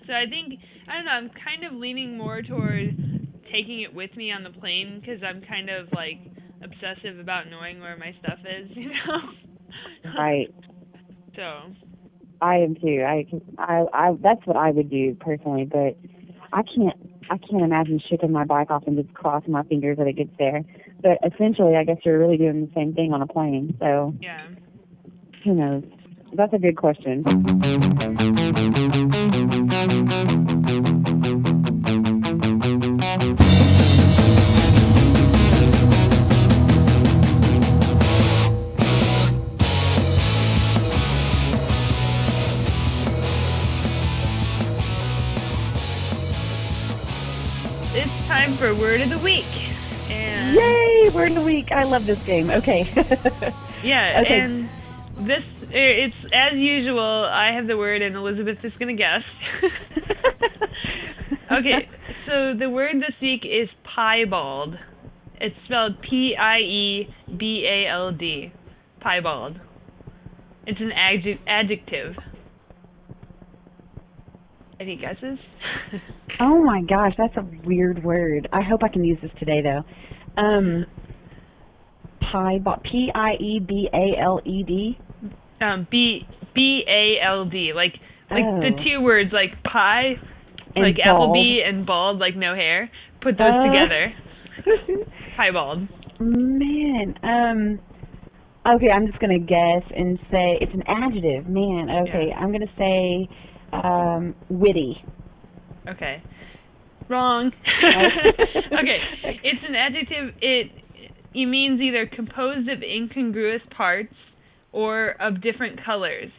So 0.06 0.12
I 0.12 0.26
think 0.28 0.60
I 0.88 0.96
don't 0.96 1.04
know, 1.04 1.12
I'm 1.12 1.30
kind 1.30 1.64
of 1.72 1.78
leaning 1.80 2.18
more 2.18 2.42
toward 2.42 2.96
taking 3.52 3.82
it 3.82 3.94
with 3.94 4.14
me 4.16 4.32
on 4.32 4.42
the 4.42 4.50
plane 4.50 5.02
cuz 5.04 5.22
I'm 5.22 5.42
kind 5.42 5.70
of 5.70 5.92
like 5.92 6.18
obsessive 6.62 7.18
about 7.20 7.48
knowing 7.48 7.80
where 7.80 7.96
my 7.96 8.12
stuff 8.20 8.40
is, 8.44 8.70
you 8.76 8.90
know. 8.90 9.20
Right. 10.18 10.52
So, 11.36 11.72
I 12.40 12.56
am 12.56 12.74
too. 12.74 13.04
I, 13.06 13.26
I, 13.58 13.84
I, 13.92 14.16
that's 14.20 14.46
what 14.46 14.56
I 14.56 14.70
would 14.70 14.90
do 14.90 15.14
personally, 15.20 15.64
but 15.64 15.96
I 16.52 16.62
can't, 16.62 16.96
I 17.30 17.38
can't 17.38 17.62
imagine 17.62 18.00
shipping 18.08 18.32
my 18.32 18.44
bike 18.44 18.70
off 18.70 18.84
and 18.86 18.96
just 18.96 19.12
crossing 19.14 19.52
my 19.52 19.62
fingers 19.64 19.98
that 19.98 20.06
it 20.06 20.14
gets 20.14 20.30
there. 20.38 20.62
But 21.02 21.18
essentially, 21.24 21.76
I 21.76 21.84
guess 21.84 21.98
you're 22.04 22.18
really 22.18 22.36
doing 22.36 22.66
the 22.66 22.72
same 22.74 22.94
thing 22.94 23.12
on 23.12 23.22
a 23.22 23.26
plane. 23.26 23.76
So 23.80 24.14
yeah. 24.20 24.46
who 25.44 25.54
knows? 25.54 25.84
That's 26.32 26.52
a 26.52 26.58
good 26.58 26.76
question. 26.76 27.22
The 51.36 51.42
week. 51.42 51.68
I 51.70 51.84
love 51.84 52.06
this 52.06 52.18
game. 52.26 52.50
Okay. 52.50 52.82
yeah, 53.84 54.22
Okay. 54.24 54.40
and 54.40 54.68
this 55.26 55.42
it's 55.70 56.16
as 56.32 56.54
usual, 56.58 57.00
I 57.30 57.52
have 57.54 57.66
the 57.66 57.76
word 57.76 58.02
and 58.02 58.16
Elizabeth 58.16 58.58
is 58.64 58.72
going 58.78 58.96
to 58.96 59.00
guess. 59.02 59.22
okay, 61.52 61.88
so 62.26 62.54
the 62.58 62.68
word 62.68 62.96
this 62.96 63.14
week 63.20 63.42
is 63.44 63.68
piebald. 63.94 64.74
It's 65.40 65.56
spelled 65.66 66.00
P 66.02 66.34
I 66.38 66.58
E 66.58 67.08
B 67.36 67.66
A 67.68 67.90
L 67.90 68.12
D. 68.12 68.52
Piebald. 69.02 69.58
It's 70.66 70.80
an 70.80 70.90
adjec- 70.90 71.40
adjective. 71.46 72.16
Any 74.80 74.96
guesses? 74.96 75.38
Oh 76.38 76.62
my 76.62 76.82
gosh, 76.82 77.14
that's 77.16 77.34
a 77.38 77.46
weird 77.64 78.04
word. 78.04 78.46
I 78.52 78.60
hope 78.60 78.80
I 78.84 78.88
can 78.88 79.02
use 79.02 79.16
this 79.22 79.30
today 79.38 79.62
though. 79.62 79.82
Um 80.38 80.84
Piebald. 82.32 82.82
P 82.90 83.10
I 83.14 83.32
E 83.34 83.60
B 83.66 83.88
A 83.92 84.20
L 84.20 84.40
E 84.44 84.62
D. 84.62 84.98
Um, 85.60 85.86
B 85.90 86.20
B 86.54 86.82
A 86.88 87.24
L 87.26 87.44
D, 87.46 87.72
like 87.74 87.92
like 88.30 88.44
the 88.44 88.70
Oh. 88.78 88.84
two 88.84 89.00
words 89.04 89.30
like 89.32 89.62
pie, 89.62 90.14
And 90.74 90.84
like 90.84 90.96
bald. 91.04 91.36
Applebee 91.36 91.66
and 91.66 91.86
bald, 91.86 92.18
like 92.18 92.36
no 92.36 92.54
hair. 92.54 92.90
Put 93.22 93.38
those 93.38 93.52
Uh. 93.52 93.66
together. 93.66 94.12
Piebald. 95.36 95.88
Man, 96.18 97.14
um, 97.22 97.78
okay, 98.74 98.88
I'm 98.90 99.06
just 99.06 99.18
gonna 99.18 99.38
guess 99.38 99.82
and 99.94 100.18
say 100.30 100.58
it's 100.60 100.72
an 100.72 100.82
adjective. 100.86 101.46
Man, 101.48 101.88
okay, 102.08 102.28
Yeah. 102.28 102.38
I'm 102.38 102.52
gonna 102.52 102.72
say 102.78 103.28
um, 103.72 104.34
witty. 104.48 105.02
Okay. 105.88 106.22
Wrong. 107.08 107.52
Oh. 107.84 108.78
okay. 108.80 108.98
It's 109.44 109.62
an 109.68 109.74
adjective. 109.74 110.34
It 110.40 110.70
it 111.36 111.46
means 111.46 111.80
either 111.80 112.06
composed 112.06 112.68
of 112.68 112.82
incongruous 112.82 113.60
parts 113.76 114.14
or 114.72 115.14
of 115.20 115.42
different 115.42 115.84
colors, 115.84 116.30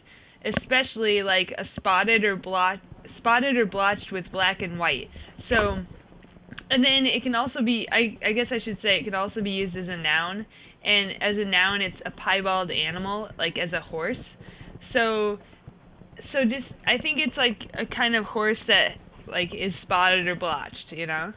especially 0.44 1.22
like 1.22 1.48
a 1.56 1.62
spotted 1.76 2.24
or 2.24 2.36
blotch 2.36 2.80
spotted 3.18 3.56
or 3.56 3.66
blotched 3.66 4.12
with 4.12 4.24
black 4.32 4.58
and 4.60 4.78
white. 4.78 5.08
So 5.48 5.84
and 6.70 6.84
then 6.84 7.06
it 7.06 7.22
can 7.22 7.34
also 7.34 7.60
be 7.64 7.86
I 7.90 8.18
I 8.26 8.32
guess 8.32 8.46
I 8.50 8.58
should 8.64 8.78
say 8.82 8.98
it 8.98 9.04
could 9.04 9.14
also 9.14 9.40
be 9.40 9.50
used 9.50 9.76
as 9.76 9.86
a 9.88 9.96
noun 9.96 10.46
and 10.84 11.10
as 11.22 11.36
a 11.36 11.48
noun 11.48 11.80
it's 11.80 11.96
a 12.04 12.10
piebald 12.10 12.70
animal 12.70 13.28
like 13.38 13.54
as 13.56 13.72
a 13.72 13.80
horse. 13.80 14.16
So 14.92 15.38
so 16.32 16.42
just 16.42 16.66
I 16.86 17.00
think 17.00 17.18
it's 17.24 17.36
like 17.36 17.58
a 17.74 17.86
kind 17.94 18.16
of 18.16 18.24
horse 18.24 18.58
that 18.66 18.98
like 19.28 19.50
is 19.54 19.72
spotted 19.82 20.26
or 20.26 20.34
blotched, 20.34 20.90
you 20.90 21.06
know? 21.06 21.32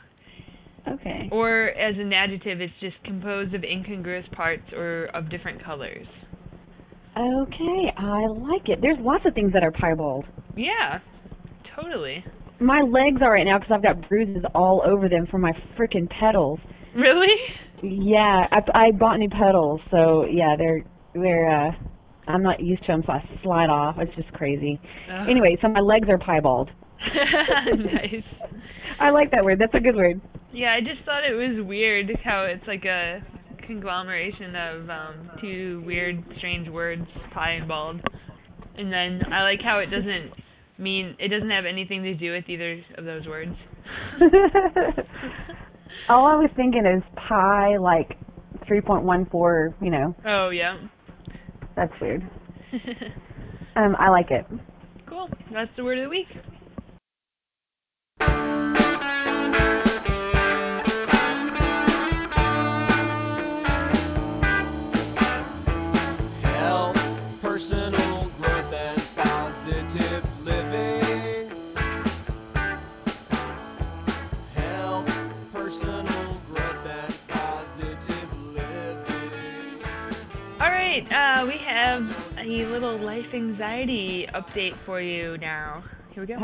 Okay. 0.87 1.29
Or 1.31 1.69
as 1.69 1.95
an 1.97 2.11
adjective 2.13 2.59
it's 2.61 2.73
just 2.79 2.95
composed 3.03 3.53
of 3.53 3.63
incongruous 3.63 4.25
parts 4.33 4.63
or 4.73 5.05
of 5.13 5.29
different 5.29 5.63
colors. 5.63 6.07
Okay, 7.17 7.91
I 7.97 8.25
like 8.27 8.69
it. 8.69 8.79
There's 8.81 8.97
lots 8.99 9.25
of 9.25 9.33
things 9.33 9.51
that 9.53 9.63
are 9.63 9.71
piebald. 9.71 10.25
Yeah. 10.55 10.99
Totally. 11.75 12.23
My 12.59 12.81
legs 12.81 13.21
are 13.21 13.33
right 13.33 13.43
now 13.43 13.59
because 13.59 13.71
I've 13.75 13.83
got 13.83 14.07
bruises 14.07 14.43
all 14.55 14.81
over 14.85 15.09
them 15.09 15.27
from 15.29 15.41
my 15.41 15.51
freaking 15.77 16.07
pedals. 16.19 16.59
Really? 16.95 17.35
Yeah, 17.83 18.45
I, 18.51 18.59
I 18.73 18.91
bought 18.91 19.17
new 19.17 19.29
pedals, 19.29 19.81
so 19.89 20.25
yeah, 20.25 20.55
they're 20.57 20.83
they're. 21.13 21.49
uh 21.49 21.71
I'm 22.27 22.43
not 22.43 22.61
used 22.63 22.83
to 22.83 22.87
them, 22.93 23.03
so 23.05 23.13
I 23.13 23.39
slide 23.43 23.69
off. 23.69 23.95
It's 23.97 24.15
just 24.15 24.31
crazy. 24.33 24.79
Anyway, 25.27 25.57
so 25.61 25.67
my 25.67 25.79
legs 25.79 26.07
are 26.07 26.19
piebald. 26.19 26.69
nice. 27.65 28.23
I 28.99 29.09
like 29.09 29.31
that 29.31 29.43
word. 29.43 29.59
That's 29.59 29.73
a 29.73 29.79
good 29.79 29.95
word. 29.95 30.21
Yeah, 30.53 30.73
I 30.75 30.81
just 30.81 31.05
thought 31.05 31.23
it 31.23 31.33
was 31.33 31.65
weird 31.65 32.11
how 32.23 32.43
it's 32.43 32.67
like 32.67 32.83
a 32.85 33.19
conglomeration 33.65 34.55
of 34.55 34.89
um 34.89 35.31
two 35.39 35.81
weird, 35.85 36.23
strange 36.37 36.67
words, 36.69 37.05
pie 37.33 37.51
and 37.51 37.67
bald. 37.67 38.01
And 38.77 38.91
then 38.91 39.21
I 39.31 39.43
like 39.43 39.61
how 39.63 39.79
it 39.79 39.87
doesn't 39.87 40.31
mean 40.77 41.15
it 41.19 41.29
doesn't 41.29 41.49
have 41.49 41.65
anything 41.65 42.03
to 42.03 42.13
do 42.15 42.33
with 42.33 42.49
either 42.49 42.81
of 42.97 43.05
those 43.05 43.25
words. 43.27 43.55
All 46.09 46.25
I 46.25 46.35
was 46.35 46.49
thinking 46.55 46.85
is 46.85 47.03
pi, 47.15 47.77
like 47.77 48.17
3.14. 48.69 49.73
You 49.81 49.91
know, 49.91 50.15
oh 50.25 50.49
yeah. 50.49 50.77
that's 51.75 51.93
weird. 52.01 52.29
Um, 53.73 53.95
I 53.97 54.09
like 54.09 54.31
it. 54.31 54.45
cool. 55.07 55.29
That's 55.53 55.71
the 55.77 55.85
word 55.85 55.97
of 55.99 56.03
the 56.03 56.09
week. 56.09 56.27
A 82.41 82.65
little 82.65 82.97
life 82.97 83.25
anxiety 83.33 84.27
update 84.33 84.75
for 84.85 84.99
you 84.99 85.37
now. 85.37 85.83
Here 86.13 86.23
we 86.23 86.27
go. 86.27 86.35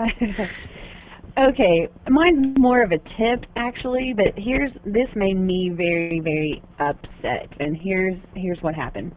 okay, 1.50 1.88
mine's 2.08 2.56
more 2.58 2.84
of 2.84 2.92
a 2.92 2.98
tip 2.98 3.50
actually, 3.56 4.14
but 4.16 4.34
here's 4.38 4.72
this 4.86 5.08
made 5.16 5.38
me 5.38 5.72
very 5.76 6.20
very 6.20 6.62
upset, 6.80 7.50
and 7.60 7.76
here's 7.76 8.16
here's 8.36 8.60
what 8.62 8.76
happened. 8.76 9.14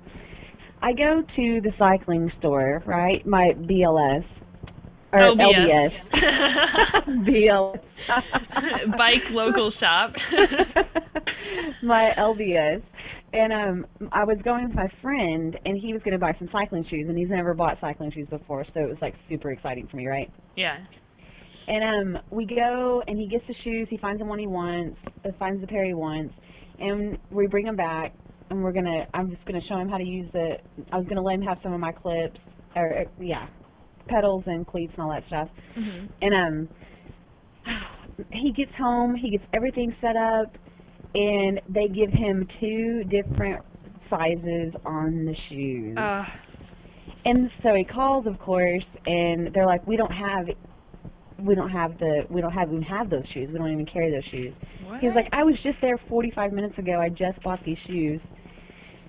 I 0.82 0.92
go 0.92 1.22
to 1.36 1.60
the 1.60 1.72
cycling 1.78 2.32
store, 2.38 2.82
right? 2.86 3.24
My 3.26 3.50
BLS 3.56 4.24
or 5.12 5.20
oh, 5.20 5.34
LBS. 5.36 5.90
LBS. 6.14 7.26
BLS. 7.28 7.80
Bike 8.96 9.30
local 9.30 9.70
shop. 9.78 10.12
my 11.82 12.10
LBS. 12.18 12.82
And 13.32 13.52
um 13.52 13.86
I 14.12 14.24
was 14.24 14.38
going 14.44 14.66
with 14.66 14.74
my 14.74 14.88
friend 15.02 15.56
and 15.64 15.78
he 15.80 15.92
was 15.92 16.02
gonna 16.04 16.18
buy 16.18 16.32
some 16.38 16.48
cycling 16.50 16.84
shoes 16.90 17.06
and 17.08 17.16
he's 17.16 17.28
never 17.30 17.54
bought 17.54 17.78
cycling 17.80 18.10
shoes 18.12 18.26
before, 18.28 18.64
so 18.74 18.80
it 18.80 18.88
was 18.88 18.98
like 19.00 19.14
super 19.28 19.52
exciting 19.52 19.86
for 19.88 19.96
me, 19.96 20.06
right? 20.06 20.30
yeah. 20.56 20.78
And 21.68 22.16
um 22.16 22.22
we 22.30 22.46
go 22.46 23.02
and 23.06 23.16
he 23.18 23.28
gets 23.28 23.44
the 23.46 23.54
shoes, 23.62 23.86
he 23.90 23.98
finds 23.98 24.20
the 24.20 24.26
one 24.26 24.38
he 24.38 24.48
wants, 24.48 24.98
uh, 25.24 25.30
finds 25.38 25.60
the 25.60 25.66
pair 25.68 25.84
he 25.84 25.94
wants, 25.94 26.34
and 26.80 27.18
we 27.30 27.46
bring 27.46 27.64
them 27.66 27.76
back 27.76 28.12
and 28.50 28.62
we're 28.62 28.72
gonna 28.72 29.06
I'm 29.14 29.30
just 29.30 29.44
gonna 29.44 29.60
show 29.68 29.78
him 29.78 29.88
how 29.88 29.98
to 29.98 30.04
use 30.04 30.28
the 30.32 30.54
I 30.92 30.96
was 30.96 31.06
gonna 31.08 31.22
let 31.22 31.36
him 31.36 31.42
have 31.42 31.58
some 31.62 31.72
of 31.72 31.80
my 31.80 31.92
clips 31.92 32.38
or 32.74 33.00
uh, 33.00 33.04
yeah, 33.20 33.46
pedals 34.08 34.42
and 34.46 34.66
cleats 34.66 34.92
and 34.96 35.02
all 35.04 35.10
that 35.10 35.24
stuff. 35.28 35.48
hmm 35.74 36.06
And 36.20 36.34
um 36.34 36.68
he 38.32 38.52
gets 38.52 38.72
home, 38.76 39.14
he 39.14 39.30
gets 39.30 39.44
everything 39.54 39.94
set 40.00 40.16
up 40.16 40.52
and 41.14 41.60
they 41.68 41.88
give 41.88 42.10
him 42.10 42.46
two 42.60 43.02
different 43.04 43.62
sizes 44.08 44.72
on 44.84 45.24
the 45.24 45.34
shoes. 45.48 45.96
Uh, 45.98 46.24
And 47.24 47.50
so 47.62 47.74
he 47.74 47.84
calls, 47.84 48.26
of 48.26 48.38
course, 48.38 48.84
and 49.06 49.52
they're 49.52 49.66
like, 49.66 49.86
"We 49.86 49.96
don't 49.96 50.12
have, 50.12 50.46
we 51.38 51.54
don't 51.54 51.70
have 51.70 51.98
the, 51.98 52.22
we 52.30 52.40
don't 52.40 52.52
have 52.52 52.68
even 52.70 52.82
have 52.82 53.10
those 53.10 53.24
shoes. 53.34 53.48
We 53.52 53.58
don't 53.58 53.70
even 53.72 53.86
carry 53.86 54.10
those 54.10 54.24
shoes." 54.30 54.54
what? 54.86 55.00
He 55.00 55.06
was 55.06 55.16
like, 55.16 55.28
"I 55.32 55.44
was 55.44 55.54
just 55.62 55.76
there 55.82 55.98
45 56.08 56.52
minutes 56.52 56.78
ago. 56.78 56.98
I 57.00 57.08
just 57.10 57.42
bought 57.42 57.60
these 57.64 57.78
shoes." 57.86 58.20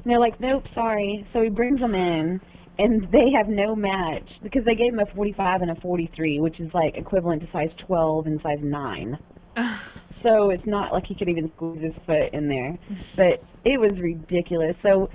And 0.04 0.12
they're 0.12 0.20
like, 0.20 0.40
"Nope, 0.42 0.64
sorry." 0.76 1.26
So 1.32 1.42
he 1.42 1.50
brings 1.50 1.80
them 1.80 1.96
in, 1.96 2.42
and 2.80 3.08
they 3.12 3.32
have 3.38 3.48
no 3.48 3.76
match 3.76 4.28
because 4.44 4.66
they 4.66 4.76
gave 4.76 4.92
him 4.94 5.00
a 5.00 5.06
45 5.16 5.62
and 5.62 5.72
a 5.72 5.76
43, 5.76 6.40
which 6.42 6.60
is 6.60 6.70
like 6.74 6.98
equivalent 6.98 7.42
to 7.44 7.48
size 7.54 7.70
12 7.88 8.26
and 8.26 8.42
size 8.42 8.60
9. 8.62 9.18
So 10.24 10.50
it's 10.52 10.66
not 10.66 10.92
like 10.94 11.06
he 11.08 11.16
could 11.16 11.30
even 11.30 11.52
squeeze 11.56 11.82
his 11.84 11.94
foot 12.06 12.34
in 12.34 12.48
there. 12.48 12.78
But 13.16 13.44
it 13.66 13.80
was 13.80 13.92
ridiculous. 14.02 14.76
So 14.84 15.10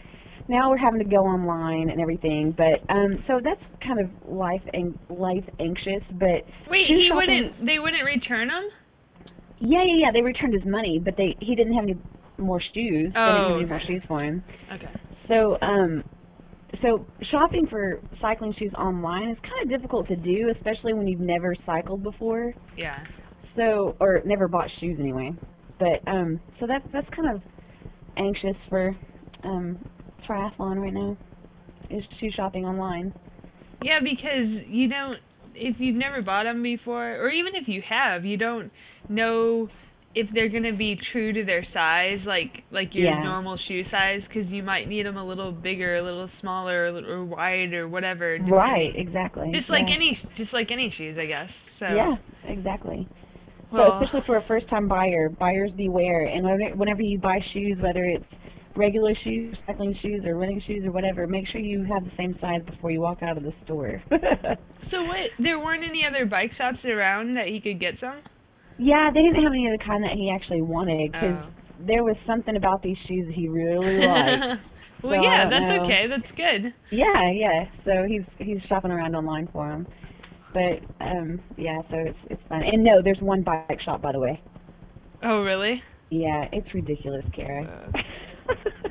now 0.49 0.71
we're 0.71 0.79
having 0.79 1.01
to 1.01 1.09
go 1.09 1.23
online 1.27 1.91
and 1.91 2.01
everything. 2.01 2.55
But 2.57 2.83
um 2.93 3.23
so 3.27 3.41
that's 3.43 3.61
kind 3.87 4.01
of 4.01 4.09
life 4.29 4.63
and 4.73 4.99
life 5.11 5.45
anxious. 5.61 6.03
But 6.13 6.43
Wait, 6.71 6.87
he 6.89 7.11
wouldn't. 7.13 7.65
They 7.67 7.79
wouldn't 7.79 8.05
return 8.05 8.49
them. 8.49 8.69
Yeah, 9.59 9.83
yeah, 9.85 10.07
yeah. 10.07 10.11
They 10.13 10.23
returned 10.23 10.53
his 10.55 10.65
money, 10.67 11.01
but 11.03 11.15
they 11.17 11.35
he 11.41 11.55
didn't 11.55 11.75
have 11.75 11.85
any 11.85 11.97
more 12.39 12.61
shoes. 12.75 13.13
they 13.15 13.17
didn't 13.17 13.17
Oh, 13.17 13.49
have 13.49 13.57
any 13.61 13.67
more 13.67 13.81
shoes 13.87 14.03
for 14.07 14.23
him. 14.25 14.43
Okay. 14.75 14.93
So 15.29 15.57
um 15.63 16.05
so 16.83 17.07
shopping 17.31 17.67
for 17.71 18.01
cycling 18.21 18.53
shoes 18.59 18.73
online 18.77 19.31
is 19.31 19.39
kind 19.43 19.63
of 19.65 19.69
difficult 19.71 20.07
to 20.09 20.17
do, 20.17 20.53
especially 20.55 20.93
when 20.95 21.07
you've 21.07 21.21
never 21.21 21.55
cycled 21.65 22.03
before. 22.03 22.53
Yeah. 22.77 22.99
So, 23.57 23.97
or 24.01 24.21
never 24.25 24.49
bought 24.49 24.69
shoes 24.81 24.99
anyway. 25.01 25.33
But 25.79 26.07
um, 26.07 26.41
so 26.61 26.67
that's 26.67 26.85
that's 26.93 27.09
kind 27.15 27.35
of 27.35 27.43
anxious 28.17 28.57
for 28.69 28.97
um 29.45 29.79
triathlon 30.29 30.81
right 30.81 30.93
now. 30.93 31.17
Is 31.91 32.03
shoe 32.21 32.31
shopping 32.35 32.65
online. 32.65 33.13
Yeah, 33.83 34.01
because 34.03 34.67
you 34.69 34.89
don't. 34.89 35.19
If 35.55 35.77
you've 35.79 35.97
never 35.97 36.21
bought 36.23 36.45
them 36.45 36.63
before, 36.63 37.17
or 37.17 37.31
even 37.31 37.53
if 37.55 37.69
you 37.69 37.83
have, 37.89 38.25
you 38.25 38.37
don't 38.37 38.71
know 39.09 39.69
if 40.15 40.27
they're 40.35 40.49
gonna 40.49 40.77
be 40.77 40.99
true 41.13 41.33
to 41.33 41.45
their 41.45 41.65
size, 41.73 42.19
like 42.27 42.65
like 42.71 42.95
your 42.95 43.11
Yeah. 43.11 43.23
normal 43.23 43.59
shoe 43.69 43.85
size, 43.91 44.23
because 44.27 44.51
you 44.51 44.63
might 44.63 44.89
need 44.89 45.07
them 45.07 45.17
a 45.17 45.25
little 45.25 45.53
bigger, 45.53 45.97
a 45.97 46.03
little 46.03 46.29
smaller, 46.41 46.87
a 46.87 46.93
little, 46.93 47.11
or 47.11 47.25
wide, 47.25 47.73
or 47.75 47.89
whatever. 47.89 48.39
Right, 48.39 48.93
exactly. 48.97 49.51
Just 49.55 49.71
like 49.71 49.89
Yeah. 49.89 49.95
any, 49.95 50.19
just 50.37 50.53
like 50.53 50.71
any 50.71 50.91
shoes, 50.97 51.17
I 51.19 51.27
guess. 51.27 51.51
So. 51.79 51.87
Yeah, 51.87 52.17
exactly. 52.45 53.07
Well, 53.73 53.99
so 54.01 54.05
especially 54.05 54.21
for 54.27 54.37
a 54.37 54.45
first 54.47 54.69
time 54.69 54.89
buyer, 54.89 55.29
buyers 55.29 55.71
beware. 55.77 56.25
And 56.27 56.45
whenever, 56.45 56.77
whenever 56.77 57.03
you 57.03 57.19
buy 57.19 57.39
shoes, 57.53 57.77
whether 57.83 58.05
it's 58.05 58.25
regular 58.77 59.13
shoes, 59.25 59.57
cycling 59.67 59.95
shoes, 60.03 60.23
or 60.25 60.37
running 60.37 60.61
shoes, 60.67 60.83
or 60.85 60.93
whatever, 60.93 61.27
make 61.27 61.45
sure 61.51 61.61
you 61.61 61.85
have 61.93 62.05
the 62.05 62.13
same 62.17 62.37
size 62.41 62.61
before 62.69 62.91
you 62.91 63.01
walk 63.01 63.19
out 63.23 63.37
of 63.37 63.43
the 63.43 63.53
store. 63.65 64.03
So 64.89 65.03
what? 65.03 65.19
There 65.43 65.59
weren't 65.59 65.83
any 65.83 66.03
other 66.09 66.27
bike 66.27 66.53
shops 66.57 66.79
around 66.85 67.35
that 67.35 67.49
he 67.49 67.61
could 67.61 67.81
get 67.81 67.95
some. 68.01 68.23
yeah, 68.79 69.11
they 69.13 69.19
didn't 69.21 69.43
have 69.43 69.51
any 69.51 69.67
other 69.67 69.83
kind 69.85 70.05
that 70.05 70.13
he 70.15 70.31
actually 70.33 70.63
wanted 70.63 71.11
because 71.11 71.43
Oh. 71.43 71.51
there 71.85 72.05
was 72.05 72.15
something 72.25 72.55
about 72.55 72.83
these 72.85 72.97
shoes 73.09 73.27
that 73.27 73.35
he 73.35 73.49
really 73.49 73.99
liked. 73.99 74.63
well, 75.03 75.11
So 75.19 75.23
yeah, 75.27 75.51
that's 75.51 75.67
know. 75.75 75.85
okay. 75.91 76.07
That's 76.07 76.31
good. 76.39 76.73
Yeah, 76.93 77.33
yeah. 77.35 77.65
So 77.85 78.07
he's 78.07 78.23
he's 78.39 78.63
shopping 78.69 78.93
around 78.93 79.17
online 79.17 79.49
for 79.53 79.67
them. 79.69 79.89
But 80.57 81.05
um 81.05 81.41
yeah, 81.59 81.83
so 81.91 81.97
it's 81.99 82.19
it's 82.31 82.43
fun. 82.49 82.63
And 82.63 82.83
no, 82.83 83.03
there's 83.05 83.21
one 83.21 83.43
bike 83.43 83.81
shop 83.85 84.01
by 84.01 84.13
the 84.13 84.21
way. 84.21 84.41
Oh, 85.23 85.41
really? 85.43 85.83
Yeah, 86.11 86.47
it's 86.53 86.73
ridiculous, 86.73 87.25
Kara. 87.35 87.93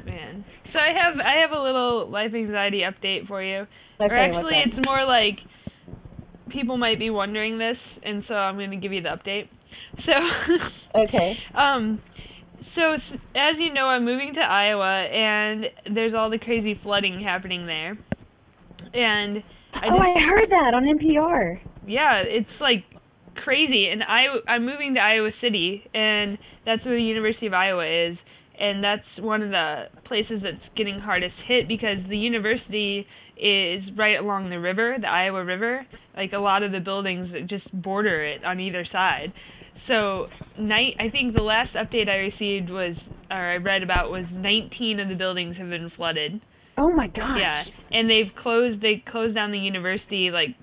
Man. 0.06 0.46
So 0.74 0.80
I 0.80 0.92
have 0.94 1.18
I 1.20 1.42
have 1.42 1.52
a 1.52 1.62
little 1.62 2.10
life 2.10 2.32
anxiety 2.36 2.82
update 2.82 3.28
for 3.28 3.42
you. 3.42 3.66
Okay, 4.00 4.14
or 4.14 4.16
actually, 4.16 4.54
it's 4.66 4.86
more 4.86 5.06
like 5.06 5.40
people 6.52 6.78
might 6.78 7.00
be 7.00 7.10
wondering 7.10 7.58
this, 7.58 7.78
and 8.04 8.24
so 8.28 8.34
I'm 8.36 8.58
going 8.58 8.72
to 8.72 8.78
give 8.78 8.92
you 8.92 9.02
the 9.02 9.10
update. 9.10 9.48
So, 10.06 10.12
Okay. 11.00 11.34
um, 11.58 12.02
so 12.76 12.94
as 12.94 13.56
you 13.58 13.74
know, 13.74 13.86
I'm 13.86 14.04
moving 14.06 14.34
to 14.36 14.42
Iowa, 14.42 15.06
and 15.06 15.66
there's 15.96 16.14
all 16.14 16.30
the 16.30 16.38
crazy 16.38 16.80
flooding 16.84 17.22
happening 17.24 17.66
there. 17.66 17.98
And 18.94 19.44
I 19.76 19.88
oh, 19.92 19.98
I 19.98 20.14
heard 20.20 20.50
that 20.50 20.74
on 20.74 20.84
NPR. 20.84 21.60
yeah, 21.88 22.24
it's 22.26 22.50
like 22.62 22.84
crazy. 23.44 23.88
And 23.92 24.04
I 24.04 24.52
I'm 24.52 24.66
moving 24.66 24.96
to 24.96 25.00
Iowa 25.00 25.32
City, 25.42 25.84
and 25.94 26.38
that's 26.66 26.84
where 26.86 26.96
the 26.96 27.04
University 27.04 27.48
of 27.48 27.54
Iowa 27.54 28.10
is, 28.10 28.18
and 28.60 28.84
that's 28.84 29.06
one 29.20 29.42
of 29.42 29.50
the 29.50 29.86
places 30.06 30.42
that's 30.44 30.64
getting 30.78 31.00
hardest 31.00 31.36
hit 31.48 31.68
because 31.68 31.98
the 32.10 32.18
university 32.18 33.06
is 33.38 33.84
right 33.98 34.18
along 34.18 34.50
the 34.50 34.60
river, 34.60 34.96
the 35.00 35.08
Iowa 35.08 35.44
River. 35.44 35.86
Like 36.16 36.32
a 36.34 36.38
lot 36.40 36.64
of 36.64 36.72
the 36.72 36.80
buildings 36.80 37.30
that 37.34 37.48
just 37.48 37.70
border 37.74 38.24
it 38.24 38.46
on 38.46 38.60
either 38.60 38.86
side. 38.92 39.34
So 39.88 40.28
night 40.58 40.96
I 41.00 41.10
think 41.10 41.36
the 41.36 41.44
last 41.44 41.76
update 41.76 42.10
I 42.10 42.32
received 42.32 42.70
was 42.70 42.96
or 43.30 43.54
I 43.54 43.58
read 43.58 43.84
about 43.84 44.10
was 44.12 44.26
19 44.32 45.00
of 45.00 45.10
the 45.10 45.16
buildings 45.16 45.58
have 45.58 45.70
been 45.70 45.92
flooded. 45.96 46.42
Oh 46.78 46.92
my 46.94 47.08
gosh. 47.08 47.40
Yeah, 47.40 47.64
and 47.92 48.10
they've 48.10 48.32
closed 48.42 48.82
they 48.82 49.04
closed 49.10 49.36
down 49.36 49.52
the 49.52 49.58
university 49.60 50.30
like 50.32 50.56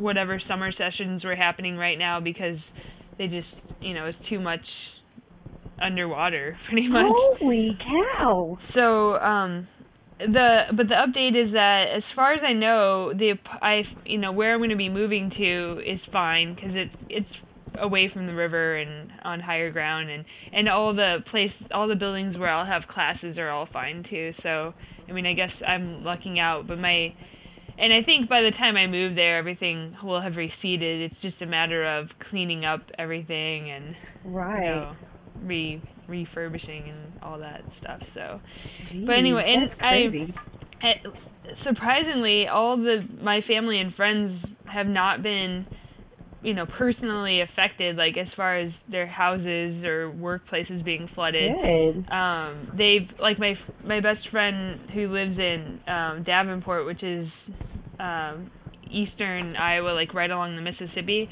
whatever 0.00 0.40
summer 0.48 0.70
sessions 0.72 1.24
were 1.24 1.36
happening 1.36 1.76
right 1.76 1.98
now 1.98 2.20
because 2.20 2.58
they 3.18 3.26
just 3.26 3.48
you 3.80 3.94
know 3.94 4.06
it's 4.06 4.18
too 4.28 4.40
much 4.40 4.60
underwater 5.80 6.56
pretty 6.70 6.88
much. 6.88 7.12
Holy 7.40 7.76
cow. 7.78 8.58
So 8.74 9.14
um 9.14 9.68
the 10.18 10.62
but 10.74 10.88
the 10.88 10.94
update 10.94 11.36
is 11.40 11.52
that 11.52 11.84
as 11.96 12.02
far 12.14 12.32
as 12.32 12.40
I 12.42 12.52
know 12.52 13.12
the 13.12 13.34
I 13.60 13.82
you 14.04 14.18
know 14.18 14.32
where 14.32 14.54
I'm 14.54 14.60
going 14.60 14.70
to 14.70 14.76
be 14.76 14.88
moving 14.88 15.30
to 15.36 15.80
is 15.86 16.00
fine 16.10 16.54
because 16.54 16.70
it's 16.74 16.94
it's 17.10 17.45
away 17.80 18.10
from 18.12 18.26
the 18.26 18.34
river 18.34 18.76
and 18.76 19.10
on 19.24 19.40
higher 19.40 19.70
ground 19.70 20.10
and 20.10 20.24
and 20.52 20.68
all 20.68 20.94
the 20.94 21.18
place 21.30 21.50
all 21.74 21.88
the 21.88 21.94
buildings 21.96 22.36
where 22.38 22.48
I'll 22.50 22.66
have 22.66 22.82
classes 22.88 23.36
are 23.38 23.50
all 23.50 23.68
fine 23.72 24.04
too. 24.08 24.32
So 24.42 24.74
I 25.08 25.12
mean 25.12 25.26
I 25.26 25.34
guess 25.34 25.50
I'm 25.66 26.04
lucking 26.04 26.38
out 26.38 26.66
but 26.66 26.78
my 26.78 27.14
and 27.78 27.92
I 27.92 28.02
think 28.04 28.28
by 28.28 28.40
the 28.40 28.52
time 28.58 28.76
I 28.76 28.86
move 28.86 29.14
there 29.16 29.38
everything 29.38 29.94
will 30.02 30.20
have 30.22 30.36
receded. 30.36 31.10
It's 31.10 31.20
just 31.22 31.40
a 31.42 31.46
matter 31.46 31.98
of 31.98 32.06
cleaning 32.30 32.64
up 32.64 32.80
everything 32.98 33.70
and 33.70 33.94
Right. 34.24 34.64
you 34.64 34.70
know 34.70 34.96
re 35.42 35.82
refurbishing 36.08 36.88
and 36.88 37.12
all 37.22 37.38
that 37.40 37.60
stuff 37.80 38.00
so. 38.14 38.40
Jeez, 38.92 39.06
but 39.06 39.16
anyway, 39.16 39.44
and 39.46 39.70
I- 39.82 40.30
uh, 40.82 41.10
surprisingly, 41.68 42.46
all 42.48 42.76
the 42.76 43.06
my 43.22 43.40
family 43.48 43.80
and 43.80 43.94
friends 43.94 44.40
have 44.72 44.86
not 44.86 45.22
been, 45.22 45.66
you 46.42 46.54
know, 46.54 46.66
personally 46.78 47.40
affected. 47.40 47.96
Like 47.96 48.16
as 48.16 48.28
far 48.36 48.58
as 48.58 48.72
their 48.90 49.06
houses 49.06 49.84
or 49.84 50.12
workplaces 50.12 50.84
being 50.84 51.08
flooded. 51.14 51.52
Good. 51.62 52.12
Um, 52.12 52.70
they've 52.76 53.08
like 53.20 53.38
my 53.38 53.54
my 53.84 54.00
best 54.00 54.28
friend 54.30 54.90
who 54.94 55.12
lives 55.12 55.38
in 55.38 55.80
um, 55.86 56.24
Davenport, 56.24 56.86
which 56.86 57.02
is 57.02 57.26
um, 57.98 58.50
eastern 58.90 59.56
Iowa, 59.56 59.90
like 59.90 60.14
right 60.14 60.30
along 60.30 60.56
the 60.56 60.62
Mississippi. 60.62 61.28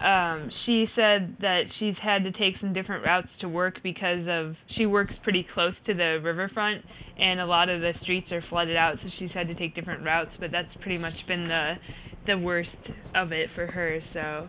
Um, 0.00 0.50
she 0.66 0.86
said 0.96 1.36
that 1.40 1.62
she's 1.78 1.94
had 2.02 2.24
to 2.24 2.32
take 2.32 2.54
some 2.60 2.72
different 2.74 3.04
routes 3.04 3.28
to 3.40 3.48
work 3.48 3.76
because 3.82 4.26
of 4.28 4.54
she 4.76 4.86
works 4.86 5.14
pretty 5.22 5.46
close 5.54 5.72
to 5.86 5.94
the 5.94 6.18
riverfront 6.22 6.84
and 7.16 7.40
a 7.40 7.46
lot 7.46 7.68
of 7.68 7.80
the 7.80 7.92
streets 8.02 8.26
are 8.32 8.42
flooded 8.50 8.76
out 8.76 8.96
so 9.02 9.08
she's 9.20 9.30
had 9.32 9.46
to 9.46 9.54
take 9.54 9.74
different 9.76 10.04
routes 10.04 10.32
but 10.40 10.50
that's 10.50 10.68
pretty 10.82 10.98
much 10.98 11.14
been 11.28 11.46
the 11.46 11.74
the 12.26 12.38
worst 12.38 12.68
of 13.14 13.32
it 13.32 13.48
for 13.54 13.66
her 13.66 14.00
so 14.12 14.48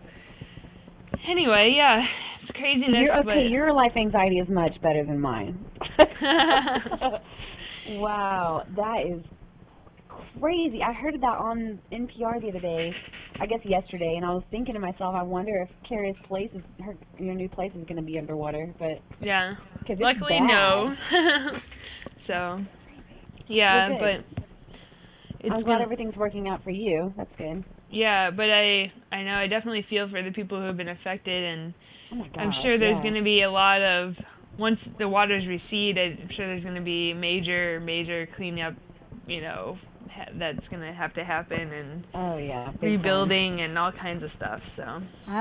anyway 1.30 1.74
yeah 1.76 2.02
it's 2.42 2.56
craziness 2.56 3.00
Your, 3.02 3.20
okay, 3.20 3.46
your 3.48 3.72
life 3.72 3.92
anxiety 3.96 4.36
is 4.36 4.48
much 4.48 4.72
better 4.82 5.04
than 5.04 5.20
mine. 5.20 5.64
wow, 7.88 8.62
that 8.76 9.02
is 9.06 9.22
crazy. 10.40 10.80
I 10.82 10.92
heard 10.92 11.14
that 11.20 11.38
on 11.38 11.78
NPR 11.92 12.40
the 12.40 12.48
other 12.50 12.60
day, 12.60 12.92
I 13.40 13.46
guess 13.46 13.60
yesterday, 13.64 14.14
and 14.16 14.24
I 14.24 14.30
was 14.30 14.42
thinking 14.50 14.74
to 14.74 14.80
myself, 14.80 15.14
I 15.14 15.22
wonder 15.22 15.62
if 15.62 15.68
Carrie's 15.88 16.16
place 16.28 16.50
is 16.54 16.62
her 16.84 16.94
your 17.18 17.34
new 17.34 17.48
place 17.48 17.72
is 17.74 17.84
going 17.84 17.96
to 17.96 18.02
be 18.02 18.18
underwater, 18.18 18.72
but 18.78 19.00
yeah 19.20 19.54
cause 19.86 19.96
luckily 20.00 20.38
bad. 20.38 20.46
no 20.46 20.94
so 22.26 22.58
yeah 23.48 23.88
but 24.00 24.45
it's 25.40 25.52
I'm 25.52 25.62
glad 25.62 25.76
been- 25.76 25.82
everything's 25.82 26.16
working 26.16 26.48
out 26.48 26.62
for 26.64 26.70
you. 26.70 27.12
That's 27.16 27.30
good. 27.38 27.64
Yeah, 27.90 28.30
but 28.30 28.50
I 28.50 28.92
I 29.12 29.22
know 29.22 29.34
I 29.36 29.46
definitely 29.46 29.86
feel 29.88 30.08
for 30.10 30.22
the 30.22 30.32
people 30.32 30.58
who 30.60 30.66
have 30.66 30.76
been 30.76 30.88
affected, 30.88 31.44
and 31.44 31.74
Oh 32.12 32.16
my 32.16 32.28
gosh. 32.28 32.36
I'm 32.38 32.52
sure 32.62 32.78
there's 32.78 32.96
yeah. 32.96 33.02
going 33.02 33.14
to 33.14 33.22
be 33.22 33.42
a 33.42 33.50
lot 33.50 33.80
of 33.82 34.14
once 34.58 34.78
the 34.98 35.08
waters 35.08 35.44
recede. 35.46 35.98
I'm 35.98 36.28
sure 36.36 36.46
there's 36.46 36.62
going 36.62 36.74
to 36.76 36.80
be 36.80 37.12
major 37.14 37.80
major 37.80 38.28
cleanup, 38.36 38.74
you 39.26 39.40
know, 39.40 39.78
ha- 40.10 40.30
that's 40.38 40.66
going 40.70 40.82
to 40.82 40.92
have 40.92 41.14
to 41.14 41.24
happen 41.24 41.72
and 41.72 42.06
Oh 42.14 42.36
yeah. 42.38 42.70
big 42.72 42.80
time. 42.80 42.90
rebuilding 42.92 43.60
and 43.60 43.78
all 43.78 43.92
kinds 43.92 44.22
of 44.24 44.30
stuff. 44.36 44.60
So 44.76 44.82
All 45.28 45.34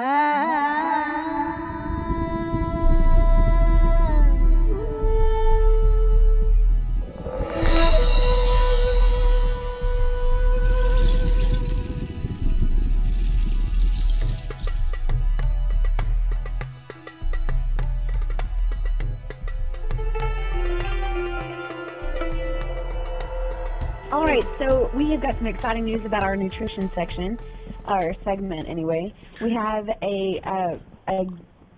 so 24.59 24.89
we 24.93 25.09
have 25.11 25.21
got 25.21 25.37
some 25.37 25.47
exciting 25.47 25.85
news 25.85 26.01
about 26.05 26.23
our 26.23 26.35
nutrition 26.35 26.89
section, 26.95 27.37
our 27.85 28.13
segment 28.23 28.67
anyway. 28.69 29.13
We 29.41 29.53
have 29.53 29.85
a 30.01 30.41
uh, 30.45 31.11
a 31.11 31.23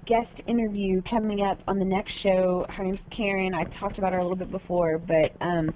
guest 0.07 0.47
interview 0.47 1.01
coming 1.09 1.41
up 1.41 1.59
on 1.67 1.79
the 1.79 1.85
next 1.85 2.11
show. 2.23 2.65
Her 2.69 2.83
name's 2.83 2.99
Karen. 3.15 3.53
I 3.53 3.63
talked 3.79 3.97
about 3.97 4.13
her 4.13 4.19
a 4.19 4.23
little 4.23 4.37
bit 4.37 4.51
before, 4.51 4.99
but 4.99 5.35
um, 5.41 5.69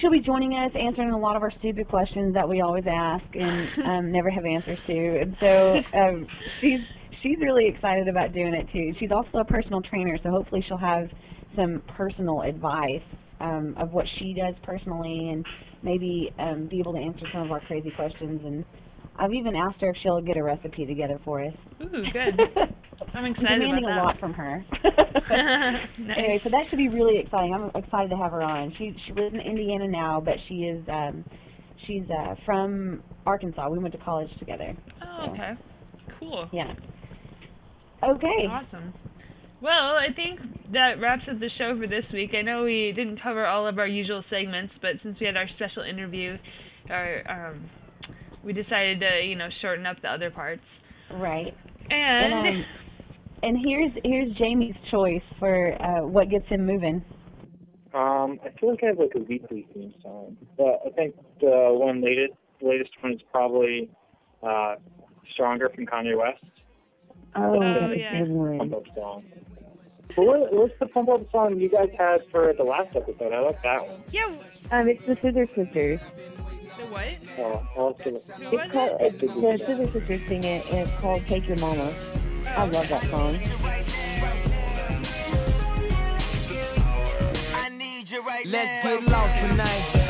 she'll 0.00 0.10
be 0.10 0.20
joining 0.20 0.52
us, 0.52 0.72
answering 0.74 1.10
a 1.10 1.18
lot 1.18 1.36
of 1.36 1.42
our 1.42 1.52
stupid 1.58 1.88
questions 1.88 2.34
that 2.34 2.48
we 2.48 2.60
always 2.60 2.84
ask 2.90 3.24
and 3.34 3.68
um, 3.86 4.12
never 4.12 4.30
have 4.30 4.44
answers 4.44 4.78
to. 4.86 5.20
And 5.20 5.36
so 5.40 5.98
um, 5.98 6.26
she's 6.60 6.80
she's 7.22 7.38
really 7.40 7.68
excited 7.68 8.08
about 8.08 8.32
doing 8.32 8.54
it 8.54 8.66
too. 8.72 8.92
She's 8.98 9.10
also 9.10 9.38
a 9.38 9.44
personal 9.44 9.80
trainer, 9.82 10.18
so 10.22 10.30
hopefully 10.30 10.64
she'll 10.66 10.78
have 10.78 11.08
some 11.56 11.82
personal 11.96 12.42
advice 12.42 13.02
um, 13.40 13.74
of 13.78 13.92
what 13.92 14.06
she 14.18 14.34
does 14.34 14.54
personally, 14.62 15.30
and 15.32 15.44
maybe 15.82 16.30
um, 16.38 16.68
be 16.70 16.78
able 16.80 16.92
to 16.92 16.98
answer 17.00 17.26
some 17.32 17.42
of 17.42 17.50
our 17.50 17.60
crazy 17.60 17.92
questions. 17.96 18.40
And 18.44 18.64
I've 19.16 19.32
even 19.32 19.54
asked 19.56 19.80
her 19.80 19.90
if 19.90 19.96
she'll 20.02 20.20
get 20.20 20.36
a 20.36 20.42
recipe 20.42 20.86
together 20.86 21.18
for 21.24 21.44
us. 21.44 21.52
ooh, 21.82 22.02
good. 22.12 22.40
I'm 23.14 23.24
excited 23.24 23.46
I'm 23.48 23.60
demanding 23.60 23.84
about 23.84 23.98
a 23.98 24.04
lot 24.04 24.20
from 24.20 24.32
her. 24.34 24.64
Nice. 24.84 24.86
Anyway, 26.18 26.40
so 26.44 26.50
that 26.50 26.64
should 26.68 26.76
be 26.76 26.88
really 26.88 27.18
exciting. 27.18 27.54
I'm 27.54 27.70
excited 27.82 28.10
to 28.10 28.16
have 28.16 28.30
her 28.32 28.42
on. 28.42 28.74
She 28.78 28.94
she 29.06 29.12
lives 29.14 29.34
in 29.34 29.40
Indiana 29.40 29.88
now, 29.88 30.20
but 30.22 30.34
she 30.48 30.54
is 30.54 30.84
um 30.88 31.24
she's 31.86 32.02
uh 32.10 32.34
from 32.44 33.02
Arkansas. 33.26 33.68
We 33.70 33.78
went 33.78 33.94
to 33.94 34.00
college 34.00 34.28
together. 34.38 34.76
Oh, 35.02 35.30
okay. 35.30 35.52
Cool. 36.18 36.48
Yeah. 36.52 36.72
Okay. 38.02 38.46
Awesome. 38.48 38.92
Well, 39.62 39.72
I 39.98 40.06
think 40.14 40.40
that 40.72 40.94
wraps 41.00 41.22
up 41.30 41.38
the 41.38 41.50
show 41.58 41.76
for 41.78 41.86
this 41.86 42.04
week. 42.12 42.30
I 42.34 42.42
know 42.42 42.64
we 42.64 42.92
didn't 42.96 43.20
cover 43.22 43.46
all 43.46 43.66
of 43.66 43.78
our 43.78 43.86
usual 43.86 44.22
segments, 44.30 44.72
but 44.80 44.92
since 45.02 45.18
we 45.20 45.26
had 45.26 45.36
our 45.36 45.48
special 45.56 45.82
interview, 45.82 46.36
our 46.88 47.50
um, 47.50 47.70
we 48.42 48.52
decided 48.54 49.00
to 49.00 49.20
you 49.26 49.36
know 49.36 49.48
shorten 49.60 49.84
up 49.86 49.96
the 50.02 50.08
other 50.08 50.30
parts. 50.30 50.62
Right. 51.12 51.54
And, 51.90 52.32
And 52.34 52.56
um, 52.56 52.64
and 53.42 53.58
here's 53.66 53.92
here's 54.02 54.36
Jamie's 54.38 54.76
choice 54.90 55.22
for 55.38 55.72
uh 55.82 56.06
what 56.06 56.30
gets 56.30 56.46
him 56.48 56.64
moving. 56.66 57.04
Um, 57.92 58.38
I 58.44 58.50
feel 58.58 58.70
like 58.70 58.80
I 58.84 58.86
have 58.86 58.98
like 58.98 59.12
a 59.16 59.20
weekly 59.28 59.66
theme 59.74 59.92
song, 60.02 60.36
but 60.56 60.80
I 60.86 60.90
think 60.94 61.16
the 61.40 61.68
one 61.72 62.00
latest 62.02 62.34
latest 62.62 62.90
one 63.02 63.12
is 63.14 63.20
probably 63.32 63.90
uh, 64.42 64.76
"Stronger" 65.34 65.68
from 65.74 65.86
Kanye 65.86 66.16
West. 66.16 66.44
Oh, 67.34 67.54
Oh, 67.54 67.92
yeah. 67.96 68.16
a 68.16 68.24
good 68.24 68.30
one. 68.30 68.58
Pump 68.58 68.74
up 68.74 68.82
song. 68.94 69.24
But 70.16 70.24
what, 70.26 70.52
what's 70.52 70.74
the 70.80 70.86
pump 70.86 71.08
up 71.08 71.30
song 71.30 71.58
you 71.58 71.68
guys 71.68 71.88
had 71.98 72.20
for 72.30 72.52
the 72.56 72.64
last 72.64 72.94
episode? 72.96 73.32
I 73.32 73.40
like 73.40 73.62
that 73.62 73.86
one. 73.88 74.02
Yeah. 74.12 74.26
Um, 74.70 74.88
it's 74.88 75.04
the 75.06 75.16
Scissor 75.22 75.46
Sisters. 75.54 76.00
The 76.78 76.86
what? 76.86 77.04
Oh, 77.38 77.66
I'll 77.76 77.94
have 77.94 77.98
to- 78.04 78.32
Who 78.44 78.58
It's 78.58 78.72
called 78.72 79.00
it? 79.00 79.14
it's, 79.14 79.20
the 79.20 79.58
Scissor 79.66 79.92
Sisters 80.00 80.28
sing 80.28 80.44
it, 80.44 80.66
and 80.70 80.88
it's 80.88 81.00
called 81.00 81.22
Take 81.26 81.46
Your 81.48 81.58
Mama. 81.58 81.92
I 82.46 82.64
love 82.64 82.88
that 82.88 83.04
song. 83.10 83.38
Let's 88.44 88.82
get 88.84 89.02
lost 89.04 89.34
tonight. 89.38 90.09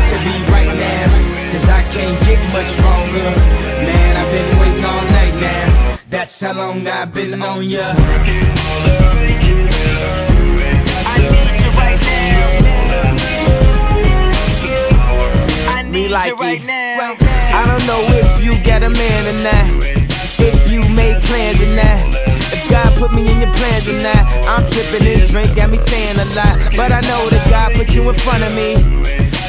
Cause 1.51 1.67
I 1.67 1.83
can't 1.91 2.17
get 2.23 2.39
much 2.53 2.67
stronger. 2.67 3.29
Man, 3.83 4.15
I've 4.15 4.31
been 4.31 4.57
waiting 4.57 4.85
all 4.85 5.03
night 5.11 5.35
now. 5.41 5.99
That's 6.09 6.39
how 6.39 6.53
long 6.53 6.87
I've 6.87 7.13
been 7.13 7.41
on 7.41 7.63
ya. 7.67 7.93
I 11.03 11.17
need 11.19 11.59
you 11.59 11.71
right. 11.75 11.99
Me 15.91 16.07
like 16.07 16.39
right 16.39 16.63
now. 16.63 17.17
I 17.19 17.65
don't 17.67 17.85
know 17.85 17.99
if 18.15 18.41
you 18.41 18.55
got 18.63 18.83
a 18.83 18.89
man 18.89 19.27
or 19.27 19.43
not. 19.43 19.83
If 20.39 20.71
you 20.71 20.87
made 20.95 21.21
plans 21.23 21.59
or 21.59 21.75
not. 21.75 22.15
If 22.53 22.69
God 22.69 22.97
put 22.97 23.11
me 23.11 23.29
in 23.29 23.41
your 23.41 23.51
plans 23.55 23.89
or 23.89 24.01
not. 24.01 24.25
I'm 24.47 24.65
tripping, 24.71 25.03
this 25.03 25.29
drink 25.31 25.53
got 25.57 25.69
me 25.69 25.77
saying 25.77 26.17
a 26.17 26.25
lot. 26.33 26.71
But 26.77 26.93
I 26.93 27.01
know 27.01 27.29
that 27.29 27.45
God 27.49 27.73
put 27.75 27.93
you 27.93 28.09
in 28.09 28.15
front 28.15 28.41
of 28.41 28.55
me. 28.55 29.30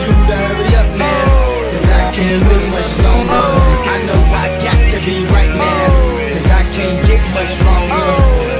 You 0.00 0.08
to 0.08 0.36
hurry 0.36 0.72
up 0.80 0.90
now. 0.96 1.24
Oh. 1.28 1.68
Cause 1.72 1.88
I 1.92 2.12
can't 2.16 2.42
wait 2.48 2.66
much 2.72 2.90
longer. 3.04 3.36
Oh. 3.36 3.92
I 3.94 3.96
know 4.08 4.20
I 4.32 4.48
got 4.64 4.80
to 4.92 4.98
be 5.04 5.24
right 5.28 5.52
now. 5.52 5.92
Oh. 5.92 6.32
Cause 6.32 6.48
I 6.48 6.62
can't 6.72 6.98
get 7.06 7.20
much 7.36 7.52
stronger. 7.60 8.08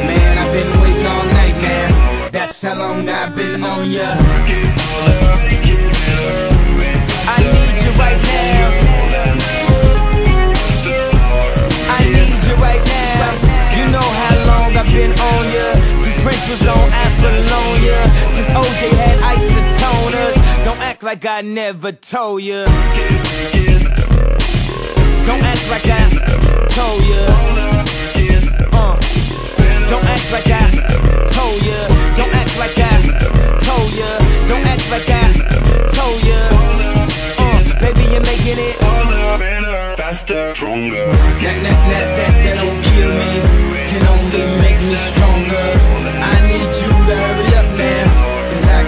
Man, 0.04 0.38
I've 0.38 0.52
been 0.52 0.70
waiting 0.82 1.06
all 1.06 1.24
night 1.24 1.56
now. 1.64 2.28
That's 2.30 2.60
how 2.60 2.78
long 2.78 3.08
I've 3.08 3.34
been 3.34 3.64
on 3.64 3.90
ya. 3.90 4.10
I 7.30 7.38
need 7.40 7.76
you 7.84 7.92
right 7.96 8.20
now. 8.20 8.68
I 11.88 12.04
need 12.04 12.40
you 12.44 12.54
right 12.60 12.84
now. 12.84 13.32
You 13.78 13.84
know 13.88 14.08
how 14.20 14.34
long 14.44 14.76
I've 14.76 14.92
been 14.92 15.12
on 15.12 15.42
ya. 15.56 15.72
Since 16.04 16.20
Prince 16.22 16.44
was 16.50 16.68
on 16.68 16.84
Apollonia. 16.92 17.98
Since 18.36 18.50
OJ 18.60 18.80
had 18.92 19.19
act 21.00 21.04
like 21.04 21.24
I 21.24 21.40
never 21.40 21.92
told 21.92 22.42
ya. 22.42 22.66
Don't 25.24 25.42
act 25.42 25.70
like 25.70 25.86
I 25.86 26.10
told 26.68 27.02
ya. 27.08 27.24
Uh. 28.76 29.00
Don't 29.88 30.04
act 30.04 30.30
like 30.30 30.46
I 30.46 30.68
told 31.32 31.62
ya. 31.64 31.88
Don't 32.18 32.34
act 32.34 32.58
like 32.58 32.76
I 32.76 33.00
told 33.64 33.92
ya. 33.96 34.18
Don't 34.48 34.66
act 34.66 34.90
like 34.90 35.08
I 35.08 35.32
told 35.96 36.20
ya. 36.22 36.40
Uh, 37.40 37.80
baby, 37.80 38.04
you're 38.12 38.20
making 38.20 38.58
it. 38.60 38.76
Better, 39.38 39.96
faster, 39.96 40.54
stronger. 40.54 41.06
That, 41.06 41.62
that, 41.64 41.78
that, 41.88 42.06
that, 42.18 42.34
that 42.44 42.56
don't 42.60 42.82
kill 42.92 43.12
me. 43.16 43.40
Can 43.88 44.04
only 44.04 44.44
make 44.60 44.80
me 44.84 44.96
stronger. 44.96 45.66
I 46.20 46.36
need 46.46 46.68
you 46.76 46.92
to 47.08 47.39